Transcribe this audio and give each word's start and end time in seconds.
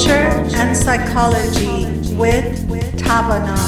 culture 0.00 0.56
and 0.56 0.74
psychology 0.74 1.84
with 2.14 2.56
Tavana. 2.96 3.58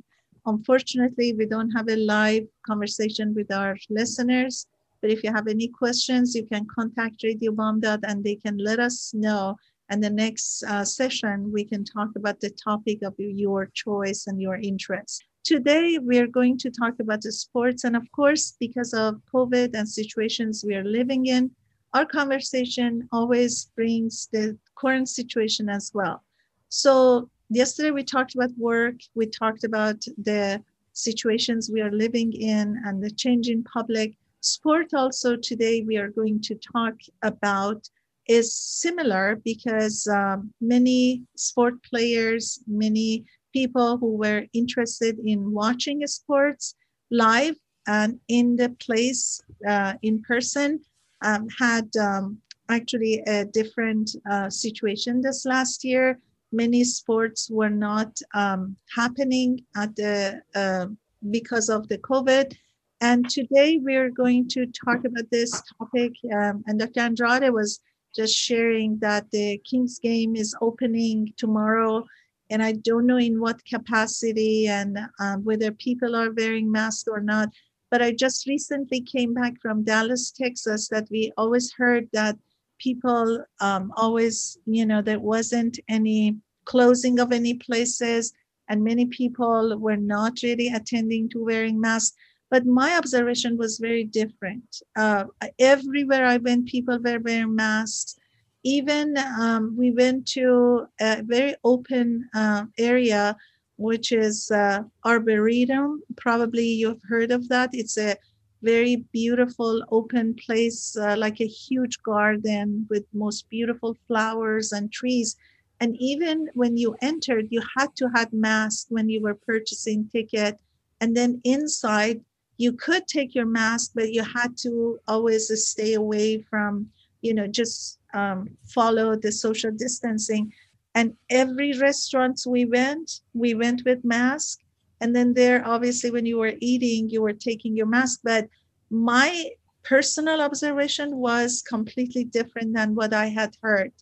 Unfortunately, 0.46 1.32
we 1.32 1.46
don't 1.46 1.70
have 1.70 1.88
a 1.88 1.96
live 1.96 2.46
conversation 2.66 3.34
with 3.34 3.50
our 3.50 3.78
listeners. 3.88 4.66
But 5.00 5.10
if 5.10 5.24
you 5.24 5.32
have 5.32 5.48
any 5.48 5.68
questions, 5.68 6.34
you 6.34 6.44
can 6.44 6.66
contact 6.66 7.22
Radio 7.22 7.52
Bamdad 7.52 8.00
and 8.06 8.22
they 8.22 8.36
can 8.36 8.58
let 8.58 8.78
us 8.78 9.14
know 9.14 9.56
and 9.90 10.02
the 10.02 10.10
next 10.10 10.62
uh, 10.64 10.84
session, 10.84 11.52
we 11.52 11.64
can 11.64 11.84
talk 11.84 12.10
about 12.16 12.40
the 12.40 12.50
topic 12.50 13.02
of 13.02 13.14
your 13.18 13.66
choice 13.74 14.26
and 14.26 14.40
your 14.40 14.56
interest. 14.56 15.24
Today, 15.44 15.98
we're 16.00 16.26
going 16.26 16.56
to 16.58 16.70
talk 16.70 16.94
about 17.00 17.20
the 17.20 17.32
sports. 17.32 17.84
And 17.84 17.94
of 17.94 18.10
course, 18.12 18.56
because 18.58 18.94
of 18.94 19.20
COVID 19.32 19.74
and 19.74 19.86
situations 19.86 20.64
we 20.66 20.74
are 20.74 20.84
living 20.84 21.26
in, 21.26 21.50
our 21.92 22.06
conversation 22.06 23.08
always 23.12 23.70
brings 23.76 24.28
the 24.32 24.58
current 24.74 25.08
situation 25.08 25.68
as 25.68 25.92
well. 25.92 26.24
So, 26.70 27.28
yesterday 27.50 27.90
we 27.90 28.04
talked 28.04 28.34
about 28.34 28.50
work, 28.56 28.96
we 29.14 29.26
talked 29.26 29.64
about 29.64 30.02
the 30.16 30.62
situations 30.94 31.70
we 31.70 31.82
are 31.82 31.92
living 31.92 32.32
in 32.32 32.80
and 32.86 33.02
the 33.02 33.10
change 33.10 33.48
in 33.48 33.62
public. 33.64 34.14
Sport, 34.40 34.94
also, 34.94 35.36
today 35.36 35.82
we 35.82 35.98
are 35.98 36.08
going 36.08 36.40
to 36.42 36.54
talk 36.54 36.94
about 37.22 37.88
is 38.28 38.54
similar 38.54 39.40
because 39.44 40.06
um, 40.06 40.52
many 40.60 41.22
sport 41.36 41.74
players, 41.82 42.60
many 42.66 43.24
people 43.52 43.98
who 43.98 44.16
were 44.16 44.44
interested 44.52 45.18
in 45.24 45.52
watching 45.52 46.06
sports 46.06 46.74
live 47.10 47.56
and 47.86 48.18
in 48.28 48.56
the 48.56 48.70
place 48.80 49.40
uh, 49.68 49.94
in 50.02 50.22
person 50.22 50.80
um, 51.22 51.46
had 51.58 51.88
um, 51.96 52.38
actually 52.68 53.22
a 53.26 53.44
different 53.44 54.10
uh, 54.30 54.48
situation 54.48 55.20
this 55.20 55.44
last 55.44 55.84
year. 55.84 56.18
Many 56.52 56.84
sports 56.84 57.50
were 57.50 57.70
not 57.70 58.16
um, 58.34 58.76
happening 58.94 59.64
at 59.76 59.94
the 59.96 60.40
uh, 60.54 60.86
because 61.30 61.68
of 61.68 61.88
the 61.88 61.98
COVID. 61.98 62.54
And 63.00 63.28
today 63.28 63.78
we're 63.82 64.10
going 64.10 64.48
to 64.50 64.66
talk 64.66 65.04
about 65.04 65.30
this 65.30 65.50
topic. 65.78 66.12
Um, 66.32 66.62
and 66.66 66.78
Dr. 66.78 67.00
Andrade 67.00 67.52
was 67.52 67.80
just 68.14 68.34
sharing 68.34 68.98
that 68.98 69.30
the 69.30 69.58
Kings 69.58 69.98
game 69.98 70.36
is 70.36 70.54
opening 70.60 71.32
tomorrow. 71.36 72.04
And 72.50 72.62
I 72.62 72.72
don't 72.72 73.06
know 73.06 73.16
in 73.16 73.40
what 73.40 73.64
capacity 73.64 74.68
and 74.68 74.98
um, 75.18 75.44
whether 75.44 75.72
people 75.72 76.14
are 76.14 76.32
wearing 76.32 76.70
masks 76.70 77.08
or 77.08 77.20
not. 77.20 77.48
But 77.90 78.02
I 78.02 78.12
just 78.12 78.46
recently 78.46 79.00
came 79.00 79.34
back 79.34 79.54
from 79.60 79.84
Dallas, 79.84 80.30
Texas, 80.30 80.88
that 80.88 81.08
we 81.10 81.32
always 81.36 81.72
heard 81.72 82.08
that 82.12 82.36
people 82.78 83.44
um, 83.60 83.92
always, 83.96 84.58
you 84.66 84.84
know, 84.84 85.00
there 85.00 85.20
wasn't 85.20 85.78
any 85.88 86.36
closing 86.64 87.20
of 87.20 87.32
any 87.32 87.54
places, 87.54 88.32
and 88.68 88.82
many 88.82 89.06
people 89.06 89.78
were 89.78 89.96
not 89.96 90.38
really 90.42 90.68
attending 90.68 91.28
to 91.30 91.44
wearing 91.44 91.80
masks. 91.80 92.16
But 92.54 92.66
my 92.66 92.96
observation 92.96 93.56
was 93.58 93.78
very 93.78 94.04
different. 94.04 94.80
Uh, 94.94 95.24
everywhere 95.58 96.24
I 96.24 96.36
went, 96.36 96.68
people 96.68 97.00
were 97.04 97.18
wearing 97.18 97.56
masks. 97.56 98.14
Even 98.62 99.18
um, 99.18 99.74
we 99.76 99.90
went 99.90 100.28
to 100.38 100.86
a 101.00 101.24
very 101.24 101.56
open 101.64 102.30
uh, 102.32 102.66
area, 102.78 103.36
which 103.76 104.12
is 104.12 104.52
uh, 104.52 104.84
Arboretum. 105.04 106.04
Probably 106.16 106.68
you've 106.80 107.02
heard 107.08 107.32
of 107.32 107.48
that. 107.48 107.70
It's 107.72 107.98
a 107.98 108.14
very 108.62 109.04
beautiful 109.12 109.82
open 109.90 110.36
place, 110.46 110.96
uh, 110.96 111.16
like 111.18 111.40
a 111.40 111.48
huge 111.48 112.00
garden 112.04 112.86
with 112.88 113.04
most 113.12 113.50
beautiful 113.50 113.96
flowers 114.06 114.70
and 114.70 114.92
trees. 114.92 115.34
And 115.80 115.96
even 115.98 116.48
when 116.54 116.76
you 116.76 116.94
entered, 117.02 117.48
you 117.50 117.62
had 117.76 117.96
to 117.96 118.08
have 118.14 118.32
mask 118.32 118.86
when 118.90 119.08
you 119.08 119.20
were 119.20 119.34
purchasing 119.34 120.08
ticket. 120.08 120.56
And 121.00 121.16
then 121.16 121.40
inside, 121.42 122.20
you 122.56 122.72
could 122.72 123.06
take 123.06 123.34
your 123.34 123.46
mask, 123.46 123.92
but 123.94 124.12
you 124.12 124.22
had 124.22 124.56
to 124.58 124.98
always 125.08 125.50
stay 125.68 125.94
away 125.94 126.42
from, 126.42 126.88
you 127.20 127.34
know, 127.34 127.46
just 127.46 127.98
um, 128.14 128.48
follow 128.68 129.16
the 129.16 129.32
social 129.32 129.72
distancing. 129.72 130.52
And 130.94 131.16
every 131.30 131.76
restaurants 131.78 132.46
we 132.46 132.64
went, 132.64 133.20
we 133.32 133.54
went 133.54 133.82
with 133.84 134.04
mask. 134.04 134.60
And 135.00 135.14
then 135.14 135.34
there, 135.34 135.66
obviously, 135.66 136.10
when 136.10 136.24
you 136.24 136.38
were 136.38 136.54
eating, 136.60 137.10
you 137.10 137.20
were 137.22 137.32
taking 137.32 137.76
your 137.76 137.86
mask. 137.86 138.20
But 138.22 138.48
my 138.90 139.50
personal 139.82 140.40
observation 140.40 141.16
was 141.16 141.62
completely 141.62 142.24
different 142.24 142.74
than 142.74 142.94
what 142.94 143.12
I 143.12 143.26
had 143.26 143.56
heard. 143.60 143.92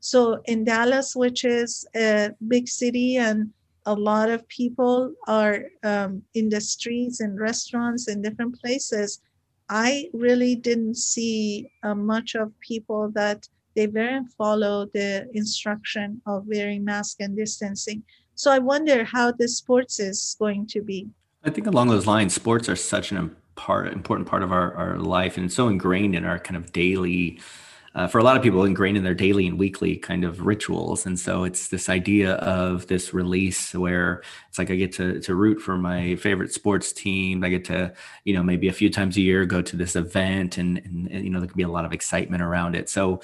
So 0.00 0.42
in 0.44 0.64
Dallas, 0.64 1.16
which 1.16 1.44
is 1.44 1.86
a 1.96 2.30
big 2.48 2.68
city 2.68 3.16
and 3.16 3.50
a 3.86 3.94
lot 3.94 4.30
of 4.30 4.46
people 4.48 5.12
are 5.26 5.64
um, 5.82 6.22
in 6.34 6.48
the 6.48 6.60
streets 6.60 7.20
and 7.20 7.38
restaurants 7.40 8.08
and 8.08 8.22
different 8.22 8.58
places 8.60 9.20
i 9.68 10.08
really 10.12 10.54
didn't 10.54 10.96
see 10.96 11.70
uh, 11.82 11.94
much 11.94 12.34
of 12.34 12.52
people 12.60 13.10
that 13.14 13.48
they 13.74 13.86
didn't 13.86 14.28
follow 14.38 14.86
the 14.92 15.28
instruction 15.34 16.20
of 16.26 16.46
wearing 16.46 16.84
mask 16.84 17.20
and 17.20 17.36
distancing. 17.36 18.02
So 18.34 18.50
i 18.50 18.58
wonder 18.58 19.04
how 19.04 19.32
the 19.32 19.48
sports 19.48 20.00
is 20.00 20.36
going 20.38 20.66
to 20.68 20.82
be. 20.82 21.08
I 21.44 21.50
think 21.50 21.66
along 21.66 21.88
those 21.88 22.06
lines 22.06 22.34
sports 22.34 22.68
are 22.68 22.76
such 22.76 23.12
an 23.12 23.36
part 23.54 23.92
important 23.92 24.28
part 24.28 24.42
of 24.42 24.50
our, 24.50 24.74
our 24.74 24.98
life 24.98 25.36
and 25.36 25.52
so 25.52 25.68
ingrained 25.68 26.14
in 26.14 26.24
our 26.24 26.38
kind 26.38 26.56
of 26.56 26.72
daily 26.72 27.38
uh, 27.94 28.06
for 28.06 28.18
a 28.18 28.24
lot 28.24 28.36
of 28.36 28.42
people 28.42 28.64
ingrained 28.64 28.96
in 28.96 29.04
their 29.04 29.14
daily 29.14 29.46
and 29.46 29.58
weekly 29.58 29.96
kind 29.96 30.24
of 30.24 30.46
rituals. 30.46 31.04
And 31.04 31.18
so 31.18 31.44
it's 31.44 31.68
this 31.68 31.88
idea 31.88 32.34
of 32.36 32.86
this 32.86 33.12
release 33.12 33.74
where 33.74 34.22
it's 34.48 34.58
like 34.58 34.70
I 34.70 34.76
get 34.76 34.92
to 34.92 35.20
to 35.20 35.34
root 35.34 35.60
for 35.60 35.76
my 35.76 36.16
favorite 36.16 36.52
sports 36.52 36.92
team. 36.92 37.44
I 37.44 37.50
get 37.50 37.64
to, 37.66 37.92
you 38.24 38.34
know, 38.34 38.42
maybe 38.42 38.68
a 38.68 38.72
few 38.72 38.88
times 38.88 39.16
a 39.16 39.20
year 39.20 39.44
go 39.44 39.60
to 39.60 39.76
this 39.76 39.94
event 39.94 40.58
and, 40.58 40.78
and, 40.78 41.08
and 41.10 41.24
you 41.24 41.30
know, 41.30 41.38
there 41.38 41.48
can 41.48 41.56
be 41.56 41.62
a 41.64 41.68
lot 41.68 41.84
of 41.84 41.92
excitement 41.92 42.42
around 42.42 42.74
it. 42.74 42.88
So 42.88 43.20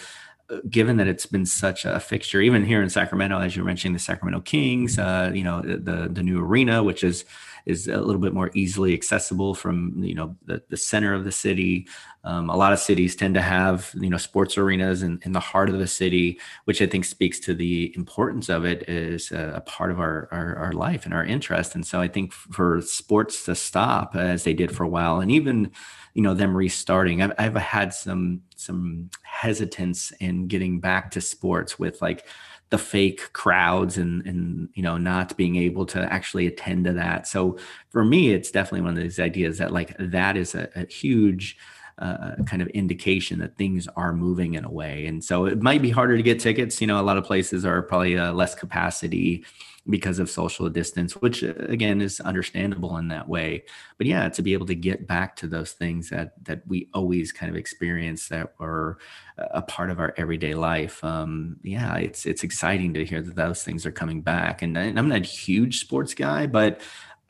uh, 0.51 0.59
given 0.69 0.99
that 0.99 1.09
it's 1.09 1.27
been 1.27 1.47
such 1.47 1.85
a 1.85 1.99
fixture, 2.00 2.41
even 2.41 2.65
here 2.65 2.83
in 2.83 2.91
Sacramento, 2.91 3.39
as 3.39 3.56
you're 3.56 3.65
mentioning, 3.65 3.95
the 3.95 3.99
Sacramento 3.99 4.41
Kings, 4.41 4.99
uh, 4.99 5.31
you 5.35 5.45
know, 5.45 5.62
the 5.62 6.09
the 6.11 6.23
new 6.23 6.41
arena, 6.41 6.83
which 6.83 7.03
is 7.05 7.25
is 7.69 7.87
a 7.87 8.01
little 8.01 8.21
bit 8.21 8.33
more 8.33 8.51
easily 8.55 8.95
accessible 8.95 9.55
from 9.55 9.93
you 10.03 10.15
know 10.15 10.34
the, 10.47 10.62
the 10.71 10.77
center 10.77 11.12
of 11.12 11.25
the 11.25 11.31
city. 11.31 11.87
Um, 12.25 12.49
a 12.49 12.56
lot 12.56 12.73
of 12.73 12.79
cities 12.79 13.15
tend 13.15 13.34
to 13.34 13.43
have 13.43 13.93
you 13.95 14.09
know 14.09 14.17
sports 14.17 14.56
arenas 14.56 15.03
in, 15.03 15.21
in 15.25 15.33
the 15.33 15.41
heart 15.41 15.69
of 15.69 15.79
the 15.79 15.87
city, 15.87 16.41
which 16.65 16.81
I 16.81 16.87
think 16.87 17.05
speaks 17.05 17.39
to 17.41 17.55
the 17.55 17.94
importance 17.94 18.49
of 18.49 18.65
it 18.65 18.82
as 18.88 19.31
a, 19.31 19.53
a 19.56 19.61
part 19.61 19.91
of 19.91 20.00
our, 20.00 20.29
our, 20.32 20.56
our 20.56 20.73
life 20.73 21.05
and 21.05 21.12
our 21.12 21.25
interest. 21.25 21.75
And 21.75 21.87
so 21.87 22.00
I 22.00 22.09
think 22.09 22.32
for 22.32 22.81
sports 22.81 23.44
to 23.44 23.55
stop 23.55 24.17
as 24.17 24.44
they 24.44 24.55
did 24.55 24.75
for 24.75 24.85
a 24.85 24.88
while, 24.88 25.20
and 25.20 25.31
even 25.31 25.70
you 26.15 26.23
know 26.23 26.35
them 26.35 26.56
restarting, 26.56 27.23
I've, 27.23 27.35
I've 27.38 27.55
had 27.55 27.93
some 27.93 28.41
some 28.56 29.11
hesitance 29.23 30.11
in 30.20 30.49
getting 30.49 30.81
back 30.81 31.11
to 31.12 31.20
sports 31.20 31.79
with 31.79 32.00
like 32.00 32.26
the 32.70 32.79
fake 32.79 33.32
crowds 33.32 33.97
and 33.97 34.26
and 34.26 34.69
you 34.75 34.82
know 34.82 34.99
not 34.99 35.37
being 35.37 35.56
able 35.56 35.87
to 35.87 36.00
actually 36.12 36.47
attend 36.47 36.85
to 36.85 36.93
that. 36.93 37.26
So 37.26 37.59
for 37.91 38.05
me 38.05 38.32
it's 38.32 38.50
definitely 38.50 38.82
one 38.82 38.97
of 38.97 39.03
these 39.03 39.20
ideas 39.20 39.59
that 39.59 39.73
like 39.73 39.97
that 39.99 40.37
is 40.37 40.55
a, 40.55 40.69
a 40.76 40.87
huge 40.87 41.56
uh, 41.99 42.37
kind 42.47 42.62
of 42.62 42.69
indication 42.69 43.41
that 43.41 43.56
things 43.56 43.88
are 43.97 44.12
moving 44.12 44.55
in 44.55 44.65
a 44.65 44.70
way. 44.70 45.06
And 45.06 45.25
so 45.25 45.47
it 45.47 45.61
might 45.61 45.82
be 45.82 45.91
harder 45.91 46.17
to 46.17 46.23
get 46.23 46.38
tickets. 46.38 46.81
You 46.81 46.87
know 46.87 47.00
a 47.00 47.03
lot 47.03 47.17
of 47.17 47.25
places 47.25 47.65
are 47.65 47.82
probably 47.82 48.19
uh, 48.19 48.32
less 48.32 48.55
capacity 48.55 49.44
because 49.90 50.19
of 50.19 50.29
social 50.29 50.69
distance, 50.69 51.17
which 51.17 51.43
uh, 51.43 51.55
again 51.58 52.00
is 52.00 52.20
understandable 52.20 52.96
in 52.99 53.08
that 53.08 53.29
way. 53.29 53.64
But 53.96 54.06
yeah, 54.06 54.29
to 54.29 54.43
be 54.43 54.52
able 54.52 54.67
to 54.67 54.75
get 54.75 55.06
back 55.06 55.37
to 55.37 55.46
those 55.46 55.73
things 55.73 56.11
that 56.11 56.32
that 56.44 56.67
we 56.67 56.88
always 56.94 57.32
kind 57.32 57.50
of 57.50 57.56
experience 57.56 58.29
that 58.29 58.55
were 58.58 58.99
a 59.38 59.62
part 59.62 59.90
of 59.90 60.00
our 60.00 60.12
everyday 60.17 60.55
life. 60.55 61.02
Um, 61.05 61.56
yeah, 61.62 61.96
it's 61.96 62.26
it's 62.26 62.44
exciting 62.44 62.94
to 62.94 63.05
hear 63.05 63.23
that 63.23 63.37
those 63.37 63.62
things 63.62 63.87
are 63.87 63.93
coming 63.93 64.20
back. 64.20 64.62
And, 64.62 64.76
and 64.76 64.99
I'm 64.99 65.08
not 65.08 65.20
a 65.20 65.25
huge 65.25 65.81
sports 65.81 66.14
guy, 66.14 66.46
but 66.46 66.81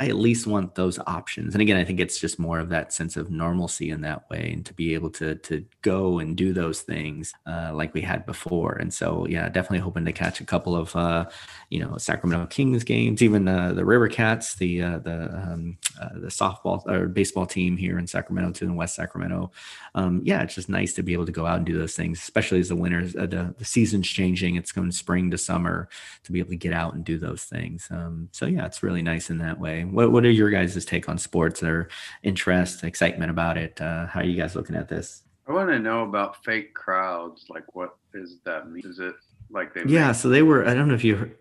I 0.00 0.06
at 0.06 0.17
least 0.17 0.47
want 0.47 0.77
those 0.77 0.99
options. 1.00 1.55
And 1.55 1.62
again, 1.62 1.77
I 1.77 1.85
think 1.85 1.99
it's 1.99 2.21
just 2.21 2.39
more 2.39 2.61
of 2.61 2.69
that 2.69 2.93
sense 2.93 3.17
of 3.17 3.31
normalcy 3.31 3.91
in 3.91 4.03
that 4.03 4.31
way, 4.31 4.53
and 4.53 4.65
to 4.67 4.75
be 4.75 4.95
able 4.95 5.11
to 5.11 5.35
to 5.37 5.65
go 5.83 6.19
and 6.19 6.37
do 6.37 6.53
those 6.53 6.83
things 6.83 7.35
uh, 7.47 7.73
like 7.75 7.95
we 7.95 8.00
had 8.00 8.25
before. 8.25 8.75
And 8.75 8.95
so, 8.95 9.27
yeah, 9.27 9.49
definitely 9.49 9.81
hoping 9.81 10.05
to 10.05 10.12
catch 10.12 10.41
a 10.41 10.45
couple 10.45 10.77
of 10.77 10.95
uh, 10.95 11.27
you 11.71 11.81
know 11.81 11.97
Sacramento 11.99 12.47
Kings 12.47 12.85
games, 12.85 13.23
even 13.23 13.49
uh, 13.49 13.73
the 13.73 13.85
River 13.85 14.09
Cats, 14.09 14.55
the 14.55 14.83
uh, 14.83 14.99
the 14.99 15.35
um, 15.35 15.79
uh, 16.00 16.11
the 16.15 16.29
softball 16.29 16.87
or 16.87 17.09
baseball 17.09 17.47
team 17.47 17.77
here 17.77 17.99
in 17.99 18.06
Sacramento, 18.06 18.53
too, 18.53 18.67
in 18.67 18.77
West 18.77 18.95
Sacramento. 18.95 19.50
Um, 19.95 20.21
yeah, 20.25 20.43
it's 20.43 20.55
just 20.55 20.69
nice 20.69 20.93
to 20.95 21.03
be 21.03 21.12
able 21.12 21.27
to 21.27 21.33
go 21.33 21.47
out 21.47 21.56
and 21.56 21.67
do 21.67 21.77
those 21.77 21.95
things, 21.95 22.21
especially 22.21 22.61
as 22.61 22.69
the 22.69 22.77
winters, 22.77 23.17
uh, 23.17 23.27
the 23.27 23.55
the 23.59 23.65
season's 23.65 24.06
changing. 24.06 24.55
It's 24.55 24.71
going 24.73 24.93
spring 24.93 25.31
to 25.33 25.39
summer 25.39 25.89
to 26.23 26.33
be 26.33 26.39
able 26.39 26.50
to 26.50 26.56
get 26.56 26.73
out 26.73 26.95
and 26.95 27.05
do 27.05 27.19
those 27.19 27.45
things. 27.45 27.89
Um, 27.91 28.29
so 28.33 28.47
yeah, 28.47 28.67
it's 28.67 28.83
really 28.83 29.03
nice 29.03 29.31
in 29.31 29.39
that 29.39 29.59
way. 29.59 29.85
What 29.93 30.12
what 30.12 30.25
are 30.25 30.31
your 30.31 30.50
guys' 30.50 30.85
take 30.85 31.08
on 31.08 31.19
sports? 31.19 31.61
Their 31.61 31.88
interest, 32.23 32.85
excitement 32.85 33.31
about 33.31 33.56
it? 33.56 33.81
Uh, 33.81 34.06
how 34.06 34.20
are 34.20 34.25
you 34.25 34.40
guys 34.40 34.55
looking 34.55 34.76
at 34.76 34.88
this? 34.88 35.23
I 35.46 35.52
want 35.52 35.70
to 35.70 35.79
know 35.79 36.05
about 36.05 36.44
fake 36.44 36.75
crowds. 36.75 37.46
Like, 37.49 37.75
what 37.75 37.96
is 38.12 38.38
that 38.44 38.70
mean? 38.70 38.85
Is 38.85 38.99
it 38.99 39.14
like 39.50 39.73
they? 39.75 39.85
Yeah, 39.87 40.12
so 40.12 40.29
they 40.29 40.43
were. 40.43 40.67
I 40.67 40.75
don't 40.75 40.88
know 40.88 40.94
if 40.94 41.05
you. 41.05 41.17
Heard, 41.17 41.37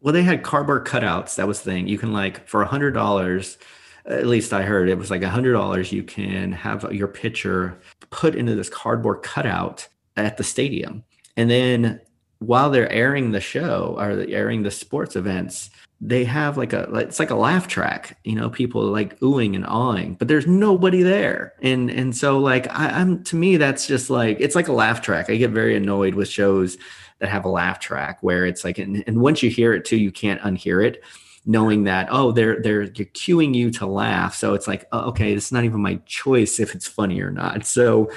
well, 0.00 0.12
they 0.12 0.22
had 0.22 0.42
cardboard 0.42 0.86
cutouts. 0.86 1.36
That 1.36 1.48
was 1.48 1.62
the 1.62 1.70
thing. 1.70 1.88
You 1.88 1.98
can 1.98 2.12
like 2.12 2.46
for 2.46 2.62
a 2.62 2.66
hundred 2.66 2.92
dollars. 2.92 3.58
At 4.06 4.26
least 4.26 4.52
I 4.52 4.62
heard 4.62 4.88
it 4.88 4.96
was 4.96 5.10
like 5.10 5.22
a 5.22 5.28
hundred 5.28 5.52
dollars. 5.52 5.92
You 5.92 6.02
can 6.02 6.52
have 6.52 6.90
your 6.92 7.08
picture 7.08 7.78
put 8.10 8.34
into 8.34 8.54
this 8.54 8.68
cardboard 8.68 9.22
cutout 9.22 9.88
at 10.16 10.36
the 10.36 10.44
stadium, 10.44 11.04
and 11.36 11.50
then 11.50 12.00
while 12.40 12.70
they're 12.70 12.90
airing 12.92 13.32
the 13.32 13.40
show 13.40 13.96
or 13.98 14.10
airing 14.28 14.62
the 14.62 14.70
sports 14.70 15.16
events, 15.16 15.70
they 16.00 16.24
have 16.24 16.56
like 16.56 16.72
a 16.72 16.82
it's 16.94 17.18
like 17.18 17.30
a 17.30 17.34
laugh 17.34 17.66
track 17.66 18.16
you 18.22 18.36
know 18.36 18.48
people 18.48 18.82
like 18.82 19.18
oohing 19.18 19.56
and 19.56 19.66
awing 19.66 20.14
but 20.14 20.28
there's 20.28 20.46
nobody 20.46 21.02
there. 21.02 21.54
And 21.60 21.90
and 21.90 22.16
so 22.16 22.38
like 22.38 22.68
I, 22.70 22.90
i'm 22.90 23.24
to 23.24 23.36
me 23.36 23.56
that's 23.56 23.86
just 23.86 24.08
like 24.08 24.36
it's 24.40 24.54
like 24.54 24.68
a 24.68 24.72
laugh 24.72 25.02
track. 25.02 25.28
I 25.28 25.36
get 25.36 25.50
very 25.50 25.76
annoyed 25.76 26.14
with 26.14 26.28
shows 26.28 26.78
that 27.18 27.28
have 27.28 27.44
a 27.44 27.48
laugh 27.48 27.80
track 27.80 28.18
where 28.20 28.46
it's 28.46 28.64
like 28.64 28.78
and, 28.78 29.02
and 29.08 29.20
once 29.20 29.42
you 29.42 29.50
hear 29.50 29.72
it 29.72 29.84
too 29.84 29.96
you 29.96 30.12
can't 30.12 30.40
unhear 30.42 30.84
it 30.84 31.02
knowing 31.46 31.84
that 31.84 32.06
oh 32.12 32.30
they're 32.30 32.62
they're 32.62 32.82
you're 32.82 33.06
cueing 33.06 33.54
you 33.54 33.70
to 33.72 33.86
laugh. 33.86 34.36
So 34.36 34.54
it's 34.54 34.68
like 34.68 34.86
oh, 34.92 35.08
okay 35.08 35.32
it's 35.32 35.50
not 35.50 35.64
even 35.64 35.80
my 35.80 35.96
choice 36.06 36.60
if 36.60 36.76
it's 36.76 36.86
funny 36.86 37.20
or 37.20 37.32
not. 37.32 37.66
So 37.66 38.08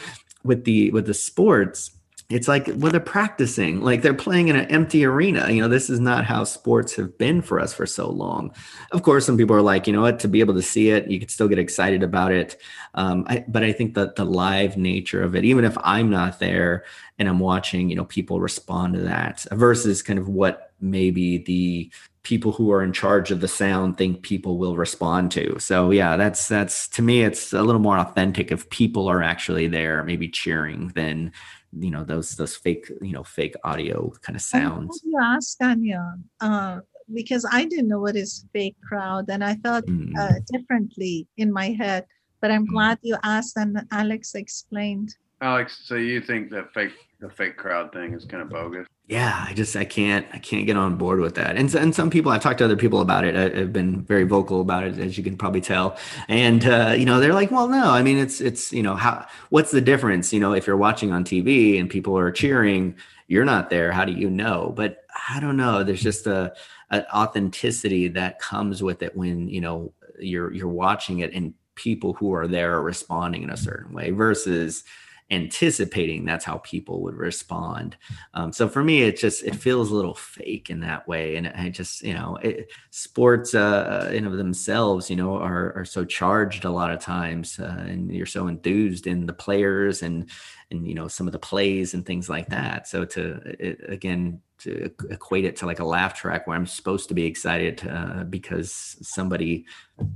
with 0.43 0.65
the 0.65 0.91
with 0.91 1.07
the 1.07 1.15
sports 1.15 1.91
it's 2.31 2.47
like 2.47 2.67
well 2.75 2.91
they're 2.91 2.99
practicing 2.99 3.81
like 3.81 4.01
they're 4.01 4.13
playing 4.13 4.47
in 4.47 4.55
an 4.55 4.65
empty 4.71 5.05
arena. 5.05 5.49
You 5.49 5.61
know 5.61 5.67
this 5.67 5.89
is 5.89 5.99
not 5.99 6.25
how 6.25 6.43
sports 6.43 6.95
have 6.95 7.17
been 7.17 7.41
for 7.41 7.59
us 7.59 7.73
for 7.73 7.85
so 7.85 8.09
long. 8.09 8.53
Of 8.91 9.03
course 9.03 9.25
some 9.25 9.37
people 9.37 9.55
are 9.55 9.61
like 9.61 9.87
you 9.87 9.93
know 9.93 10.01
what? 10.01 10.19
To 10.21 10.27
be 10.27 10.39
able 10.39 10.53
to 10.55 10.61
see 10.61 10.89
it 10.89 11.09
you 11.09 11.19
could 11.19 11.31
still 11.31 11.47
get 11.47 11.59
excited 11.59 12.03
about 12.03 12.31
it. 12.31 12.57
Um, 12.93 13.25
I, 13.27 13.45
but 13.47 13.63
i 13.63 13.71
think 13.71 13.93
that 13.95 14.15
the 14.15 14.25
live 14.25 14.77
nature 14.77 15.23
of 15.23 15.35
it 15.35 15.45
even 15.45 15.63
if 15.63 15.77
i'm 15.83 16.09
not 16.09 16.39
there 16.39 16.83
and 17.19 17.29
i'm 17.29 17.39
watching 17.39 17.89
you 17.89 17.95
know 17.95 18.05
people 18.05 18.41
respond 18.41 18.95
to 18.95 19.01
that 19.01 19.45
versus 19.51 20.01
kind 20.01 20.19
of 20.19 20.27
what 20.27 20.73
maybe 20.81 21.37
the 21.37 21.91
people 22.23 22.51
who 22.51 22.71
are 22.71 22.83
in 22.83 22.93
charge 22.93 23.31
of 23.31 23.41
the 23.41 23.47
sound 23.47 23.97
think 23.97 24.21
people 24.21 24.57
will 24.57 24.75
respond 24.75 25.31
to 25.31 25.57
so 25.59 25.91
yeah 25.91 26.15
that's 26.15 26.47
that's 26.47 26.87
to 26.87 27.01
me 27.01 27.23
it's 27.23 27.51
a 27.53 27.63
little 27.63 27.81
more 27.81 27.97
authentic 27.97 28.51
if 28.51 28.69
people 28.69 29.07
are 29.07 29.23
actually 29.23 29.67
there 29.67 30.03
maybe 30.03 30.27
cheering 30.27 30.89
than 30.89 31.31
you 31.79 31.89
know 31.89 32.03
those 32.03 32.35
those 32.35 32.55
fake 32.55 32.91
you 33.01 33.11
know 33.11 33.23
fake 33.23 33.55
audio 33.63 34.11
kind 34.21 34.35
of 34.35 34.41
sounds 34.41 35.01
you 35.03 35.17
ask 35.21 35.57
Tanya, 35.57 36.15
uh, 36.41 36.79
because 37.13 37.45
i 37.51 37.65
didn't 37.65 37.87
know 37.87 37.99
what 37.99 38.15
is 38.15 38.45
fake 38.53 38.75
crowd 38.87 39.25
and 39.29 39.43
i 39.43 39.55
thought 39.55 39.85
mm. 39.85 40.11
uh, 40.17 40.33
differently 40.51 41.27
in 41.37 41.51
my 41.51 41.71
head 41.71 42.05
but 42.41 42.51
i'm 42.51 42.67
mm. 42.67 42.71
glad 42.71 42.99
you 43.01 43.17
asked 43.23 43.57
and 43.57 43.85
alex 43.91 44.35
explained 44.35 45.15
alex 45.41 45.79
so 45.83 45.95
you 45.95 46.21
think 46.21 46.49
that 46.51 46.71
fake 46.73 46.93
the 47.19 47.29
fake 47.29 47.57
crowd 47.57 47.91
thing 47.93 48.13
is 48.13 48.25
kind 48.25 48.43
of 48.43 48.49
bogus 48.49 48.87
yeah 49.11 49.45
i 49.49 49.53
just 49.53 49.75
i 49.75 49.83
can't 49.83 50.25
i 50.31 50.39
can't 50.39 50.65
get 50.65 50.77
on 50.77 50.95
board 50.95 51.19
with 51.19 51.35
that. 51.35 51.57
And, 51.57 51.73
and 51.75 51.93
some 51.93 52.09
people 52.09 52.31
i've 52.31 52.41
talked 52.41 52.59
to 52.59 52.65
other 52.65 52.77
people 52.77 53.01
about 53.01 53.25
it 53.25 53.35
I, 53.35 53.59
have 53.59 53.73
been 53.73 54.01
very 54.03 54.23
vocal 54.23 54.61
about 54.61 54.85
it 54.85 54.97
as 54.97 55.17
you 55.17 55.23
can 55.23 55.37
probably 55.37 55.59
tell. 55.59 55.97
And 56.29 56.65
uh, 56.65 56.95
you 56.97 57.03
know 57.05 57.19
they're 57.19 57.33
like 57.33 57.51
well 57.51 57.67
no 57.67 57.91
i 57.91 58.01
mean 58.01 58.17
it's 58.17 58.39
it's 58.39 58.71
you 58.71 58.81
know 58.81 58.95
how 58.95 59.27
what's 59.49 59.71
the 59.71 59.81
difference? 59.81 60.31
You 60.31 60.39
know 60.39 60.53
if 60.53 60.65
you're 60.65 60.77
watching 60.77 61.11
on 61.11 61.25
tv 61.25 61.77
and 61.77 61.89
people 61.89 62.17
are 62.17 62.31
cheering 62.31 62.95
you're 63.27 63.45
not 63.45 63.69
there. 63.69 63.91
How 63.91 64.05
do 64.05 64.13
you 64.13 64.29
know? 64.29 64.73
But 64.75 65.05
i 65.29 65.39
don't 65.41 65.57
know. 65.57 65.83
There's 65.83 66.01
just 66.01 66.25
a 66.25 66.53
an 66.89 67.05
authenticity 67.13 68.07
that 68.09 68.39
comes 68.39 68.81
with 68.81 69.03
it 69.03 69.15
when 69.15 69.49
you 69.49 69.59
know 69.59 69.93
you're 70.19 70.53
you're 70.53 70.69
watching 70.69 71.19
it 71.19 71.33
and 71.33 71.53
people 71.75 72.13
who 72.13 72.33
are 72.33 72.47
there 72.47 72.75
are 72.75 72.81
responding 72.81 73.43
in 73.43 73.49
a 73.49 73.57
certain 73.57 73.93
way 73.93 74.11
versus 74.11 74.83
anticipating 75.31 76.25
that's 76.25 76.45
how 76.45 76.57
people 76.57 77.01
would 77.01 77.15
respond. 77.15 77.95
Um, 78.33 78.51
so 78.51 78.67
for 78.67 78.83
me, 78.83 79.03
it 79.03 79.17
just 79.17 79.43
it 79.43 79.55
feels 79.55 79.89
a 79.89 79.95
little 79.95 80.13
fake 80.13 80.69
in 80.69 80.81
that 80.81 81.07
way, 81.07 81.37
and 81.37 81.47
I 81.47 81.69
just 81.69 82.03
you 82.03 82.13
know 82.13 82.37
it, 82.41 82.71
sports 82.89 83.55
uh, 83.55 84.11
in 84.13 84.27
of 84.27 84.37
themselves, 84.37 85.09
you 85.09 85.15
know, 85.15 85.37
are 85.37 85.73
are 85.75 85.85
so 85.85 86.05
charged 86.05 86.65
a 86.65 86.69
lot 86.69 86.91
of 86.91 86.99
times, 86.99 87.59
uh, 87.59 87.85
and 87.87 88.11
you're 88.11 88.25
so 88.25 88.47
enthused 88.47 89.07
in 89.07 89.25
the 89.25 89.33
players 89.33 90.03
and 90.03 90.29
and 90.71 90.87
you 90.87 90.93
know 90.93 91.07
some 91.07 91.27
of 91.27 91.33
the 91.33 91.39
plays 91.39 91.93
and 91.93 92.05
things 92.05 92.29
like 92.29 92.49
that. 92.49 92.87
So 92.87 93.05
to 93.05 93.55
it, 93.59 93.79
again 93.87 94.41
to 94.61 94.91
equate 95.09 95.43
it 95.43 95.55
to 95.55 95.65
like 95.65 95.79
a 95.79 95.83
laugh 95.83 96.13
track 96.13 96.45
where 96.45 96.55
I'm 96.55 96.67
supposed 96.67 97.07
to 97.09 97.15
be 97.15 97.25
excited 97.25 97.81
uh, 97.89 98.23
because 98.25 98.97
somebody 99.01 99.65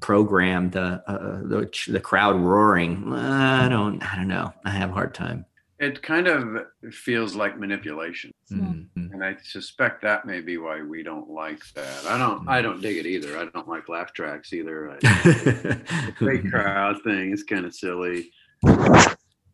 programmed 0.02 0.76
uh, 0.76 1.00
uh, 1.08 1.40
the, 1.42 1.70
the 1.88 2.00
crowd 2.00 2.40
roaring. 2.40 3.12
I 3.12 3.68
don't, 3.68 4.04
I 4.04 4.16
don't 4.16 4.28
know. 4.28 4.54
I 4.64 4.70
have 4.70 4.92
a 4.92 4.94
hard 4.94 5.16
time. 5.16 5.46
It 5.80 6.02
kind 6.02 6.28
of 6.28 6.68
feels 6.94 7.36
like 7.36 7.60
manipulation, 7.60 8.32
mm-hmm. 8.50 9.14
and 9.14 9.22
I 9.22 9.36
suspect 9.44 10.02
that 10.04 10.26
may 10.26 10.40
be 10.40 10.58
why 10.58 10.82
we 10.82 11.04
don't 11.04 11.30
like 11.30 11.62
that. 11.74 12.06
I 12.06 12.18
don't, 12.18 12.48
I 12.48 12.62
don't 12.62 12.82
dig 12.82 12.96
it 12.96 13.06
either. 13.06 13.38
I 13.38 13.48
don't 13.54 13.68
like 13.68 13.90
laugh 13.90 14.14
tracks 14.14 14.54
either. 14.54 14.98
the 15.02 15.82
fake 16.18 16.50
crowd 16.50 17.04
thing 17.04 17.32
is 17.32 17.44
kind 17.44 17.66
of 17.66 17.76
silly. 17.76 18.32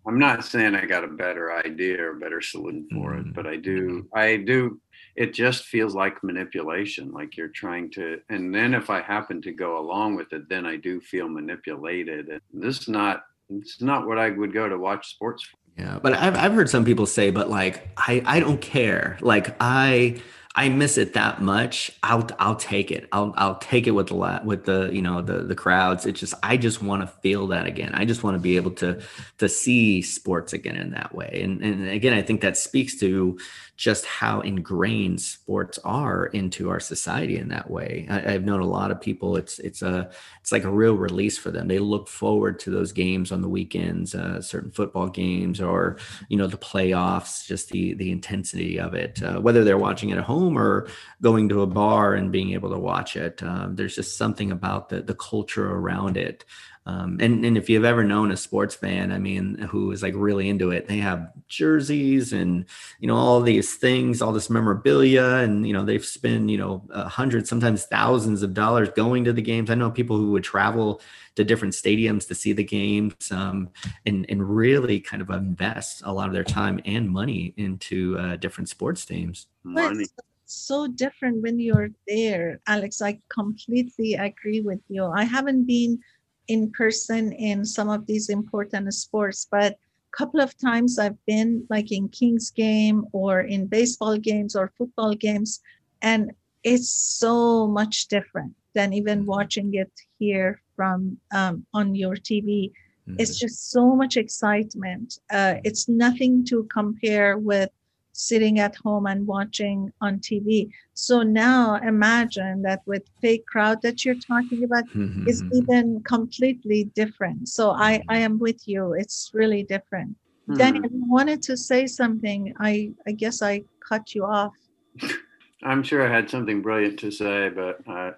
I'm 0.07 0.17
not 0.17 0.43
saying 0.43 0.75
I 0.75 0.85
got 0.85 1.03
a 1.03 1.07
better 1.07 1.53
idea 1.53 2.03
or 2.03 2.13
better 2.13 2.41
solution 2.41 2.87
for 2.91 3.13
it, 3.15 3.21
mm-hmm. 3.23 3.31
but 3.31 3.45
I 3.45 3.55
do, 3.55 4.07
I 4.13 4.37
do, 4.37 4.79
it 5.15 5.33
just 5.33 5.65
feels 5.65 5.93
like 5.93 6.23
manipulation, 6.23 7.11
like 7.11 7.37
you're 7.37 7.49
trying 7.49 7.91
to, 7.91 8.19
and 8.29 8.53
then 8.53 8.73
if 8.73 8.89
I 8.89 9.01
happen 9.01 9.41
to 9.43 9.51
go 9.51 9.79
along 9.79 10.15
with 10.15 10.33
it, 10.33 10.49
then 10.49 10.65
I 10.65 10.77
do 10.77 11.01
feel 11.01 11.27
manipulated. 11.27 12.29
And 12.29 12.41
this 12.53 12.81
is 12.81 12.87
not, 12.87 13.25
it's 13.49 13.81
not 13.81 14.07
what 14.07 14.17
I 14.17 14.29
would 14.29 14.53
go 14.53 14.69
to 14.69 14.77
watch 14.77 15.09
sports 15.09 15.43
for. 15.43 15.57
Yeah. 15.77 15.99
But 16.01 16.13
I've, 16.13 16.35
I've 16.35 16.53
heard 16.53 16.69
some 16.69 16.85
people 16.85 17.05
say, 17.05 17.29
but 17.31 17.49
like, 17.49 17.89
I, 17.97 18.21
I 18.25 18.39
don't 18.39 18.61
care. 18.61 19.17
Like 19.21 19.55
I, 19.59 20.21
I 20.53 20.67
miss 20.67 20.97
it 20.97 21.13
that 21.13 21.41
much, 21.41 21.91
I'll 22.03 22.27
I'll 22.37 22.57
take 22.57 22.91
it. 22.91 23.07
I'll 23.13 23.33
I'll 23.37 23.55
take 23.55 23.87
it 23.87 23.91
with 23.91 24.07
the 24.07 24.41
with 24.43 24.65
the 24.65 24.89
you 24.91 25.01
know 25.01 25.21
the 25.21 25.43
the 25.43 25.55
crowds. 25.55 26.05
It's 26.05 26.19
just 26.19 26.33
I 26.43 26.57
just 26.57 26.83
want 26.83 27.03
to 27.03 27.07
feel 27.07 27.47
that 27.47 27.67
again. 27.67 27.93
I 27.93 28.03
just 28.03 28.21
want 28.21 28.35
to 28.35 28.39
be 28.39 28.57
able 28.57 28.71
to 28.71 29.01
to 29.37 29.47
see 29.47 30.01
sports 30.01 30.51
again 30.51 30.75
in 30.75 30.91
that 30.91 31.15
way. 31.15 31.39
And 31.41 31.63
and 31.63 31.87
again, 31.87 32.13
I 32.13 32.21
think 32.21 32.41
that 32.41 32.57
speaks 32.57 32.99
to 32.99 33.37
just 33.77 34.05
how 34.05 34.41
ingrained 34.41 35.21
sports 35.21 35.79
are 35.85 36.27
into 36.27 36.69
our 36.69 36.79
society 36.79 37.37
in 37.37 37.47
that 37.47 37.71
way. 37.71 38.05
I, 38.09 38.31
have 38.31 38.43
known 38.43 38.59
a 38.59 38.67
lot 38.67 38.91
of 38.91 38.99
people. 38.99 39.37
It's 39.37 39.57
it's 39.59 39.81
a 39.81 40.11
it's 40.41 40.51
like 40.51 40.65
a 40.65 40.69
real 40.69 40.95
release 40.95 41.37
for 41.37 41.49
them. 41.49 41.69
They 41.69 41.79
look 41.79 42.09
forward 42.09 42.59
to 42.59 42.69
those 42.69 42.91
games 42.91 43.31
on 43.31 43.41
the 43.41 43.49
weekends, 43.49 44.13
uh, 44.13 44.41
certain 44.41 44.69
football 44.69 45.07
games, 45.07 45.61
or 45.61 45.97
you 46.27 46.37
know 46.37 46.47
the 46.47 46.57
playoffs. 46.57 47.47
Just 47.47 47.69
the 47.69 47.93
the 47.93 48.11
intensity 48.11 48.77
of 48.79 48.93
it, 48.93 49.23
uh, 49.23 49.39
whether 49.39 49.63
they're 49.63 49.77
watching 49.77 50.09
it 50.09 50.17
at 50.17 50.25
home 50.25 50.40
or 50.49 50.87
going 51.21 51.49
to 51.49 51.61
a 51.61 51.67
bar 51.67 52.13
and 52.13 52.31
being 52.31 52.53
able 52.53 52.69
to 52.71 52.79
watch 52.79 53.15
it. 53.15 53.41
Um, 53.43 53.75
there's 53.75 53.95
just 53.95 54.17
something 54.17 54.51
about 54.51 54.89
the 54.89 55.01
the 55.01 55.15
culture 55.15 55.69
around 55.69 56.17
it 56.17 56.45
um, 56.87 57.17
and, 57.21 57.45
and 57.45 57.57
if 57.57 57.69
you've 57.69 57.85
ever 57.85 58.03
known 58.03 58.31
a 58.31 58.37
sports 58.37 58.73
fan, 58.73 59.11
I 59.11 59.19
mean, 59.19 59.55
who 59.69 59.91
is 59.91 60.01
like 60.01 60.15
really 60.15 60.49
into 60.49 60.71
it, 60.71 60.87
they 60.87 60.97
have 60.97 61.31
jerseys 61.47 62.33
and, 62.33 62.65
you 62.99 63.07
know, 63.07 63.15
all 63.15 63.39
these 63.39 63.75
things, 63.75 64.19
all 64.19 64.31
this 64.31 64.49
memorabilia, 64.49 65.35
and, 65.35 65.67
you 65.67 65.73
know, 65.73 65.85
they've 65.85 66.03
spent, 66.03 66.49
you 66.49 66.57
know, 66.57 66.83
hundreds, 66.91 67.49
sometimes 67.49 67.85
thousands 67.85 68.41
of 68.41 68.55
dollars 68.55 68.89
going 68.95 69.23
to 69.25 69.33
the 69.33 69.43
games. 69.43 69.69
I 69.69 69.75
know 69.75 69.91
people 69.91 70.17
who 70.17 70.31
would 70.31 70.43
travel 70.43 71.01
to 71.35 71.43
different 71.43 71.75
stadiums 71.75 72.27
to 72.27 72.35
see 72.35 72.51
the 72.51 72.63
games 72.63 73.31
um, 73.31 73.69
and, 74.07 74.25
and 74.27 74.43
really 74.43 74.99
kind 74.99 75.21
of 75.21 75.29
invest 75.29 76.01
a 76.03 76.11
lot 76.11 76.27
of 76.27 76.33
their 76.33 76.43
time 76.43 76.79
and 76.83 77.09
money 77.11 77.53
into 77.57 78.17
uh, 78.17 78.37
different 78.37 78.69
sports 78.69 79.05
teams. 79.05 79.45
Money. 79.63 80.07
So 80.51 80.87
different 80.87 81.41
when 81.41 81.59
you're 81.59 81.89
there 82.07 82.59
alex 82.67 83.01
i 83.01 83.17
completely 83.29 84.13
agree 84.13 84.61
with 84.61 84.79
you 84.89 85.05
i 85.05 85.23
haven't 85.23 85.65
been 85.65 85.99
in 86.47 86.71
person 86.71 87.31
in 87.33 87.63
some 87.63 87.89
of 87.89 88.05
these 88.05 88.29
important 88.29 88.93
sports 88.93 89.47
but 89.49 89.73
a 89.73 90.17
couple 90.17 90.41
of 90.41 90.57
times 90.57 90.99
i've 90.99 91.25
been 91.25 91.65
like 91.69 91.91
in 91.91 92.09
king's 92.09 92.51
game 92.51 93.05
or 93.13 93.41
in 93.41 93.65
baseball 93.67 94.17
games 94.17 94.55
or 94.55 94.73
football 94.77 95.13
games 95.13 95.61
and 96.01 96.31
it's 96.63 96.89
so 96.89 97.67
much 97.67 98.07
different 98.07 98.53
than 98.73 98.93
even 98.93 99.19
mm-hmm. 99.19 99.29
watching 99.29 99.73
it 99.73 99.91
here 100.19 100.61
from 100.75 101.17
um, 101.33 101.65
on 101.73 101.95
your 101.95 102.15
tv 102.15 102.71
mm-hmm. 102.71 103.15
it's 103.19 103.39
just 103.39 103.71
so 103.71 103.95
much 103.95 104.17
excitement 104.17 105.19
uh, 105.31 105.55
it's 105.63 105.87
nothing 105.87 106.43
to 106.45 106.67
compare 106.71 107.37
with 107.37 107.69
sitting 108.13 108.59
at 108.59 108.75
home 108.75 109.05
and 109.05 109.25
watching 109.25 109.91
on 110.01 110.19
TV. 110.19 110.69
So 110.93 111.23
now 111.23 111.75
imagine 111.75 112.61
that 112.63 112.81
with 112.85 113.03
fake 113.21 113.45
crowd 113.45 113.81
that 113.81 114.03
you're 114.03 114.15
talking 114.15 114.63
about 114.63 114.85
mm-hmm. 114.89 115.27
is 115.27 115.43
even 115.53 116.01
completely 116.03 116.85
different. 116.95 117.49
So 117.49 117.71
I, 117.71 118.01
I 118.09 118.17
am 118.17 118.39
with 118.39 118.67
you. 118.67 118.93
It's 118.93 119.31
really 119.33 119.63
different. 119.63 120.15
Mm-hmm. 120.49 120.57
Daniel, 120.57 120.89
wanted 120.91 121.41
to 121.43 121.57
say 121.57 121.87
something. 121.87 122.53
I, 122.59 122.91
I 123.07 123.11
guess 123.11 123.41
I 123.41 123.63
cut 123.87 124.15
you 124.15 124.25
off. 124.25 124.53
I'm 125.63 125.83
sure 125.83 126.07
I 126.07 126.13
had 126.13 126.29
something 126.29 126.61
brilliant 126.61 126.99
to 126.99 127.11
say, 127.11 127.49
but 127.49 127.87
I, 127.87 128.13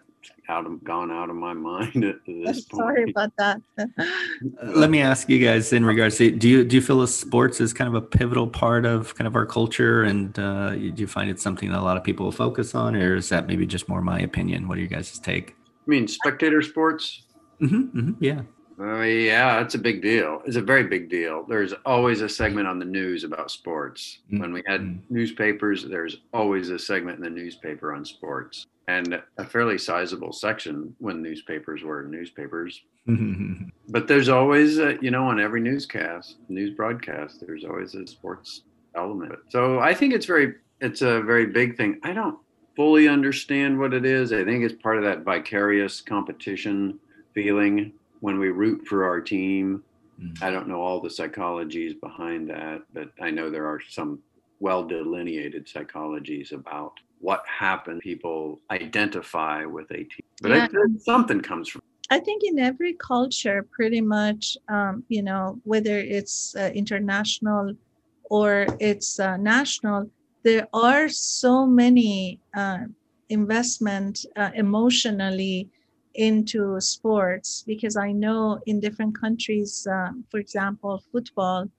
out 0.50 0.65
of 0.65 0.83
gone 0.83 1.12
out 1.12 1.29
of 1.29 1.35
my 1.35 1.53
mind 1.71 2.03
at 2.03 2.17
this 2.25 2.62
point. 2.65 2.81
Sorry 2.81 3.09
about 3.09 3.31
that. 3.38 3.62
Let 4.63 4.89
me 4.89 5.01
ask 5.01 5.29
you 5.29 5.39
guys 5.39 5.73
in 5.73 5.85
regards 5.85 6.17
to 6.17 6.31
do 6.31 6.47
you 6.50 6.63
do 6.63 6.75
you 6.75 6.81
feel 6.81 7.00
that 7.00 7.07
sports 7.07 7.62
is 7.62 7.73
kind 7.73 7.88
of 7.88 7.95
a 7.95 8.01
pivotal 8.01 8.47
part 8.47 8.85
of 8.85 9.15
kind 9.15 9.27
of 9.27 9.35
our 9.35 9.45
culture, 9.45 10.03
and 10.03 10.38
uh, 10.38 10.71
do 10.71 10.93
you 10.95 11.07
find 11.07 11.29
it 11.29 11.39
something 11.39 11.69
that 11.71 11.79
a 11.79 11.83
lot 11.83 11.97
of 11.97 12.03
people 12.03 12.31
focus 12.31 12.75
on, 12.75 12.95
or 12.95 13.15
is 13.15 13.29
that 13.29 13.47
maybe 13.47 13.65
just 13.65 13.88
more 13.88 14.01
my 14.01 14.19
opinion? 14.19 14.67
What 14.67 14.75
do 14.75 14.81
you 14.81 14.88
guys 14.88 15.17
take? 15.19 15.55
I 15.85 15.89
mean, 15.89 16.07
spectator 16.07 16.62
sports. 16.62 17.23
Mm-hmm, 17.62 18.00
mm-hmm, 18.00 18.23
yeah. 18.23 18.41
Uh, 18.79 19.01
yeah, 19.01 19.61
it's 19.61 19.75
a 19.75 19.79
big 19.79 20.01
deal. 20.01 20.41
It's 20.45 20.55
a 20.55 20.61
very 20.61 20.83
big 20.83 21.09
deal. 21.09 21.45
There's 21.47 21.73
always 21.85 22.21
a 22.21 22.29
segment 22.29 22.67
on 22.67 22.79
the 22.79 22.85
news 22.85 23.23
about 23.23 23.51
sports. 23.51 24.19
Mm-hmm. 24.27 24.39
When 24.39 24.53
we 24.53 24.63
had 24.65 24.81
mm-hmm. 24.81 25.13
newspapers, 25.13 25.85
there's 25.85 26.17
always 26.33 26.69
a 26.69 26.79
segment 26.79 27.17
in 27.17 27.23
the 27.23 27.29
newspaper 27.29 27.93
on 27.93 28.05
sports 28.05 28.65
and 28.87 29.21
a 29.37 29.45
fairly 29.45 29.77
sizable 29.77 30.33
section 30.33 30.95
when 30.99 31.21
newspapers 31.21 31.83
were 31.83 32.03
newspapers. 32.03 32.81
but 33.89 34.07
there's 34.07 34.29
always, 34.29 34.77
a, 34.77 34.97
you 35.01 35.11
know, 35.11 35.25
on 35.25 35.39
every 35.39 35.61
newscast, 35.61 36.37
news 36.49 36.75
broadcast, 36.75 37.41
there's 37.45 37.63
always 37.63 37.95
a 37.95 38.05
sports 38.07 38.61
element. 38.95 39.37
So 39.49 39.79
I 39.79 39.93
think 39.93 40.13
it's 40.13 40.25
very, 40.25 40.55
it's 40.81 41.01
a 41.01 41.21
very 41.21 41.45
big 41.45 41.77
thing. 41.77 41.99
I 42.03 42.13
don't 42.13 42.37
fully 42.75 43.07
understand 43.07 43.79
what 43.79 43.93
it 43.93 44.05
is. 44.05 44.33
I 44.33 44.43
think 44.43 44.63
it's 44.63 44.81
part 44.81 44.97
of 44.97 45.03
that 45.03 45.23
vicarious 45.23 46.01
competition 46.01 46.99
feeling 47.33 47.93
when 48.23 48.39
we 48.39 48.47
root 48.47 48.87
for 48.87 49.03
our 49.03 49.19
team. 49.19 49.83
Mm-hmm. 50.17 50.41
I 50.41 50.49
don't 50.49 50.69
know 50.69 50.81
all 50.81 51.01
the 51.01 51.09
psychologies 51.09 51.99
behind 51.99 52.49
that, 52.49 52.83
but 52.93 53.09
I 53.21 53.29
know 53.31 53.49
there 53.49 53.67
are 53.67 53.81
some 53.89 54.19
well 54.61 54.85
delineated 54.85 55.67
psychologies 55.67 56.53
about 56.53 56.93
what 57.19 57.43
happens. 57.45 57.99
People 58.01 58.61
identify 58.71 59.65
with 59.65 59.91
a 59.91 60.03
team, 60.11 60.25
but 60.41 60.51
yeah. 60.51 60.67
I, 60.71 60.97
something 60.99 61.41
comes 61.41 61.67
from. 61.67 61.81
I 62.11 62.19
think 62.19 62.43
in 62.45 62.59
every 62.59 62.93
culture, 62.93 63.67
pretty 63.69 63.99
much, 63.99 64.57
um, 64.69 65.03
you 65.09 65.21
know, 65.21 65.59
whether 65.65 65.97
it's 65.99 66.55
uh, 66.55 66.71
international 66.73 67.75
or 68.29 68.67
it's 68.79 69.19
uh, 69.19 69.35
national, 69.35 70.09
there 70.43 70.65
are 70.73 71.09
so 71.09 71.65
many 71.65 72.39
uh, 72.55 72.85
investment 73.27 74.25
uh, 74.37 74.51
emotionally 74.55 75.67
into 76.15 76.79
sports 76.79 77.63
because 77.65 77.98
I 77.98 78.12
know 78.12 78.60
in 78.65 78.79
different 78.79 79.20
countries, 79.20 79.88
um, 79.89 80.24
for 80.29 80.39
example, 80.39 81.03
football, 81.12 81.70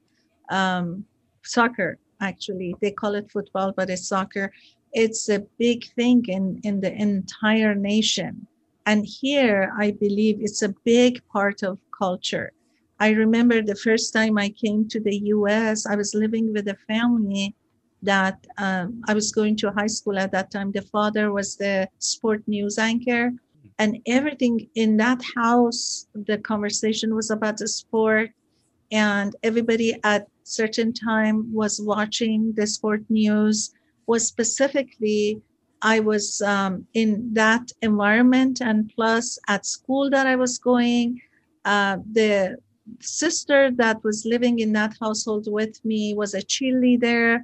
um, 0.50 1.04
soccer, 1.42 1.98
actually, 2.20 2.74
they 2.80 2.90
call 2.90 3.14
it 3.14 3.30
football, 3.30 3.72
but 3.76 3.90
it's 3.90 4.08
soccer. 4.08 4.52
It's 4.92 5.28
a 5.28 5.40
big 5.58 5.84
thing 5.94 6.24
in, 6.28 6.60
in 6.64 6.80
the 6.80 6.92
entire 6.92 7.74
nation. 7.74 8.46
And 8.86 9.06
here, 9.06 9.72
I 9.78 9.92
believe 9.92 10.38
it's 10.40 10.62
a 10.62 10.74
big 10.84 11.22
part 11.32 11.62
of 11.62 11.78
culture. 11.98 12.52
I 13.00 13.10
remember 13.10 13.60
the 13.60 13.74
first 13.74 14.12
time 14.12 14.38
I 14.38 14.50
came 14.50 14.88
to 14.88 15.00
the 15.00 15.16
US, 15.34 15.86
I 15.86 15.96
was 15.96 16.14
living 16.14 16.52
with 16.52 16.68
a 16.68 16.76
family 16.86 17.54
that 18.02 18.46
um, 18.58 19.02
I 19.08 19.14
was 19.14 19.32
going 19.32 19.56
to 19.56 19.72
high 19.72 19.88
school 19.88 20.18
at 20.18 20.30
that 20.32 20.50
time. 20.50 20.70
The 20.70 20.82
father 20.82 21.32
was 21.32 21.56
the 21.56 21.88
sport 21.98 22.42
news 22.46 22.78
anchor, 22.78 23.32
and 23.78 23.98
everything 24.06 24.68
in 24.74 24.96
that 24.96 25.20
house 25.36 26.06
the 26.14 26.38
conversation 26.38 27.14
was 27.14 27.30
about 27.30 27.56
the 27.56 27.68
sport 27.68 28.30
and 28.92 29.34
everybody 29.42 29.98
at 30.04 30.26
certain 30.44 30.92
time 30.92 31.52
was 31.52 31.80
watching 31.80 32.52
the 32.52 32.66
sport 32.66 33.02
news. 33.08 33.72
Was 34.06 34.28
specifically 34.28 35.40
i 35.82 35.98
was 36.00 36.42
um, 36.42 36.86
in 36.94 37.32
that 37.32 37.72
environment 37.82 38.60
and 38.60 38.92
plus 38.94 39.38
at 39.48 39.64
school 39.64 40.10
that 40.10 40.26
i 40.26 40.36
was 40.36 40.58
going 40.58 41.20
uh, 41.64 41.96
the 42.12 42.56
sister 43.00 43.70
that 43.70 44.02
was 44.04 44.26
living 44.26 44.58
in 44.58 44.72
that 44.72 44.94
household 45.00 45.46
with 45.50 45.82
me 45.84 46.14
was 46.14 46.34
a 46.34 46.42
cheerleader 46.42 47.40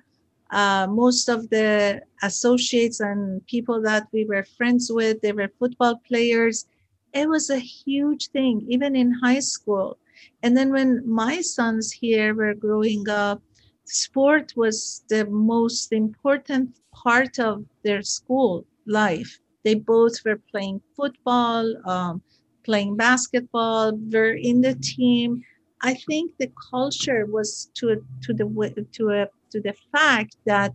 uh, 0.52 0.86
most 0.88 1.28
of 1.28 1.48
the 1.50 2.02
associates 2.22 3.00
and 3.00 3.44
people 3.46 3.80
that 3.82 4.08
we 4.12 4.24
were 4.24 4.44
friends 4.44 4.90
with, 4.92 5.20
they 5.20 5.32
were 5.32 5.50
football 5.58 6.00
players. 6.06 6.66
It 7.12 7.28
was 7.28 7.50
a 7.50 7.58
huge 7.58 8.28
thing, 8.28 8.66
even 8.68 8.96
in 8.96 9.12
high 9.12 9.40
school. 9.40 9.98
And 10.42 10.56
then 10.56 10.70
when 10.72 11.08
my 11.08 11.40
sons 11.40 11.92
here 11.92 12.34
were 12.34 12.54
growing 12.54 13.08
up, 13.08 13.42
sport 13.84 14.52
was 14.56 15.04
the 15.08 15.26
most 15.26 15.92
important 15.92 16.78
part 16.92 17.38
of 17.38 17.64
their 17.84 18.02
school 18.02 18.64
life. 18.86 19.38
They 19.64 19.74
both 19.74 20.24
were 20.24 20.40
playing 20.50 20.80
football, 20.96 21.64
um, 21.86 22.22
playing 22.64 22.96
basketball, 22.96 23.96
were 24.12 24.32
in 24.32 24.60
the 24.60 24.74
team. 24.74 25.42
I 25.82 25.94
think 25.94 26.32
the 26.38 26.50
culture 26.70 27.26
was 27.26 27.70
to 27.74 28.04
to 28.22 28.34
the 28.34 28.86
to 28.92 29.10
a 29.10 29.28
to 29.50 29.60
the 29.60 29.74
fact 29.92 30.36
that 30.46 30.72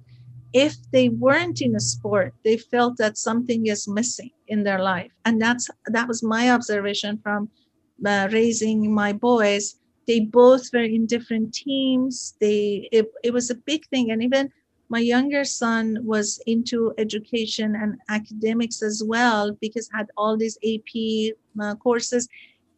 if 0.53 0.75
they 0.91 1.09
weren't 1.09 1.61
in 1.61 1.75
a 1.75 1.79
sport 1.79 2.33
they 2.43 2.57
felt 2.57 2.95
that 2.97 3.17
something 3.17 3.67
is 3.67 3.87
missing 3.87 4.31
in 4.47 4.63
their 4.63 4.81
life. 4.81 5.11
And 5.25 5.41
that's 5.41 5.69
that 5.87 6.07
was 6.07 6.23
my 6.23 6.51
observation 6.51 7.19
from 7.21 7.49
uh, 8.05 8.29
raising 8.31 8.93
my 8.93 9.13
boys. 9.13 9.75
They 10.07 10.19
both 10.21 10.69
were 10.73 10.89
in 10.97 11.07
different 11.07 11.53
teams. 11.53 12.35
They 12.39 12.87
it, 12.91 13.11
it 13.23 13.33
was 13.33 13.49
a 13.49 13.55
big 13.55 13.85
thing. 13.87 14.11
And 14.11 14.23
even 14.23 14.51
my 14.89 14.99
younger 14.99 15.43
son 15.43 15.97
was 16.03 16.39
into 16.45 16.93
education 16.97 17.75
and 17.75 17.95
academics 18.09 18.83
as 18.83 19.03
well 19.03 19.57
because 19.59 19.89
had 19.91 20.07
all 20.15 20.37
these 20.37 20.57
ap 20.63 21.35
uh, 21.61 21.75
courses. 21.75 22.27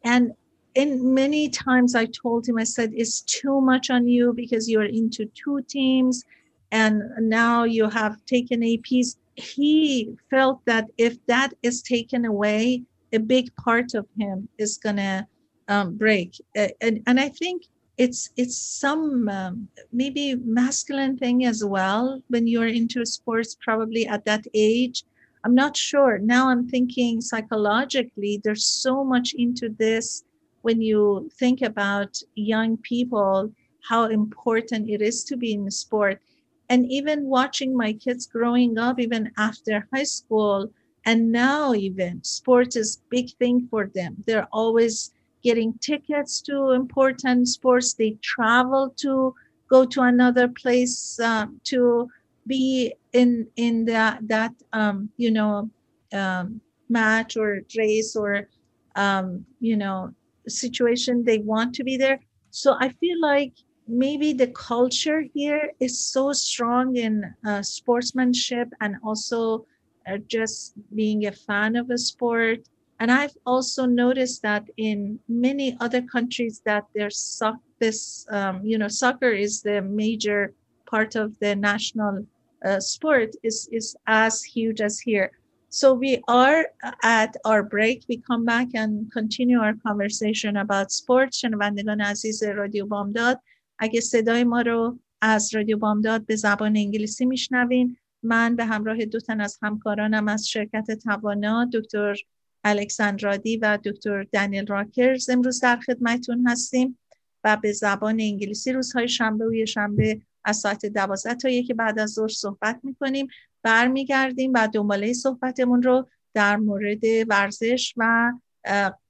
And 0.04 0.32
and 0.78 1.02
many 1.02 1.48
times 1.48 1.96
I 1.96 2.06
told 2.06 2.48
him, 2.48 2.56
I 2.56 2.62
said, 2.62 2.92
it's 2.94 3.22
too 3.22 3.60
much 3.60 3.90
on 3.90 4.06
you 4.06 4.32
because 4.32 4.70
you're 4.70 4.84
into 4.84 5.26
two 5.34 5.60
teams 5.68 6.24
and 6.70 7.02
now 7.18 7.64
you 7.64 7.90
have 7.90 8.24
taken 8.26 8.60
APs. 8.60 9.16
He 9.34 10.14
felt 10.30 10.64
that 10.66 10.86
if 10.96 11.14
that 11.26 11.52
is 11.64 11.82
taken 11.82 12.24
away, 12.24 12.84
a 13.12 13.18
big 13.18 13.54
part 13.56 13.94
of 13.94 14.06
him 14.16 14.48
is 14.58 14.78
going 14.78 14.96
to 14.96 15.26
um, 15.66 15.96
break. 15.96 16.40
And, 16.54 17.02
and 17.06 17.18
I 17.18 17.28
think 17.28 17.64
it's 17.96 18.30
it's 18.36 18.56
some 18.56 19.28
um, 19.28 19.68
maybe 19.92 20.36
masculine 20.44 21.18
thing 21.18 21.44
as 21.44 21.64
well 21.64 22.22
when 22.28 22.46
you're 22.46 22.68
into 22.68 23.04
sports 23.04 23.56
probably 23.60 24.06
at 24.06 24.24
that 24.24 24.44
age 24.54 25.02
i'm 25.44 25.54
not 25.54 25.76
sure 25.76 26.18
now 26.18 26.48
i'm 26.48 26.68
thinking 26.68 27.20
psychologically 27.20 28.40
there's 28.44 28.64
so 28.64 29.02
much 29.02 29.34
into 29.36 29.68
this 29.80 30.22
when 30.68 30.82
you 30.82 31.30
think 31.38 31.62
about 31.62 32.20
young 32.34 32.76
people, 32.92 33.50
how 33.88 34.04
important 34.04 34.90
it 34.90 35.00
is 35.00 35.24
to 35.24 35.34
be 35.34 35.54
in 35.54 35.70
sport. 35.70 36.20
And 36.68 36.84
even 36.92 37.24
watching 37.24 37.74
my 37.74 37.94
kids 37.94 38.26
growing 38.26 38.76
up, 38.76 39.00
even 39.00 39.32
after 39.38 39.88
high 39.94 40.10
school, 40.18 40.70
and 41.06 41.32
now 41.32 41.72
even 41.72 42.22
sports 42.22 42.76
is 42.76 43.00
big 43.08 43.30
thing 43.38 43.66
for 43.70 43.86
them. 43.94 44.12
They're 44.26 44.52
always 44.52 45.10
getting 45.42 45.72
tickets 45.78 46.42
to 46.42 46.72
important 46.72 47.48
sports. 47.48 47.94
They 47.94 48.18
travel 48.20 48.92
to 49.04 49.34
go 49.70 49.86
to 49.86 50.02
another 50.02 50.48
place 50.48 51.18
um, 51.18 51.62
to 51.72 52.10
be 52.46 52.92
in 53.14 53.46
in 53.56 53.86
that 53.86 54.18
that 54.28 54.52
um, 54.74 55.08
you 55.16 55.30
know 55.30 55.70
um, 56.12 56.60
match 56.90 57.38
or 57.38 57.62
race 57.74 58.14
or 58.14 58.48
um, 58.96 59.46
you 59.60 59.78
know 59.78 60.12
situation 60.48 61.24
they 61.24 61.38
want 61.38 61.74
to 61.74 61.84
be 61.84 61.96
there 61.96 62.20
so 62.50 62.76
i 62.80 62.88
feel 62.88 63.20
like 63.20 63.52
maybe 63.86 64.32
the 64.32 64.48
culture 64.48 65.22
here 65.34 65.72
is 65.80 65.98
so 65.98 66.32
strong 66.32 66.96
in 66.96 67.24
uh, 67.46 67.62
sportsmanship 67.62 68.68
and 68.80 68.96
also 69.02 69.64
uh, 70.06 70.18
just 70.28 70.74
being 70.94 71.26
a 71.26 71.32
fan 71.32 71.76
of 71.76 71.90
a 71.90 71.98
sport. 71.98 72.60
And 73.00 73.10
I've 73.10 73.36
also 73.46 73.86
noticed 73.86 74.42
that 74.42 74.68
in 74.76 75.20
many 75.28 75.76
other 75.80 76.02
countries 76.02 76.60
that 76.64 76.84
there's 76.94 77.18
so- 77.18 77.62
this, 77.78 78.26
um, 78.30 78.64
you 78.64 78.76
know, 78.78 78.88
soccer 78.88 79.30
is 79.30 79.62
the 79.62 79.80
major 79.82 80.54
part 80.90 81.14
of 81.14 81.38
the 81.38 81.54
national 81.54 82.26
uh, 82.64 82.80
sport 82.80 83.36
is 83.42 83.68
is 83.70 83.96
as 84.06 84.42
huge 84.42 84.80
as 84.80 84.98
here. 84.98 85.30
So 85.70 85.92
we 85.92 86.22
are 86.28 86.66
at 87.02 87.36
our 87.44 87.62
break. 87.62 88.04
We 88.08 88.16
come 88.18 88.44
back 88.46 88.68
and 88.74 89.12
continue 89.12 89.60
our 89.60 89.74
conversation 89.74 90.56
about 90.56 90.90
sport. 90.90 91.34
شنوندگان 91.34 92.00
عزیز 92.00 92.42
رادیو 92.42 92.86
بامداد 92.86 93.40
اگه 93.78 94.00
صدای 94.00 94.44
ما 94.44 94.60
رو 94.60 94.98
از 95.20 95.54
رادیو 95.54 95.78
بامداد 95.78 96.26
به 96.26 96.36
زبان 96.36 96.76
انگلیسی 96.76 97.26
میشنوین 97.26 97.96
من 98.22 98.56
به 98.56 98.64
همراه 98.64 99.04
دو 99.04 99.20
تن 99.20 99.40
از 99.40 99.58
همکارانم 99.62 100.28
از 100.28 100.48
شرکت 100.48 100.90
توانا 100.90 101.70
دکتر 101.72 102.16
الکساندرادی 102.64 103.56
و 103.56 103.78
دکتر 103.84 104.22
دانیل 104.22 104.66
راکرز 104.66 105.30
امروز 105.30 105.60
در 105.60 105.76
خدمتون 105.76 106.46
هستیم 106.46 106.98
و 107.44 107.56
به 107.56 107.72
زبان 107.72 108.20
انگلیسی 108.20 108.72
روزهای 108.72 109.08
شنبه 109.08 109.44
و 109.44 109.66
شنبه 109.66 110.20
از 110.44 110.56
ساعت 110.56 110.86
دوازده 110.86 111.34
تا 111.34 111.48
یکی 111.48 111.74
بعد 111.74 111.98
از 111.98 112.10
ظهر 112.10 112.28
صحبت 112.28 112.80
می‌کنیم 112.82 113.28
برمیگردیم 113.62 114.52
و 114.54 114.68
دنباله 114.72 115.12
صحبتمون 115.12 115.82
رو 115.82 116.08
در 116.34 116.56
مورد 116.56 117.02
ورزش 117.28 117.94
و 117.96 118.32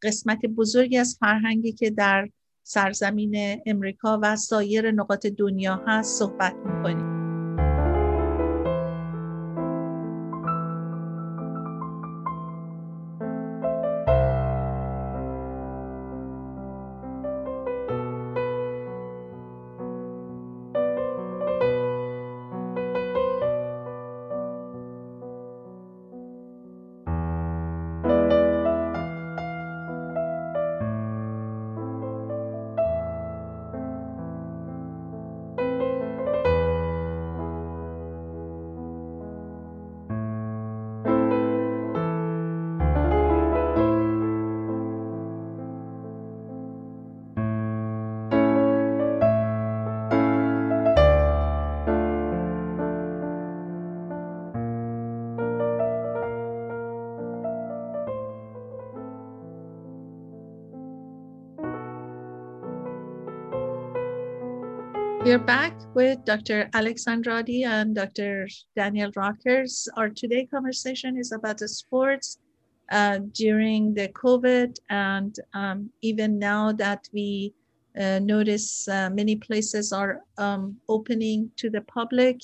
قسمت 0.03 0.47
بزرگی 0.47 0.99
از 0.99 1.17
فرهنگی 1.21 1.73
که 1.73 1.91
در 1.91 2.29
سرزمین 2.63 3.63
امریکا 3.67 4.19
و 4.23 4.37
سایر 4.37 4.91
نقاط 4.91 5.27
دنیا 5.27 5.85
هست 5.87 6.19
صحبت 6.19 6.55
می‌کنیم. 6.55 7.18
We're 65.29 65.39
back 65.39 65.79
with 65.93 66.25
Dr. 66.25 66.71
Alex 66.73 67.07
Andrade 67.07 67.63
and 67.67 67.95
Dr. 67.95 68.49
Daniel 68.75 69.11
Rockers. 69.15 69.87
Our 69.95 70.09
today 70.09 70.47
conversation 70.47 71.19
is 71.19 71.33
about 71.33 71.59
the 71.59 71.69
sports 71.69 72.39
uh, 72.91 73.19
during 73.33 73.93
the 73.93 74.09
COVID 74.09 74.79
and 74.89 75.37
um, 75.53 75.91
even 76.01 76.39
now 76.39 76.73
that 76.73 77.11
we 77.13 77.53
uh, 78.01 78.21
notice 78.21 78.89
uh, 78.89 79.11
many 79.13 79.37
places 79.37 79.93
are 79.93 80.23
um, 80.39 80.79
opening 80.89 81.51
to 81.57 81.69
the 81.69 81.83
public 81.83 82.41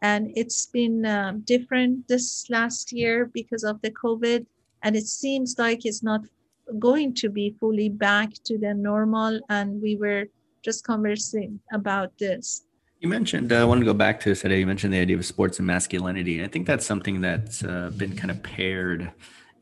and 0.00 0.32
it's 0.34 0.64
been 0.64 1.04
um, 1.04 1.40
different 1.40 2.08
this 2.08 2.48
last 2.48 2.94
year 2.94 3.26
because 3.34 3.62
of 3.62 3.78
the 3.82 3.90
COVID 3.90 4.46
and 4.82 4.96
it 4.96 5.06
seems 5.06 5.56
like 5.58 5.84
it's 5.84 6.02
not 6.02 6.22
going 6.78 7.12
to 7.12 7.28
be 7.28 7.54
fully 7.60 7.90
back 7.90 8.32
to 8.44 8.56
the 8.56 8.72
normal 8.72 9.38
and 9.50 9.82
we 9.82 9.96
were 9.96 10.24
just 10.62 10.84
conversing 10.84 11.60
about 11.72 12.16
this. 12.18 12.64
You 13.00 13.08
mentioned, 13.08 13.52
uh, 13.52 13.60
I 13.60 13.64
want 13.64 13.80
to 13.80 13.84
go 13.84 13.94
back 13.94 14.20
to 14.20 14.34
today. 14.34 14.60
You 14.60 14.66
mentioned 14.66 14.92
the 14.92 15.00
idea 15.00 15.16
of 15.16 15.26
sports 15.26 15.58
and 15.58 15.66
masculinity. 15.66 16.42
I 16.44 16.46
think 16.46 16.66
that's 16.66 16.86
something 16.86 17.20
that's 17.20 17.64
uh, 17.64 17.90
been 17.96 18.14
kind 18.14 18.30
of 18.30 18.42
paired 18.42 19.12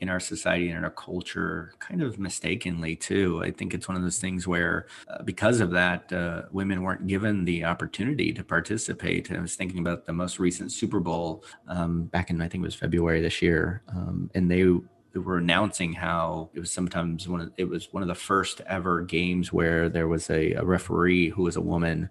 in 0.01 0.09
our 0.09 0.21
society 0.21 0.69
and 0.69 0.79
in 0.79 0.85
our 0.85 0.91
culture 0.91 1.73
kind 1.79 2.03
of 2.03 2.19
mistakenly 2.19 2.97
too 2.97 3.41
i 3.45 3.51
think 3.51 3.75
it's 3.75 3.87
one 3.87 3.97
of 3.97 4.03
those 4.03 4.19
things 4.19 4.47
where 4.47 4.87
uh, 5.09 5.23
because 5.23 5.61
of 5.61 5.71
that 5.71 6.11
uh, 6.13 6.43
women 6.51 6.83
weren't 6.83 7.07
given 7.07 7.45
the 7.45 7.65
opportunity 7.65 8.33
to 8.33 8.43
participate 8.43 9.31
i 9.31 9.39
was 9.39 9.55
thinking 9.55 9.79
about 9.79 10.07
the 10.07 10.13
most 10.13 10.39
recent 10.39 10.73
super 10.73 11.01
bowl 11.01 11.45
um, 11.69 12.05
back 12.05 12.31
in 12.31 12.41
i 12.41 12.49
think 12.49 12.63
it 12.63 12.67
was 12.67 12.75
february 12.75 13.21
this 13.21 13.43
year 13.43 13.83
um, 13.95 14.31
and 14.35 14.51
they 14.51 14.65
were 15.15 15.39
announcing 15.39 15.93
how 15.93 16.51
it 16.55 16.61
was 16.61 16.71
sometimes 16.71 17.29
one 17.29 17.41
of 17.41 17.53
it 17.57 17.65
was 17.65 17.93
one 17.93 18.03
of 18.03 18.09
the 18.09 18.15
first 18.15 18.61
ever 18.67 19.03
games 19.03 19.53
where 19.53 19.89
there 19.89 20.09
was 20.09 20.31
a, 20.31 20.53
a 20.53 20.65
referee 20.65 21.31
who 21.31 21.43
was 21.43 21.57
a 21.57 21.61
woman 21.61 22.09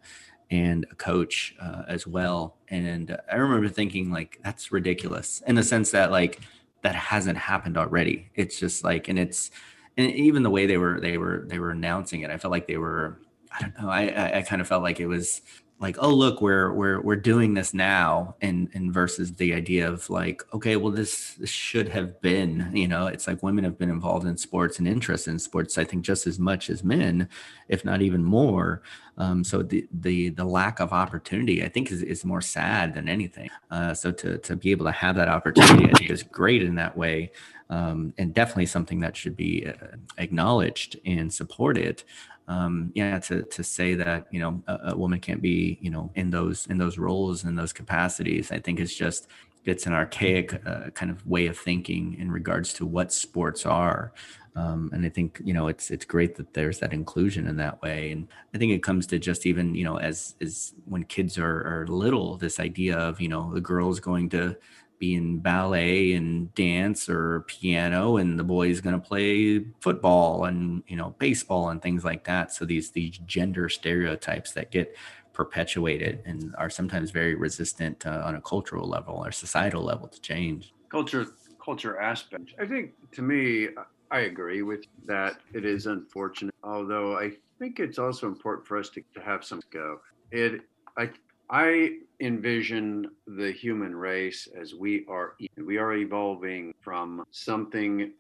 and 0.52 0.86
a 0.92 0.96
coach 0.96 1.56
uh, 1.62 1.84
as 1.88 2.08
well. 2.08 2.58
And 2.70 3.18
i 3.32 3.36
remember 3.36 3.70
thinking 3.70 4.12
like 4.12 4.40
that's 4.44 4.72
ridiculous 4.72 5.42
in 5.48 5.56
the 5.56 5.64
sense 5.64 5.92
that 5.92 6.12
like 6.12 6.40
that 6.82 6.96
hasn't 6.96 7.38
happened 7.38 7.78
already. 7.78 8.30
It's 8.36 8.60
just 8.60 8.84
like 8.84 9.08
and 9.08 9.20
it's 9.20 9.52
and 10.00 10.12
even 10.12 10.44
the 10.44 10.50
way 10.50 10.66
they 10.66 10.78
were 10.78 11.00
they 11.00 11.18
were 11.18 11.46
they 11.48 11.60
were 11.60 11.72
announcing 11.72 12.22
it 12.22 12.32
i 12.32 12.38
felt 12.38 12.52
like 12.52 12.68
they 12.68 12.78
were 12.78 13.20
i 13.52 13.62
don't 13.62 13.80
know 13.80 13.90
i 13.90 14.38
i 14.38 14.42
kind 14.42 14.62
of 14.62 14.68
felt 14.68 14.82
like 14.82 15.00
it 15.00 15.08
was 15.08 15.42
like 15.80 15.96
oh 16.00 16.14
look 16.14 16.42
we're 16.42 16.74
we're 16.74 17.00
we're 17.02 17.16
doing 17.16 17.54
this 17.54 17.74
now 17.74 18.36
and 18.42 18.70
and 18.74 18.94
versus 18.94 19.34
the 19.34 19.54
idea 19.54 19.90
of 19.90 20.10
like 20.10 20.44
okay 20.54 20.76
well 20.76 20.92
this, 20.92 21.36
this 21.36 21.50
should 21.50 21.88
have 21.88 22.20
been 22.22 22.70
you 22.74 22.88
know 22.88 23.08
it's 23.08 23.28
like 23.28 23.42
women 23.42 23.64
have 23.64 23.78
been 23.78 23.90
involved 23.90 24.28
in 24.28 24.38
sports 24.38 24.80
and 24.80 24.88
interest 24.88 25.28
in 25.28 25.40
sports 25.40 25.78
i 25.78 25.84
think 25.84 26.04
just 26.04 26.28
as 26.28 26.38
much 26.38 26.70
as 26.70 26.84
men 26.84 27.28
if 27.70 27.86
not 27.86 28.02
even 28.02 28.24
more. 28.24 28.82
Um, 29.18 29.44
so 29.44 29.62
the 29.62 29.88
the 29.92 30.30
the 30.30 30.46
lack 30.46 30.80
of 30.80 30.92
opportunity 30.94 31.64
i 31.64 31.70
think 31.70 31.92
is, 31.92 32.02
is 32.02 32.26
more 32.26 32.42
sad 32.42 32.94
than 32.94 33.08
anything. 33.10 33.50
Uh, 33.70 33.94
so 33.94 34.12
to 34.12 34.38
to 34.40 34.56
be 34.56 34.72
able 34.72 34.86
to 34.86 34.92
have 34.92 35.16
that 35.16 35.28
opportunity 35.28 35.86
i 35.86 35.92
think 35.94 36.10
is 36.10 36.24
great 36.24 36.64
in 36.64 36.76
that 36.76 36.98
way 36.98 37.32
um, 37.70 38.14
and 38.18 38.34
definitely 38.34 38.66
something 38.66 39.00
that 39.02 39.16
should 39.16 39.36
be 39.36 39.68
uh, 39.68 39.96
acknowledged 40.18 41.00
and 41.06 41.32
supported 41.32 42.04
um, 42.50 42.92
yeah, 42.96 43.20
to 43.20 43.44
to 43.44 43.64
say 43.64 43.94
that 43.94 44.26
you 44.32 44.40
know 44.40 44.62
a, 44.68 44.92
a, 44.92 44.98
woman 44.98 45.20
can't 45.20 45.42
be 45.42 45.78
you 45.82 45.92
know 45.92 46.12
in 46.16 46.32
those 46.32 46.66
in 46.68 46.80
those 46.80 46.98
roles 46.98 47.46
in 47.46 47.56
those 47.56 47.72
capacities, 47.72 48.52
I 48.52 48.58
think 48.58 48.80
it's 48.80 48.96
just 48.96 49.28
it's 49.66 49.86
an 49.86 49.94
archaic 49.94 50.60
uh, 50.66 50.90
kind 50.96 51.12
of 51.12 51.26
way 51.28 51.46
of 51.46 51.58
thinking 51.58 52.16
in 52.16 52.32
regards 52.32 52.74
to 52.74 52.88
what 52.88 53.14
sports 53.14 53.68
are. 53.68 54.14
Um, 54.56 54.90
and 54.94 55.06
I 55.06 55.10
think 55.10 55.40
you 55.46 55.54
know 55.54 55.68
it's 55.68 55.92
it's 55.92 56.06
great 56.06 56.36
that 56.38 56.52
there's 56.56 56.80
that 56.80 56.92
inclusion 56.92 57.48
in 57.48 57.56
that 57.58 57.80
way. 57.84 58.12
And 58.12 58.28
I 58.56 58.58
think 58.58 58.72
it 58.72 58.82
comes 58.82 59.06
to 59.08 59.20
just 59.20 59.46
even 59.46 59.76
you 59.76 59.84
know 59.84 59.98
as 59.98 60.36
as 60.42 60.74
when 60.86 61.04
kids 61.04 61.38
are 61.38 61.82
are 61.82 61.88
little, 61.88 62.36
this 62.36 62.60
idea 62.60 62.98
of 62.98 63.22
you 63.22 63.30
know 63.30 63.54
the 63.54 63.62
girls 63.62 64.00
going 64.00 64.28
to 64.30 64.58
be 65.00 65.16
in 65.16 65.40
ballet 65.40 66.14
and 66.14 66.54
dance 66.54 67.10
or 67.10 67.42
piano 67.48 68.18
and 68.18 68.38
the 68.38 68.44
boy 68.44 68.68
is 68.68 68.82
going 68.82 69.00
to 69.00 69.08
play 69.08 69.66
football 69.80 70.46
and 70.46 70.84
you 70.88 70.96
know 70.96 71.16
baseball 71.18 71.70
and 71.70 71.82
things 71.82 72.04
like 72.04 72.26
that. 72.26 72.54
So 72.54 72.66
these 72.66 72.92
these 72.92 73.18
gender 73.20 73.70
stereotypes 73.70 74.52
that 74.54 74.72
get 74.72 74.96
perpetuated 75.34 76.22
and 76.26 76.54
are 76.58 76.70
sometimes 76.70 77.12
very 77.12 77.34
resistant 77.34 78.06
uh, 78.06 78.24
on 78.26 78.36
a 78.36 78.42
cultural 78.42 78.88
level 78.88 79.24
or 79.26 79.32
societal 79.32 79.84
level 79.84 80.08
to 80.08 80.20
change. 80.22 80.74
Culture 80.92 81.26
culture 81.64 81.98
aspect. 82.00 82.54
I 82.60 82.66
think 82.66 82.92
to 83.14 83.22
me 83.22 83.70
i 84.12 84.22
agree 84.22 84.64
with 84.64 84.84
that. 85.06 85.38
It 85.54 85.66
is 85.66 85.86
unfortunate 85.86 86.54
although 86.64 87.18
i 87.18 87.32
think 87.58 87.80
it's 87.80 88.00
also 88.00 88.28
important 88.28 88.68
for 88.68 88.78
us 88.78 88.90
to, 88.90 89.02
to 89.14 89.22
have 89.22 89.44
some 89.44 89.62
go 89.72 90.00
it 90.32 90.62
i 90.98 91.10
I 91.50 91.98
envision 92.22 93.10
the 93.28 93.52
human 93.52 93.96
race 93.96 94.48
as 94.60 94.76
we 94.76 95.06
are 95.08 95.36
we 95.58 95.78
are 95.78 95.94
evolving 95.94 96.74
from 96.82 97.24
something 97.32 98.12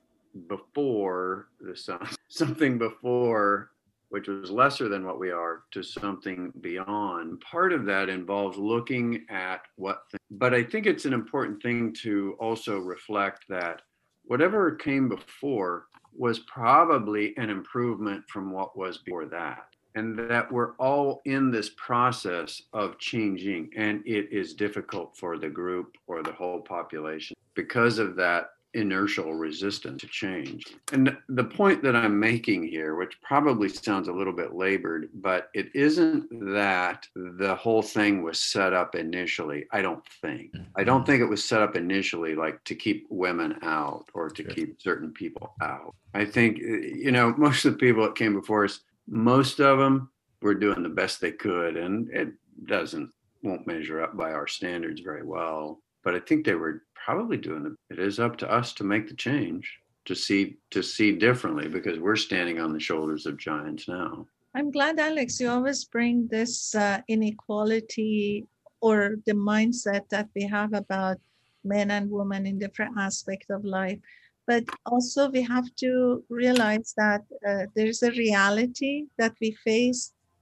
before 0.47 1.49
the 1.59 1.75
sun, 1.75 2.07
something 2.29 2.77
before 2.77 3.71
which 4.09 4.27
was 4.27 4.49
lesser 4.49 4.89
than 4.89 5.05
what 5.05 5.19
we 5.19 5.29
are 5.31 5.63
to 5.71 5.83
something 5.83 6.51
beyond. 6.61 7.39
Part 7.41 7.71
of 7.71 7.85
that 7.85 8.09
involves 8.09 8.57
looking 8.57 9.25
at 9.29 9.61
what, 9.75 10.01
th- 10.09 10.21
but 10.31 10.53
I 10.53 10.63
think 10.63 10.87
it's 10.87 11.05
an 11.05 11.13
important 11.13 11.61
thing 11.61 11.93
to 12.01 12.35
also 12.39 12.79
reflect 12.79 13.45
that 13.49 13.83
whatever 14.23 14.75
came 14.75 15.09
before 15.09 15.85
was 16.11 16.39
probably 16.39 17.37
an 17.37 17.49
improvement 17.49 18.23
from 18.27 18.51
what 18.51 18.75
was 18.75 18.97
before 18.97 19.25
that 19.27 19.65
and 19.99 20.17
that 20.17 20.49
we're 20.49 20.75
all 20.75 21.21
in 21.25 21.51
this 21.51 21.71
process 21.75 22.61
of 22.71 22.97
changing 22.99 23.69
and 23.75 24.01
it 24.05 24.31
is 24.31 24.53
difficult 24.53 25.15
for 25.15 25.37
the 25.37 25.49
group 25.49 25.97
or 26.07 26.23
the 26.23 26.31
whole 26.31 26.61
population 26.61 27.35
because 27.53 27.99
of 27.99 28.15
that 28.15 28.51
inertial 28.75 29.33
resistance 29.33 29.99
to 29.99 30.07
change. 30.07 30.63
And 30.93 31.17
the 31.27 31.43
point 31.43 31.81
that 31.83 31.95
I'm 31.95 32.19
making 32.19 32.67
here, 32.67 32.95
which 32.95 33.19
probably 33.21 33.67
sounds 33.67 34.07
a 34.07 34.13
little 34.13 34.31
bit 34.33 34.53
labored, 34.53 35.09
but 35.15 35.49
it 35.53 35.69
isn't 35.73 36.27
that 36.53 37.07
the 37.15 37.55
whole 37.55 37.81
thing 37.81 38.21
was 38.21 38.39
set 38.39 38.73
up 38.73 38.95
initially. 38.95 39.65
I 39.71 39.81
don't 39.81 40.05
think. 40.21 40.53
I 40.75 40.83
don't 40.83 40.99
mm-hmm. 40.99 41.05
think 41.07 41.21
it 41.21 41.25
was 41.25 41.43
set 41.43 41.61
up 41.61 41.75
initially 41.75 42.35
like 42.35 42.63
to 42.65 42.75
keep 42.75 43.07
women 43.09 43.57
out 43.63 44.05
or 44.13 44.29
to 44.29 44.43
keep 44.43 44.81
certain 44.81 45.11
people 45.11 45.55
out. 45.61 45.95
I 46.13 46.25
think, 46.25 46.59
eh, 46.59 46.93
you 46.95 47.11
know, 47.11 47.33
most 47.37 47.65
of 47.65 47.73
the 47.73 47.79
people 47.79 48.03
that 48.03 48.15
came 48.15 48.33
before 48.33 48.65
us, 48.65 48.81
most 49.09 49.59
of 49.59 49.79
them 49.79 50.09
were 50.41 50.55
doing 50.55 50.83
the 50.83 50.89
best 50.89 51.19
they 51.19 51.31
could, 51.31 51.75
and 51.75 52.09
it 52.11 52.29
doesn't, 52.65 53.11
won't 53.43 53.67
measure 53.67 54.01
up 54.01 54.15
by 54.15 54.31
our 54.31 54.47
standards 54.47 55.01
very 55.01 55.25
well. 55.25 55.81
But 56.03 56.15
I 56.15 56.19
think 56.19 56.45
they 56.45 56.55
were 56.55 56.83
probably 56.95 57.37
doing 57.37 57.65
it. 57.65 57.93
It 57.93 57.99
is 57.99 58.19
up 58.19 58.37
to 58.37 58.51
us 58.51 58.73
to 58.73 58.83
make 58.83 59.07
the 59.07 59.15
change 59.15 59.79
to 60.05 60.15
see 60.15 60.57
to 60.71 60.81
see 60.81 61.11
differently 61.11 61.67
because 61.67 61.99
we're 61.99 62.15
standing 62.15 62.59
on 62.59 62.73
the 62.73 62.79
shoulders 62.79 63.25
of 63.25 63.37
giants 63.37 63.87
now. 63.87 64.25
I'm 64.55 64.71
glad, 64.71 64.99
Alex, 64.99 65.39
you 65.39 65.49
always 65.49 65.85
bring 65.85 66.27
this 66.31 66.73
uh, 66.73 67.01
inequality 67.07 68.47
or 68.81 69.17
the 69.25 69.33
mindset 69.33 70.09
that 70.09 70.29
we 70.35 70.43
have 70.47 70.73
about 70.73 71.17
men 71.63 71.91
and 71.91 72.09
women 72.09 72.47
in 72.47 72.57
different 72.57 72.97
aspects 72.97 73.49
of 73.49 73.63
life. 73.63 73.99
But 74.49 74.63
also, 74.85 75.29
we 75.29 75.43
have 75.43 75.69
to 75.83 76.23
realize 76.29 76.89
that 76.97 77.21
uh, 77.47 77.65
there's 77.75 78.01
a 78.01 78.17
reality 78.25 79.05
that 79.19 79.35
we 79.39 79.51
face, 79.63 80.01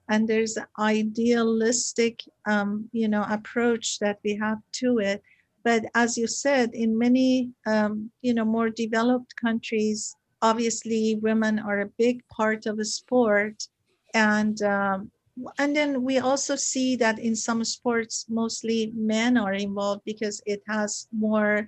and 0.10 0.22
there's 0.28 0.56
an 0.56 0.68
idealistic, 0.80 2.16
um, 2.54 2.90
you 2.94 3.10
know, 3.10 3.26
approach 3.30 4.00
that 4.00 4.18
we 4.24 4.34
have 4.46 4.60
to 4.80 5.00
it 5.12 5.22
but 5.68 5.84
as 5.96 6.18
you 6.18 6.28
said, 6.28 6.74
in 6.74 6.98
many, 6.98 7.52
um, 7.66 8.10
you 8.22 8.34
know, 8.34 8.46
more 8.46 8.70
developed 8.70 9.36
countries, 9.36 10.16
obviously 10.42 11.20
women 11.22 11.60
are 11.60 11.82
a 11.82 11.94
big 11.98 12.26
part 12.30 12.68
of 12.68 12.80
a 12.80 12.86
sport. 12.86 13.68
And, 14.14 14.62
um, 14.62 15.12
and 15.60 15.76
then 15.76 16.04
we 16.04 16.20
also 16.20 16.56
see 16.56 16.96
that 17.04 17.20
in 17.20 17.36
some 17.36 17.66
sports, 17.66 18.28
mostly 18.30 18.94
men 18.96 19.36
are 19.36 19.56
involved 19.56 20.04
because 20.06 20.42
it 20.46 20.62
has 20.70 21.10
more 21.12 21.68